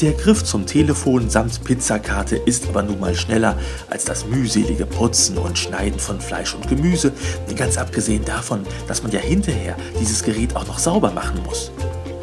Der 0.00 0.12
Griff 0.12 0.44
zum 0.44 0.66
Telefon 0.66 1.28
samt 1.30 1.64
Pizzakarte 2.00 2.36
ist 2.36 2.68
aber 2.68 2.82
nun 2.82 2.98
mal 2.98 3.14
schneller 3.14 3.56
als 3.88 4.04
das 4.04 4.26
mühselige 4.26 4.86
Putzen 4.86 5.36
und 5.38 5.58
Schneiden 5.58 6.00
von 6.00 6.20
Fleisch 6.20 6.54
und 6.54 6.68
Gemüse, 6.68 7.12
ganz 7.56 7.76
abgesehen 7.76 8.24
davon, 8.24 8.62
dass 8.88 9.02
man 9.02 9.12
ja 9.12 9.20
hinterher 9.20 9.76
dieses 10.00 10.22
Gerät 10.22 10.56
auch 10.56 10.66
noch 10.66 10.78
sauber 10.78 11.10
machen 11.10 11.42
muss. 11.44 11.70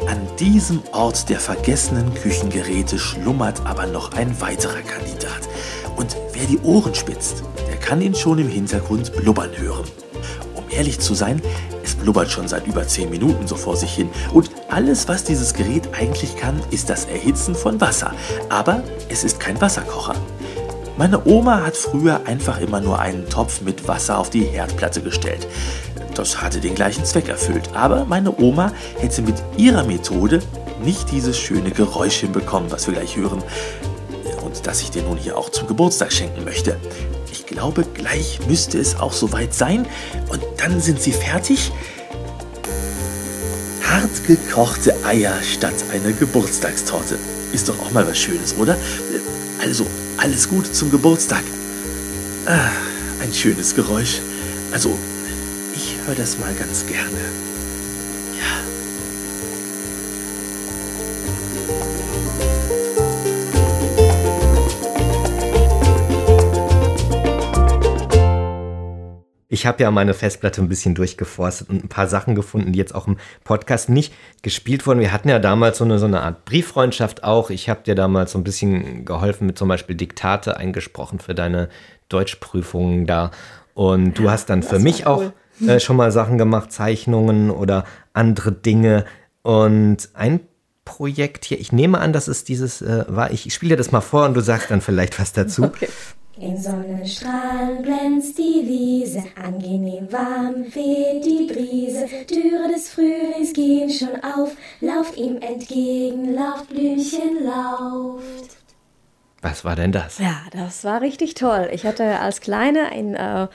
An 0.06 0.18
diesem 0.38 0.82
Ort 0.92 1.28
der 1.28 1.38
vergessenen 1.38 2.12
Küchengeräte 2.14 2.98
schlummert 2.98 3.64
aber 3.66 3.86
noch 3.86 4.12
ein 4.14 4.40
weiterer 4.40 4.80
Kandidat. 4.80 5.48
Und 5.96 6.16
wer 6.32 6.46
die 6.46 6.58
Ohren 6.60 6.94
spitzt, 6.94 7.42
der 7.68 7.76
kann 7.76 8.00
ihn 8.00 8.14
schon 8.14 8.38
im 8.38 8.48
Hintergrund 8.48 9.14
blubbern 9.14 9.50
hören. 9.56 9.84
Um 10.54 10.64
ehrlich 10.70 10.98
zu 10.98 11.14
sein, 11.14 11.40
blubbert 12.00 12.30
schon 12.30 12.48
seit 12.48 12.66
über 12.66 12.86
10 12.86 13.10
Minuten 13.10 13.46
so 13.46 13.56
vor 13.56 13.76
sich 13.76 13.92
hin. 13.92 14.08
Und 14.32 14.50
alles, 14.68 15.08
was 15.08 15.24
dieses 15.24 15.54
Gerät 15.54 15.88
eigentlich 15.92 16.36
kann, 16.36 16.60
ist 16.70 16.90
das 16.90 17.04
Erhitzen 17.06 17.54
von 17.54 17.80
Wasser. 17.80 18.12
Aber 18.48 18.82
es 19.08 19.24
ist 19.24 19.40
kein 19.40 19.60
Wasserkocher. 19.60 20.14
Meine 20.96 21.24
Oma 21.26 21.64
hat 21.64 21.76
früher 21.76 22.22
einfach 22.26 22.60
immer 22.60 22.80
nur 22.80 22.98
einen 22.98 23.28
Topf 23.28 23.60
mit 23.60 23.86
Wasser 23.86 24.18
auf 24.18 24.30
die 24.30 24.42
Herdplatte 24.42 25.00
gestellt. 25.00 25.46
Das 26.14 26.42
hatte 26.42 26.60
den 26.60 26.74
gleichen 26.74 27.04
Zweck 27.04 27.28
erfüllt. 27.28 27.70
Aber 27.74 28.04
meine 28.04 28.36
Oma 28.36 28.72
hätte 28.98 29.22
mit 29.22 29.36
ihrer 29.56 29.84
Methode 29.84 30.40
nicht 30.82 31.10
dieses 31.12 31.38
schöne 31.38 31.70
Geräusch 31.70 32.16
hinbekommen, 32.16 32.70
was 32.72 32.86
wir 32.86 32.94
gleich 32.94 33.16
hören. 33.16 33.42
Und 34.44 34.66
das 34.66 34.82
ich 34.82 34.90
dir 34.90 35.02
nun 35.02 35.16
hier 35.16 35.38
auch 35.38 35.50
zum 35.50 35.68
Geburtstag 35.68 36.12
schenken 36.12 36.44
möchte 36.44 36.76
glaube, 37.48 37.84
gleich 37.94 38.40
müsste 38.46 38.78
es 38.78 38.96
auch 38.96 39.12
soweit 39.12 39.54
sein. 39.54 39.86
Und 40.28 40.42
dann 40.58 40.80
sind 40.80 41.00
sie 41.00 41.12
fertig. 41.12 41.72
Hart 43.82 44.26
gekochte 44.26 44.94
Eier 45.04 45.34
statt 45.42 45.74
einer 45.92 46.12
Geburtstagstorte. 46.12 47.18
Ist 47.52 47.68
doch 47.68 47.78
auch 47.80 47.90
mal 47.92 48.06
was 48.06 48.18
Schönes, 48.18 48.56
oder? 48.58 48.76
Also, 49.60 49.86
alles 50.18 50.48
Gute 50.48 50.70
zum 50.72 50.90
Geburtstag. 50.90 51.42
Ah, 52.46 52.70
ein 53.22 53.32
schönes 53.32 53.74
Geräusch. 53.74 54.20
Also, 54.72 54.96
ich 55.74 55.96
höre 56.06 56.14
das 56.14 56.38
mal 56.38 56.54
ganz 56.54 56.86
gerne. 56.86 57.18
Ich 69.58 69.66
habe 69.66 69.82
ja 69.82 69.90
meine 69.90 70.14
Festplatte 70.14 70.62
ein 70.62 70.68
bisschen 70.68 70.94
durchgeforstet 70.94 71.68
und 71.68 71.82
ein 71.82 71.88
paar 71.88 72.06
Sachen 72.06 72.36
gefunden, 72.36 72.72
die 72.72 72.78
jetzt 72.78 72.94
auch 72.94 73.08
im 73.08 73.16
Podcast 73.42 73.88
nicht 73.88 74.14
gespielt 74.42 74.86
wurden. 74.86 75.00
Wir 75.00 75.10
hatten 75.10 75.28
ja 75.28 75.40
damals 75.40 75.78
so 75.78 75.84
eine, 75.84 75.98
so 75.98 76.06
eine 76.06 76.20
Art 76.20 76.44
Brieffreundschaft 76.44 77.24
auch. 77.24 77.50
Ich 77.50 77.68
habe 77.68 77.82
dir 77.82 77.96
damals 77.96 78.30
so 78.30 78.38
ein 78.38 78.44
bisschen 78.44 79.04
geholfen 79.04 79.48
mit 79.48 79.58
zum 79.58 79.66
Beispiel 79.66 79.96
Diktate 79.96 80.56
eingesprochen 80.56 81.18
für 81.18 81.34
deine 81.34 81.70
Deutschprüfungen 82.08 83.04
da. 83.04 83.32
Und 83.74 84.16
du 84.16 84.30
hast 84.30 84.48
dann 84.48 84.62
für 84.62 84.78
mich 84.78 85.06
cool. 85.06 85.32
auch 85.60 85.66
äh, 85.66 85.80
schon 85.80 85.96
mal 85.96 86.12
Sachen 86.12 86.38
gemacht, 86.38 86.70
Zeichnungen 86.70 87.50
oder 87.50 87.82
andere 88.12 88.52
Dinge. 88.52 89.06
Und 89.42 90.08
ein 90.14 90.38
Projekt 90.84 91.44
hier, 91.44 91.58
ich 91.58 91.72
nehme 91.72 91.98
an, 91.98 92.12
dass 92.12 92.28
es 92.28 92.44
dieses 92.44 92.80
äh, 92.80 93.06
war. 93.08 93.32
Ich 93.32 93.52
spiele 93.52 93.70
dir 93.70 93.76
das 93.76 93.90
mal 93.90 94.02
vor 94.02 94.24
und 94.24 94.34
du 94.34 94.40
sagst 94.40 94.70
dann 94.70 94.80
vielleicht 94.80 95.18
was 95.18 95.32
dazu. 95.32 95.64
Okay. 95.64 95.88
In 96.40 96.56
Sonnenstrahlen 96.56 97.82
glänzt 97.82 98.38
die 98.38 98.62
Wiese, 98.64 99.24
angenehm 99.42 100.06
warm 100.12 100.64
weht 100.72 101.24
die 101.24 101.52
Brise, 101.52 102.06
Türe 102.26 102.72
des 102.72 102.90
Frühlings 102.90 103.52
gehen 103.52 103.90
schon 103.90 104.22
auf, 104.22 104.52
lauft 104.80 105.16
ihm 105.16 105.38
entgegen, 105.38 106.34
lauft 106.34 106.68
Blümchen, 106.68 107.44
lauft. 107.44 108.56
Was 109.42 109.64
war 109.64 109.74
denn 109.74 109.90
das? 109.90 110.18
Ja, 110.18 110.42
das 110.52 110.84
war 110.84 111.00
richtig 111.00 111.34
toll. 111.34 111.70
Ich 111.72 111.84
hatte 111.84 112.20
als 112.20 112.40
Kleine 112.40 112.92
ein, 112.92 113.14
äh, 113.14 113.48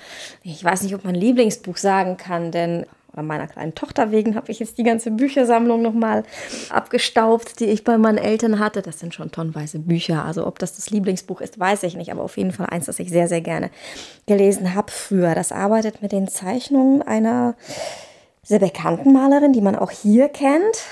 ich 0.44 0.62
weiß 0.62 0.82
nicht, 0.84 0.96
ob 0.96 1.06
man 1.06 1.16
Lieblingsbuch 1.16 1.78
sagen 1.78 2.18
kann, 2.18 2.52
denn 2.52 2.86
meiner 3.22 3.48
kleinen 3.48 3.76
Tochter 3.76 4.12
wegen 4.12 4.36
habe 4.36 4.52
ich 4.52 4.60
jetzt 4.60 4.78
die 4.78 4.84
ganze 4.84 5.12
Büchersammlung 5.12 5.82
nochmal 5.82 6.24
abgestaubt, 6.70 7.60
die 7.60 7.66
ich 7.66 7.84
bei 7.84 7.98
meinen 7.98 8.18
Eltern 8.18 8.60
hatte. 8.60 8.82
Das 8.82 9.00
sind 9.00 9.14
schon 9.14 9.32
tonnenweise 9.32 9.80
Bücher. 9.80 10.26
Also 10.26 10.48
ob 10.48 10.58
das 10.58 10.76
das 10.76 10.90
Lieblingsbuch 10.90 11.42
ist, 11.42 11.60
weiß 11.60 11.84
ich 11.84 11.96
nicht. 11.96 12.12
Aber 12.12 12.24
auf 12.24 12.38
jeden 12.38 12.52
Fall 12.52 12.68
eins, 12.68 12.86
das 12.86 13.00
ich 13.00 13.10
sehr, 13.10 13.28
sehr 13.28 13.42
gerne 13.42 13.70
gelesen 14.26 14.74
habe 14.74 14.92
früher. 14.92 15.36
Das 15.36 15.52
arbeitet 15.52 16.02
mit 16.02 16.12
den 16.12 16.28
Zeichnungen 16.28 17.02
einer 17.04 17.56
sehr 18.42 18.60
bekannten 18.60 19.14
Malerin, 19.14 19.54
die 19.54 19.62
man 19.62 19.76
auch 19.76 19.92
hier 19.92 20.28
kennt, 20.28 20.84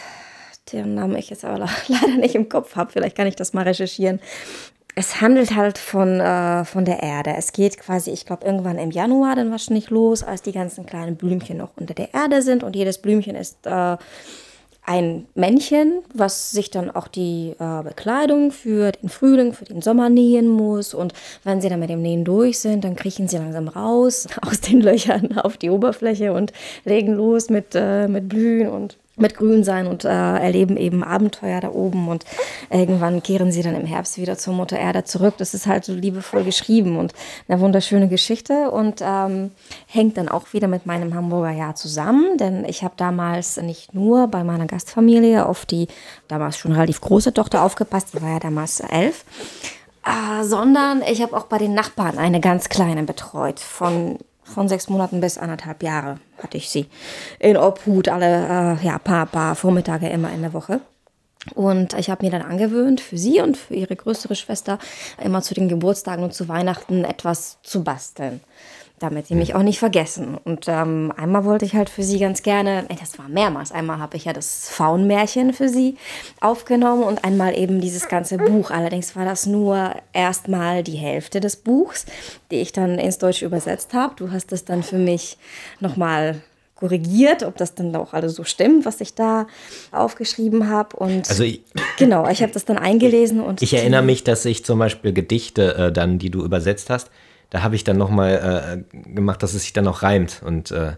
deren 0.71 0.95
Namen 0.95 1.15
ich 1.15 1.29
jetzt 1.29 1.43
aber 1.43 1.57
leider 1.87 2.17
nicht 2.17 2.35
im 2.35 2.49
Kopf 2.49 2.75
habe. 2.75 2.91
Vielleicht 2.91 3.17
kann 3.17 3.27
ich 3.27 3.35
das 3.35 3.53
mal 3.53 3.63
recherchieren. 3.63 4.19
Es 4.95 5.21
handelt 5.21 5.55
halt 5.55 5.77
von, 5.77 6.19
äh, 6.19 6.65
von 6.65 6.83
der 6.83 7.01
Erde. 7.01 7.33
Es 7.37 7.53
geht 7.53 7.77
quasi, 7.79 8.11
ich 8.11 8.25
glaube, 8.25 8.45
irgendwann 8.45 8.77
im 8.77 8.91
Januar 8.91 9.35
dann 9.35 9.49
wahrscheinlich 9.49 9.89
los, 9.89 10.21
als 10.21 10.41
die 10.41 10.51
ganzen 10.51 10.85
kleinen 10.85 11.15
Blümchen 11.15 11.57
noch 11.57 11.69
unter 11.77 11.93
der 11.93 12.13
Erde 12.13 12.41
sind. 12.41 12.63
Und 12.63 12.75
jedes 12.75 12.97
Blümchen 12.97 13.35
ist 13.35 13.65
äh, 13.65 13.97
ein 14.83 15.27
Männchen, 15.35 15.99
was 16.13 16.51
sich 16.51 16.71
dann 16.71 16.91
auch 16.91 17.07
die 17.07 17.55
äh, 17.59 17.83
Bekleidung 17.83 18.51
für 18.51 18.91
den 18.91 19.09
Frühling, 19.09 19.53
für 19.53 19.65
den 19.65 19.81
Sommer 19.81 20.09
nähen 20.09 20.47
muss. 20.49 20.93
Und 20.93 21.13
wenn 21.43 21.61
sie 21.61 21.69
dann 21.69 21.79
mit 21.79 21.89
dem 21.89 22.01
Nähen 22.01 22.25
durch 22.25 22.59
sind, 22.59 22.83
dann 22.83 22.95
kriechen 22.95 23.27
sie 23.27 23.37
langsam 23.37 23.69
raus 23.69 24.27
aus 24.41 24.59
den 24.59 24.81
Löchern 24.81 25.37
auf 25.37 25.57
die 25.57 25.69
Oberfläche 25.69 26.33
und 26.33 26.51
legen 26.83 27.13
los 27.13 27.49
mit, 27.49 27.75
äh, 27.75 28.07
mit 28.07 28.27
Blühen 28.27 28.69
und 28.69 28.97
mit 29.17 29.35
Grün 29.35 29.63
sein 29.63 29.87
und 29.87 30.05
äh, 30.05 30.09
erleben 30.09 30.77
eben 30.77 31.03
Abenteuer 31.03 31.59
da 31.59 31.69
oben 31.69 32.07
und 32.07 32.25
irgendwann 32.69 33.21
kehren 33.21 33.51
sie 33.51 33.61
dann 33.61 33.75
im 33.75 33.85
Herbst 33.85 34.17
wieder 34.17 34.37
zur 34.37 34.53
Mutter 34.53 34.77
Erde 34.77 35.03
zurück. 35.03 35.35
Das 35.37 35.53
ist 35.53 35.67
halt 35.67 35.83
so 35.83 35.93
liebevoll 35.93 36.43
geschrieben 36.43 36.97
und 36.97 37.13
eine 37.47 37.59
wunderschöne 37.59 38.07
Geschichte 38.07 38.71
und 38.71 39.01
ähm, 39.01 39.51
hängt 39.87 40.17
dann 40.17 40.29
auch 40.29 40.53
wieder 40.53 40.67
mit 40.67 40.85
meinem 40.85 41.13
Hamburger 41.13 41.51
Jahr 41.51 41.75
zusammen, 41.75 42.37
denn 42.37 42.63
ich 42.65 42.83
habe 42.83 42.93
damals 42.97 43.57
nicht 43.61 43.93
nur 43.93 44.27
bei 44.27 44.43
meiner 44.43 44.65
Gastfamilie 44.65 45.45
auf 45.45 45.65
die 45.65 45.87
damals 46.27 46.57
schon 46.57 46.71
relativ 46.71 47.01
große 47.01 47.33
Tochter 47.33 47.63
aufgepasst, 47.63 48.13
die 48.13 48.21
war 48.21 48.31
ja 48.31 48.39
damals 48.39 48.79
elf, 48.79 49.25
äh, 50.05 50.43
sondern 50.43 51.01
ich 51.01 51.21
habe 51.21 51.35
auch 51.35 51.45
bei 51.45 51.57
den 51.57 51.73
Nachbarn 51.73 52.17
eine 52.17 52.39
ganz 52.39 52.69
kleine 52.69 53.03
betreut 53.03 53.59
von 53.59 54.17
von 54.43 54.67
sechs 54.67 54.89
Monaten 54.89 55.21
bis 55.21 55.37
anderthalb 55.37 55.83
Jahre 55.83 56.17
hatte 56.41 56.57
ich 56.57 56.69
sie 56.69 56.87
in 57.39 57.57
Obhut, 57.57 58.09
alle 58.09 58.77
äh, 58.81 58.85
ja, 58.85 58.99
paar, 58.99 59.25
paar 59.25 59.55
Vormittage 59.55 60.09
immer 60.09 60.31
in 60.31 60.41
der 60.41 60.53
Woche. 60.53 60.81
Und 61.55 61.93
ich 61.93 62.09
habe 62.09 62.23
mir 62.23 62.31
dann 62.31 62.43
angewöhnt, 62.43 63.01
für 63.01 63.17
sie 63.17 63.41
und 63.41 63.57
für 63.57 63.73
ihre 63.73 63.95
größere 63.95 64.35
Schwester 64.35 64.77
immer 65.23 65.41
zu 65.41 65.55
den 65.55 65.69
Geburtstagen 65.69 66.23
und 66.23 66.33
zu 66.33 66.47
Weihnachten 66.47 67.03
etwas 67.03 67.57
zu 67.63 67.83
basteln 67.83 68.41
damit 69.01 69.27
sie 69.27 69.35
mich 69.35 69.55
auch 69.55 69.63
nicht 69.63 69.79
vergessen. 69.79 70.37
Und 70.43 70.65
ähm, 70.67 71.11
einmal 71.17 71.43
wollte 71.43 71.65
ich 71.65 71.75
halt 71.75 71.89
für 71.89 72.03
sie 72.03 72.19
ganz 72.19 72.43
gerne, 72.43 72.85
ey, 72.89 72.95
das 72.99 73.17
war 73.17 73.27
mehrmals, 73.27 73.71
einmal 73.71 73.99
habe 73.99 74.17
ich 74.17 74.25
ja 74.25 74.33
das 74.33 74.69
Faunmärchen 74.69 75.53
für 75.53 75.69
sie 75.69 75.95
aufgenommen 76.39 77.03
und 77.03 77.23
einmal 77.23 77.57
eben 77.57 77.81
dieses 77.81 78.07
ganze 78.07 78.37
Buch. 78.37 78.71
Allerdings 78.71 79.15
war 79.15 79.25
das 79.25 79.45
nur 79.45 79.95
erstmal 80.13 80.83
die 80.83 80.97
Hälfte 80.97 81.39
des 81.39 81.55
Buchs, 81.55 82.05
die 82.51 82.57
ich 82.57 82.71
dann 82.71 82.99
ins 82.99 83.17
Deutsche 83.17 83.45
übersetzt 83.45 83.93
habe. 83.93 84.13
Du 84.15 84.31
hast 84.31 84.51
es 84.51 84.65
dann 84.65 84.83
für 84.83 84.97
mich 84.97 85.37
nochmal 85.79 86.41
korrigiert, 86.75 87.43
ob 87.43 87.57
das 87.57 87.75
dann 87.75 87.95
auch 87.95 88.13
alles 88.13 88.35
so 88.35 88.43
stimmt, 88.43 88.85
was 88.85 88.99
ich 89.01 89.13
da 89.13 89.47
aufgeschrieben 89.91 90.67
habe. 90.67 90.97
Und 90.97 91.29
also 91.29 91.43
ich, 91.43 91.61
genau, 91.97 92.27
ich 92.27 92.41
habe 92.41 92.51
das 92.51 92.65
dann 92.65 92.77
eingelesen 92.77 93.39
und 93.39 93.61
ich 93.61 93.73
erinnere 93.73 94.01
mich, 94.01 94.23
dass 94.23 94.43
ich 94.45 94.65
zum 94.65 94.79
Beispiel 94.79 95.13
Gedichte 95.13 95.75
äh, 95.75 95.91
dann, 95.91 96.17
die 96.17 96.31
du 96.31 96.43
übersetzt 96.43 96.89
hast, 96.89 97.09
da 97.51 97.61
habe 97.61 97.75
ich 97.75 97.83
dann 97.83 97.97
nochmal 97.97 98.83
äh, 98.95 99.13
gemacht, 99.13 99.43
dass 99.43 99.53
es 99.53 99.61
sich 99.61 99.73
dann 99.73 99.83
noch 99.83 100.01
reimt. 100.01 100.41
Und 100.43 100.71
äh, 100.71 100.93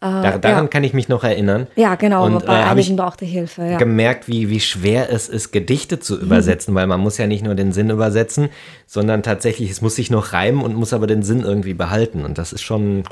da, 0.00 0.38
daran 0.38 0.64
ja. 0.64 0.68
kann 0.68 0.82
ich 0.82 0.94
mich 0.94 1.08
noch 1.08 1.22
erinnern. 1.22 1.68
Ja, 1.76 1.94
genau, 1.94 2.24
und, 2.24 2.44
bei 2.44 2.58
äh, 2.58 2.64
einigen 2.64 2.96
brauchte 2.96 3.24
Hilfe. 3.24 3.62
Ja. 3.62 3.78
gemerkt, 3.78 4.26
wie, 4.26 4.48
wie 4.48 4.58
schwer 4.58 5.12
es 5.12 5.28
ist, 5.28 5.52
Gedichte 5.52 6.00
zu 6.00 6.18
übersetzen, 6.18 6.74
weil 6.74 6.88
man 6.88 6.98
muss 6.98 7.18
ja 7.18 7.28
nicht 7.28 7.44
nur 7.44 7.54
den 7.54 7.70
Sinn 7.70 7.90
übersetzen, 7.90 8.48
sondern 8.86 9.22
tatsächlich, 9.22 9.70
es 9.70 9.80
muss 9.82 9.94
sich 9.94 10.10
noch 10.10 10.32
reimen 10.32 10.62
und 10.62 10.74
muss 10.74 10.92
aber 10.92 11.06
den 11.06 11.22
Sinn 11.22 11.42
irgendwie 11.42 11.74
behalten. 11.74 12.24
Und 12.24 12.38
das 12.38 12.52
ist 12.52 12.62
schon, 12.62 13.04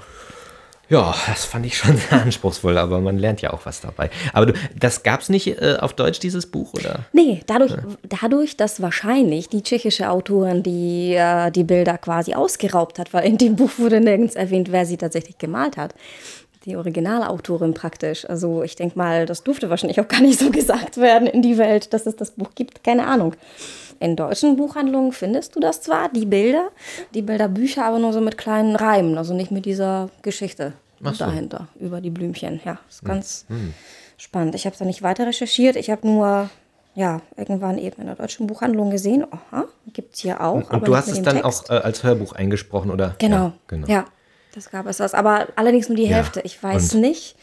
ja, 0.90 1.14
das 1.28 1.44
fand 1.44 1.64
ich 1.64 1.78
schon 1.78 1.96
sehr 2.10 2.20
anspruchsvoll, 2.20 2.76
aber 2.76 3.00
man 3.00 3.16
lernt 3.16 3.40
ja 3.40 3.52
auch 3.52 3.64
was 3.64 3.80
dabei. 3.80 4.10
Aber 4.32 4.46
du, 4.46 4.52
das 4.78 5.04
gab 5.04 5.20
es 5.20 5.28
nicht 5.28 5.46
äh, 5.46 5.76
auf 5.80 5.94
Deutsch, 5.94 6.18
dieses 6.18 6.46
Buch, 6.46 6.74
oder? 6.74 7.00
Nee, 7.12 7.42
dadurch, 7.46 7.74
dadurch, 8.02 8.56
dass 8.56 8.82
wahrscheinlich 8.82 9.48
die 9.48 9.62
tschechische 9.62 10.10
Autorin 10.10 10.64
die, 10.64 11.14
äh, 11.14 11.52
die 11.52 11.64
Bilder 11.64 11.96
quasi 11.96 12.34
ausgeraubt 12.34 12.98
hat, 12.98 13.14
weil 13.14 13.24
in 13.24 13.38
dem 13.38 13.56
Buch 13.60 13.70
wurde 13.78 14.00
nirgends 14.00 14.34
erwähnt, 14.34 14.72
wer 14.72 14.84
sie 14.84 14.96
tatsächlich 14.96 15.38
gemalt 15.38 15.76
hat. 15.76 15.94
Die 16.66 16.76
Originalautorin 16.76 17.72
praktisch. 17.72 18.28
Also 18.28 18.62
ich 18.64 18.74
denke 18.74 18.98
mal, 18.98 19.24
das 19.24 19.44
durfte 19.44 19.70
wahrscheinlich 19.70 20.00
auch 20.00 20.08
gar 20.08 20.20
nicht 20.20 20.40
so 20.40 20.50
gesagt 20.50 20.96
werden 20.96 21.28
in 21.28 21.40
die 21.40 21.56
Welt, 21.56 21.94
dass 21.94 22.06
es 22.06 22.16
das 22.16 22.32
Buch 22.32 22.50
gibt. 22.56 22.82
Keine 22.82 23.06
Ahnung. 23.06 23.34
In 24.00 24.16
deutschen 24.16 24.56
Buchhandlungen 24.56 25.12
findest 25.12 25.54
du 25.54 25.60
das 25.60 25.82
zwar, 25.82 26.08
die 26.08 26.24
Bilder, 26.24 26.70
die 27.14 27.20
Bilderbücher, 27.20 27.84
aber 27.84 27.98
nur 27.98 28.12
so 28.14 28.20
mit 28.22 28.38
kleinen 28.38 28.74
Reimen, 28.74 29.18
also 29.18 29.34
nicht 29.34 29.50
mit 29.50 29.66
dieser 29.66 30.08
Geschichte 30.22 30.72
so. 31.02 31.10
dahinter, 31.12 31.68
über 31.78 32.00
die 32.00 32.08
Blümchen. 32.10 32.60
Ja, 32.64 32.78
ist 32.88 33.04
ganz 33.04 33.44
Hm. 33.48 33.74
spannend. 34.16 34.54
Ich 34.54 34.64
habe 34.64 34.74
da 34.78 34.86
nicht 34.86 35.02
weiter 35.02 35.26
recherchiert. 35.26 35.76
Ich 35.76 35.90
habe 35.90 36.06
nur, 36.08 36.48
ja, 36.94 37.20
irgendwann 37.36 37.76
eben 37.76 38.00
in 38.00 38.06
der 38.06 38.16
deutschen 38.16 38.46
Buchhandlung 38.46 38.90
gesehen, 38.90 39.26
aha, 39.30 39.66
gibt 39.92 40.14
es 40.14 40.20
hier 40.20 40.40
auch. 40.40 40.54
Und, 40.54 40.68
aber 40.68 40.76
und 40.78 40.88
du 40.88 40.96
hast 40.96 41.08
es 41.08 41.20
dann 41.20 41.36
Text. 41.42 41.70
auch 41.70 41.74
äh, 41.74 41.78
als 41.82 42.02
Hörbuch 42.02 42.32
eingesprochen, 42.32 42.90
oder? 42.90 43.16
Genau. 43.18 43.36
Ja, 43.36 43.52
genau. 43.68 43.86
Ja, 43.86 44.04
das 44.54 44.70
gab 44.70 44.86
es 44.86 44.98
was. 44.98 45.12
Aber 45.12 45.46
allerdings 45.56 45.90
nur 45.90 45.96
die 45.96 46.04
Ja, 46.06 46.16
Hälfte. 46.16 46.40
Ich 46.40 46.62
weiß 46.62 46.94
und- 46.94 47.02
nicht. 47.02 47.36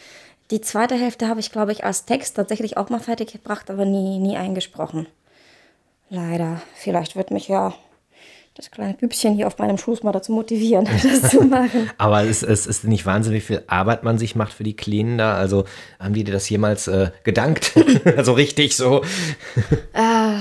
Die 0.50 0.62
zweite 0.62 0.96
Hälfte 0.96 1.28
habe 1.28 1.40
ich, 1.40 1.52
glaube 1.52 1.72
ich, 1.72 1.84
als 1.84 2.06
Text 2.06 2.36
tatsächlich 2.38 2.78
auch 2.78 2.90
mal 2.90 3.00
fertig 3.00 3.34
gebracht, 3.34 3.70
aber 3.70 3.86
nie, 3.86 4.18
nie 4.18 4.38
eingesprochen. 4.38 5.06
Leider. 6.10 6.62
Vielleicht 6.76 7.16
wird 7.16 7.32
mich 7.32 7.48
ja 7.48 7.74
das 8.56 8.72
kleine 8.72 8.96
Bübchen 8.96 9.36
hier 9.36 9.46
auf 9.46 9.58
meinem 9.60 9.78
Schoß 9.78 10.02
mal 10.04 10.12
dazu 10.12 10.32
motivieren, 10.32 10.88
das 11.04 11.30
zu 11.32 11.42
machen. 11.42 11.92
Aber 11.98 12.24
es, 12.24 12.42
es 12.42 12.66
ist 12.66 12.86
nicht 12.86 13.06
wahnsinnig 13.06 13.44
viel 13.44 13.64
Arbeit 13.68 14.04
man 14.04 14.18
sich 14.18 14.36
macht 14.36 14.54
für 14.54 14.64
die 14.64 14.76
Kleinen 14.76 15.18
da. 15.18 15.36
Also 15.36 15.66
haben 16.00 16.14
die 16.14 16.24
dir 16.24 16.32
das 16.34 16.50
jemals 16.50 16.88
äh, 16.88 17.12
gedankt? 17.24 17.74
also 18.18 18.34
richtig 18.34 18.76
so. 18.76 19.04
Ah, 19.94 20.40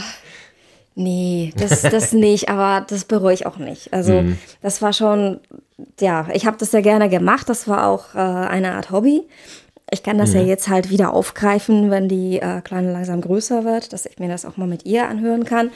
nee, 0.94 1.52
das, 1.58 1.82
das 1.82 2.12
nicht, 2.12 2.48
aber 2.48 2.86
das 2.88 3.04
bereue 3.04 3.34
ich 3.34 3.44
auch 3.44 3.58
nicht. 3.58 3.92
Also 3.92 4.22
Mhm. 4.22 4.38
das 4.62 4.80
war 4.80 4.94
schon, 4.94 5.40
ja, 6.00 6.28
ich 6.32 6.46
habe 6.46 6.56
das 6.56 6.70
sehr 6.70 6.82
gerne 6.82 7.10
gemacht. 7.10 7.48
Das 7.50 7.68
war 7.68 7.86
auch 7.86 8.14
äh, 8.14 8.18
eine 8.18 8.72
Art 8.76 8.90
Hobby. 8.90 9.24
Ich 9.90 10.02
kann 10.02 10.18
das 10.18 10.32
ja 10.34 10.42
Mhm. 10.42 10.48
jetzt 10.48 10.68
halt 10.68 10.90
wieder 10.90 11.12
aufgreifen, 11.14 11.90
wenn 11.90 12.08
die 12.08 12.40
äh, 12.40 12.60
Kleine 12.62 12.92
langsam 12.92 13.20
größer 13.20 13.64
wird, 13.64 13.92
dass 13.92 14.04
ich 14.06 14.18
mir 14.18 14.28
das 14.28 14.44
auch 14.44 14.56
mal 14.56 14.66
mit 14.66 14.84
ihr 14.84 15.08
anhören 15.08 15.44
kann, 15.44 15.68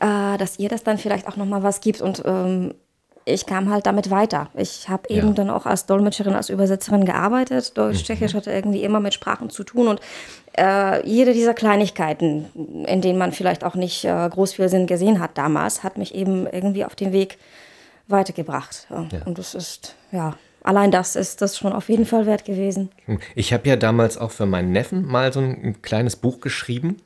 äh, 0.00 0.36
dass 0.38 0.58
ihr 0.58 0.68
das 0.68 0.82
dann 0.82 0.98
vielleicht 0.98 1.28
auch 1.28 1.36
noch 1.36 1.46
mal 1.46 1.62
was 1.62 1.80
gibt 1.80 2.00
und 2.00 2.22
ähm, 2.24 2.74
ich 3.26 3.46
kam 3.46 3.70
halt 3.70 3.86
damit 3.86 4.10
weiter. 4.10 4.48
Ich 4.54 4.90
habe 4.90 5.08
eben 5.08 5.28
Ja. 5.28 5.32
dann 5.32 5.48
auch 5.50 5.64
als 5.64 5.86
Dolmetscherin, 5.86 6.34
als 6.34 6.50
Übersetzerin 6.50 7.06
gearbeitet. 7.06 7.78
Deutsch, 7.78 8.00
Mhm. 8.00 8.04
Tschechisch 8.04 8.34
hatte 8.34 8.50
irgendwie 8.52 8.82
immer 8.82 9.00
mit 9.00 9.14
Sprachen 9.14 9.48
zu 9.48 9.64
tun 9.64 9.88
und 9.88 10.00
äh, 10.58 11.06
jede 11.08 11.32
dieser 11.32 11.54
Kleinigkeiten, 11.54 12.84
in 12.86 13.00
denen 13.00 13.18
man 13.18 13.32
vielleicht 13.32 13.64
auch 13.64 13.76
nicht 13.76 14.04
äh, 14.04 14.28
groß 14.28 14.52
viel 14.54 14.68
Sinn 14.68 14.86
gesehen 14.86 15.20
hat 15.20 15.38
damals, 15.38 15.82
hat 15.82 15.96
mich 15.96 16.14
eben 16.14 16.46
irgendwie 16.46 16.84
auf 16.84 16.94
den 16.96 17.12
Weg 17.12 17.38
weitergebracht. 18.08 18.86
Ja. 18.90 19.06
Ja. 19.10 19.20
Und 19.24 19.38
das 19.38 19.54
ist, 19.54 19.94
ja, 20.12 20.34
allein 20.64 20.90
das 20.90 21.14
ist 21.14 21.40
das 21.40 21.56
schon 21.56 21.72
auf 21.72 21.88
jeden 21.88 22.06
Fall 22.06 22.26
wert 22.26 22.44
gewesen. 22.44 22.90
Ich 23.36 23.52
habe 23.52 23.68
ja 23.68 23.76
damals 23.76 24.18
auch 24.18 24.32
für 24.32 24.46
meinen 24.46 24.72
Neffen 24.72 25.06
mal 25.06 25.32
so 25.32 25.38
ein, 25.38 25.62
ein 25.62 25.82
kleines 25.82 26.16
Buch 26.16 26.40
geschrieben. 26.40 26.96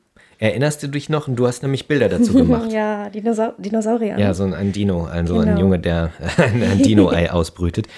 Erinnerst 0.41 0.83
du 0.85 0.87
dich 0.87 1.09
noch? 1.09 1.27
Und 1.27 1.35
du 1.35 1.49
hast 1.49 1.63
nämlich 1.63 1.89
Bilder 1.89 2.09
dazu 2.09 2.33
gemacht. 2.33 2.71
ja, 2.73 3.11
Dinosaur 3.11 3.55
Dinosaurier. 3.59 4.19
Ja, 4.19 4.35
so 4.35 4.45
ein, 4.45 4.55
ein 4.55 4.73
Dino, 4.73 5.05
also 5.05 5.39
ein 5.41 5.49
Genau. 5.49 5.61
Junge, 5.61 5.79
der 5.81 6.13
ein, 6.37 6.63
ein 6.63 6.83
Dino-Ei 6.83 7.31
ausbrütet. 7.31 7.89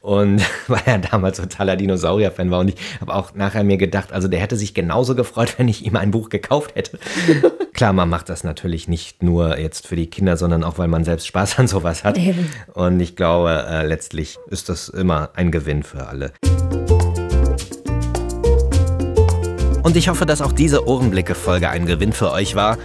Und 0.00 0.42
weil 0.66 0.80
er 0.86 0.98
damals 0.98 1.36
totaler 1.36 1.76
Dinosaurier-Fan 1.76 2.50
war. 2.50 2.60
Und 2.60 2.68
ich 2.68 2.76
habe 3.02 3.14
auch 3.14 3.34
nachher 3.34 3.64
mir 3.64 3.76
gedacht, 3.76 4.12
also 4.12 4.28
der 4.28 4.40
hätte 4.40 4.56
sich 4.56 4.72
genauso 4.72 5.14
gefreut, 5.14 5.58
wenn 5.58 5.68
ich 5.68 5.84
ihm 5.84 5.94
ein 5.96 6.10
Buch 6.10 6.30
gekauft 6.30 6.74
hätte. 6.74 6.98
Klar, 7.74 7.92
man 7.92 8.08
macht 8.08 8.30
das 8.30 8.44
natürlich 8.44 8.88
nicht 8.88 9.22
nur 9.22 9.58
jetzt 9.58 9.86
für 9.86 9.96
die 9.96 10.08
Kinder, 10.08 10.38
sondern 10.38 10.64
auch, 10.64 10.78
weil 10.78 10.88
man 10.88 11.04
selbst 11.04 11.26
Spaß 11.26 11.58
an 11.58 11.68
sowas 11.68 12.02
hat. 12.04 12.16
Eben. 12.16 12.48
Und 12.72 12.98
ich 13.00 13.14
glaube, 13.14 13.66
äh, 13.68 13.86
letztlich 13.86 14.38
ist 14.48 14.70
das 14.70 14.88
immer 14.88 15.30
ein 15.34 15.50
Gewinn 15.50 15.82
für 15.82 16.06
alle. 16.06 16.32
Und 19.82 19.96
ich 19.96 20.08
hoffe, 20.08 20.26
dass 20.26 20.42
auch 20.42 20.52
diese 20.52 20.86
Ohrenblicke-Folge 20.86 21.70
ein 21.70 21.86
Gewinn 21.86 22.12
für 22.12 22.30
euch 22.32 22.54
war. 22.54 22.76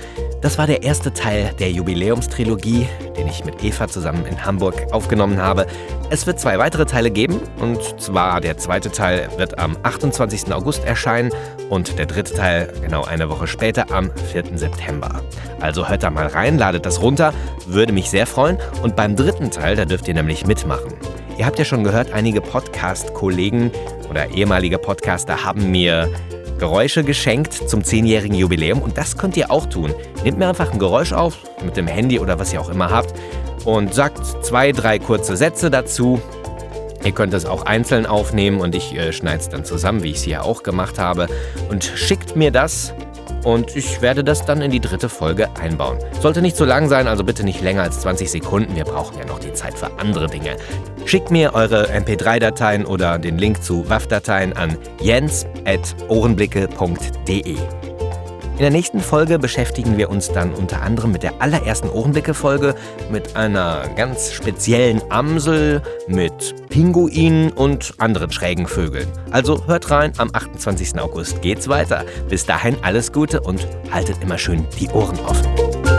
Das 0.42 0.58
war 0.58 0.68
der 0.68 0.84
erste 0.84 1.12
Teil 1.12 1.54
der 1.60 1.72
Jubiläumstrilogie, 1.72 2.88
den 3.18 3.28
ich 3.28 3.44
mit 3.44 3.64
Eva 3.64 3.88
zusammen 3.88 4.26
in 4.26 4.46
Hamburg 4.46 4.76
aufgenommen 4.92 5.42
habe. 5.42 5.66
Es 6.10 6.26
wird 6.26 6.40
zwei 6.40 6.58
weitere 6.60 6.86
Teile 6.86 7.12
geben, 7.12 7.42
und 7.60 8.00
zwar 8.00 8.40
der 8.42 8.58
zweite 8.58 8.92
Teil 8.92 9.28
wird 9.38 9.60
am 9.60 9.76
28. 9.84 10.54
August 10.54 10.86
erscheinen 10.86 11.32
und 11.70 11.98
der 11.98 12.06
dritte 12.06 12.34
Teil 12.34 12.72
genau 12.82 13.04
eine 13.04 13.30
Woche 13.30 13.48
später 13.48 13.92
am 13.92 14.12
4. 14.32 14.58
September. 14.58 15.22
Also 15.60 15.90
hört 15.90 16.04
da 16.04 16.12
mal 16.12 16.28
rein, 16.28 16.58
ladet 16.58 16.86
das 16.86 17.02
runter, 17.02 17.34
würde 17.66 17.92
mich 17.92 18.10
sehr 18.10 18.28
freuen. 18.28 18.58
Und 18.84 18.96
beim 18.96 19.16
dritten 19.16 19.52
Teil, 19.52 19.76
da 19.76 19.86
dürft 19.86 20.08
ihr 20.08 20.14
nämlich 20.14 20.46
mitmachen. 20.46 20.94
Ihr 21.38 21.46
habt 21.46 21.60
ja 21.60 21.66
schon 21.66 21.84
gehört, 21.84 22.14
einige 22.14 22.40
Podcast-Kollegen 22.40 23.72
oder 24.10 24.30
ehemalige 24.30 24.78
Podcaster 24.78 25.44
haben 25.44 25.72
mir 25.72 26.10
Geräusche 26.58 27.04
geschenkt 27.04 27.54
zum 27.54 27.82
10-jährigen 27.82 28.38
Jubiläum 28.38 28.82
und 28.82 28.98
das 28.98 29.18
könnt 29.18 29.36
ihr 29.38 29.52
auch 29.52 29.66
tun. 29.66 29.94
Nehmt 30.24 30.38
mir 30.38 30.48
einfach 30.48 30.72
ein 30.72 30.80
Geräusch 30.80 31.14
auf 31.14 31.38
mit 31.64 31.76
dem 31.78 31.88
Handy 31.88 32.20
oder 32.20 32.40
was 32.40 32.54
ihr 32.54 32.62
auch 32.62 32.70
immer 32.70 32.90
habt 32.90 33.14
und 33.66 33.94
sagt 33.94 34.46
zwei, 34.46 34.72
drei 34.72 35.00
kurze 35.00 35.36
Sätze 35.36 35.70
dazu. 35.70 36.22
Ihr 37.04 37.12
könnt 37.12 37.34
es 37.34 37.46
auch 37.46 37.66
einzeln 37.66 38.06
aufnehmen 38.06 38.62
und 38.62 38.74
ich 38.74 38.96
äh, 38.96 39.14
schneide 39.14 39.40
es 39.40 39.50
dann 39.50 39.66
zusammen, 39.66 40.02
wie 40.02 40.12
ich 40.12 40.18
es 40.18 40.24
hier 40.24 40.44
auch 40.44 40.64
gemacht 40.64 40.98
habe. 40.98 41.28
Und 41.70 41.84
schickt 41.84 42.36
mir 42.36 42.52
das 42.52 42.94
und 43.46 43.76
ich 43.76 44.02
werde 44.02 44.24
das 44.24 44.46
dann 44.46 44.62
in 44.62 44.72
die 44.72 44.82
dritte 44.82 45.08
Folge 45.08 45.48
einbauen. 45.56 46.00
Sollte 46.20 46.42
nicht 46.42 46.58
zu 46.58 46.66
lang 46.66 46.90
sein, 46.90 47.08
also 47.08 47.24
bitte 47.24 47.44
nicht 47.44 47.62
länger 47.62 47.84
als 47.84 48.02
20 48.02 48.30
Sekunden. 48.30 48.76
Wir 48.76 48.84
brauchen 48.84 49.18
ja 49.18 49.26
noch 49.26 49.40
die 49.40 49.54
Zeit 49.54 49.80
für 49.80 49.98
andere 50.00 50.28
Dinge. 50.28 50.58
Schickt 51.06 51.32
mir 51.32 51.54
eure 51.54 51.88
MP3-Dateien 51.90 52.86
oder 52.86 53.18
den 53.20 53.38
Link 53.38 53.64
zu 53.64 53.88
WAV-Dateien 53.88 54.52
an 54.54 54.78
jens.ohrenblicke.de. 55.00 57.56
In 58.56 58.62
der 58.62 58.72
nächsten 58.72 59.02
Folge 59.02 59.38
beschäftigen 59.38 59.98
wir 59.98 60.10
uns 60.10 60.32
dann 60.32 60.54
unter 60.54 60.82
anderem 60.82 61.12
mit 61.12 61.24
der 61.24 61.42
allerersten 61.42 61.90
Ohrenblicke-Folge, 61.90 62.74
mit 63.12 63.36
einer 63.36 63.86
ganz 63.98 64.32
speziellen 64.32 65.02
Amsel, 65.10 65.82
mit 66.08 66.56
Pinguinen 66.70 67.52
und 67.52 67.96
anderen 67.98 68.32
schrägen 68.32 68.66
Vögeln. 68.66 69.10
Also 69.32 69.68
hört 69.68 69.92
rein, 69.92 70.14
am 70.20 70.30
28. 70.32 70.98
August 70.98 71.42
geht's 71.42 71.68
weiter. 71.68 72.06
Bis 72.30 72.46
dahin 72.46 72.78
alles 72.82 73.12
Gute 73.12 73.42
und 73.42 73.68
haltet 73.92 74.24
immer 74.24 74.38
schön 74.38 74.66
die 74.80 74.88
Ohren 74.88 75.20
offen. 75.26 75.95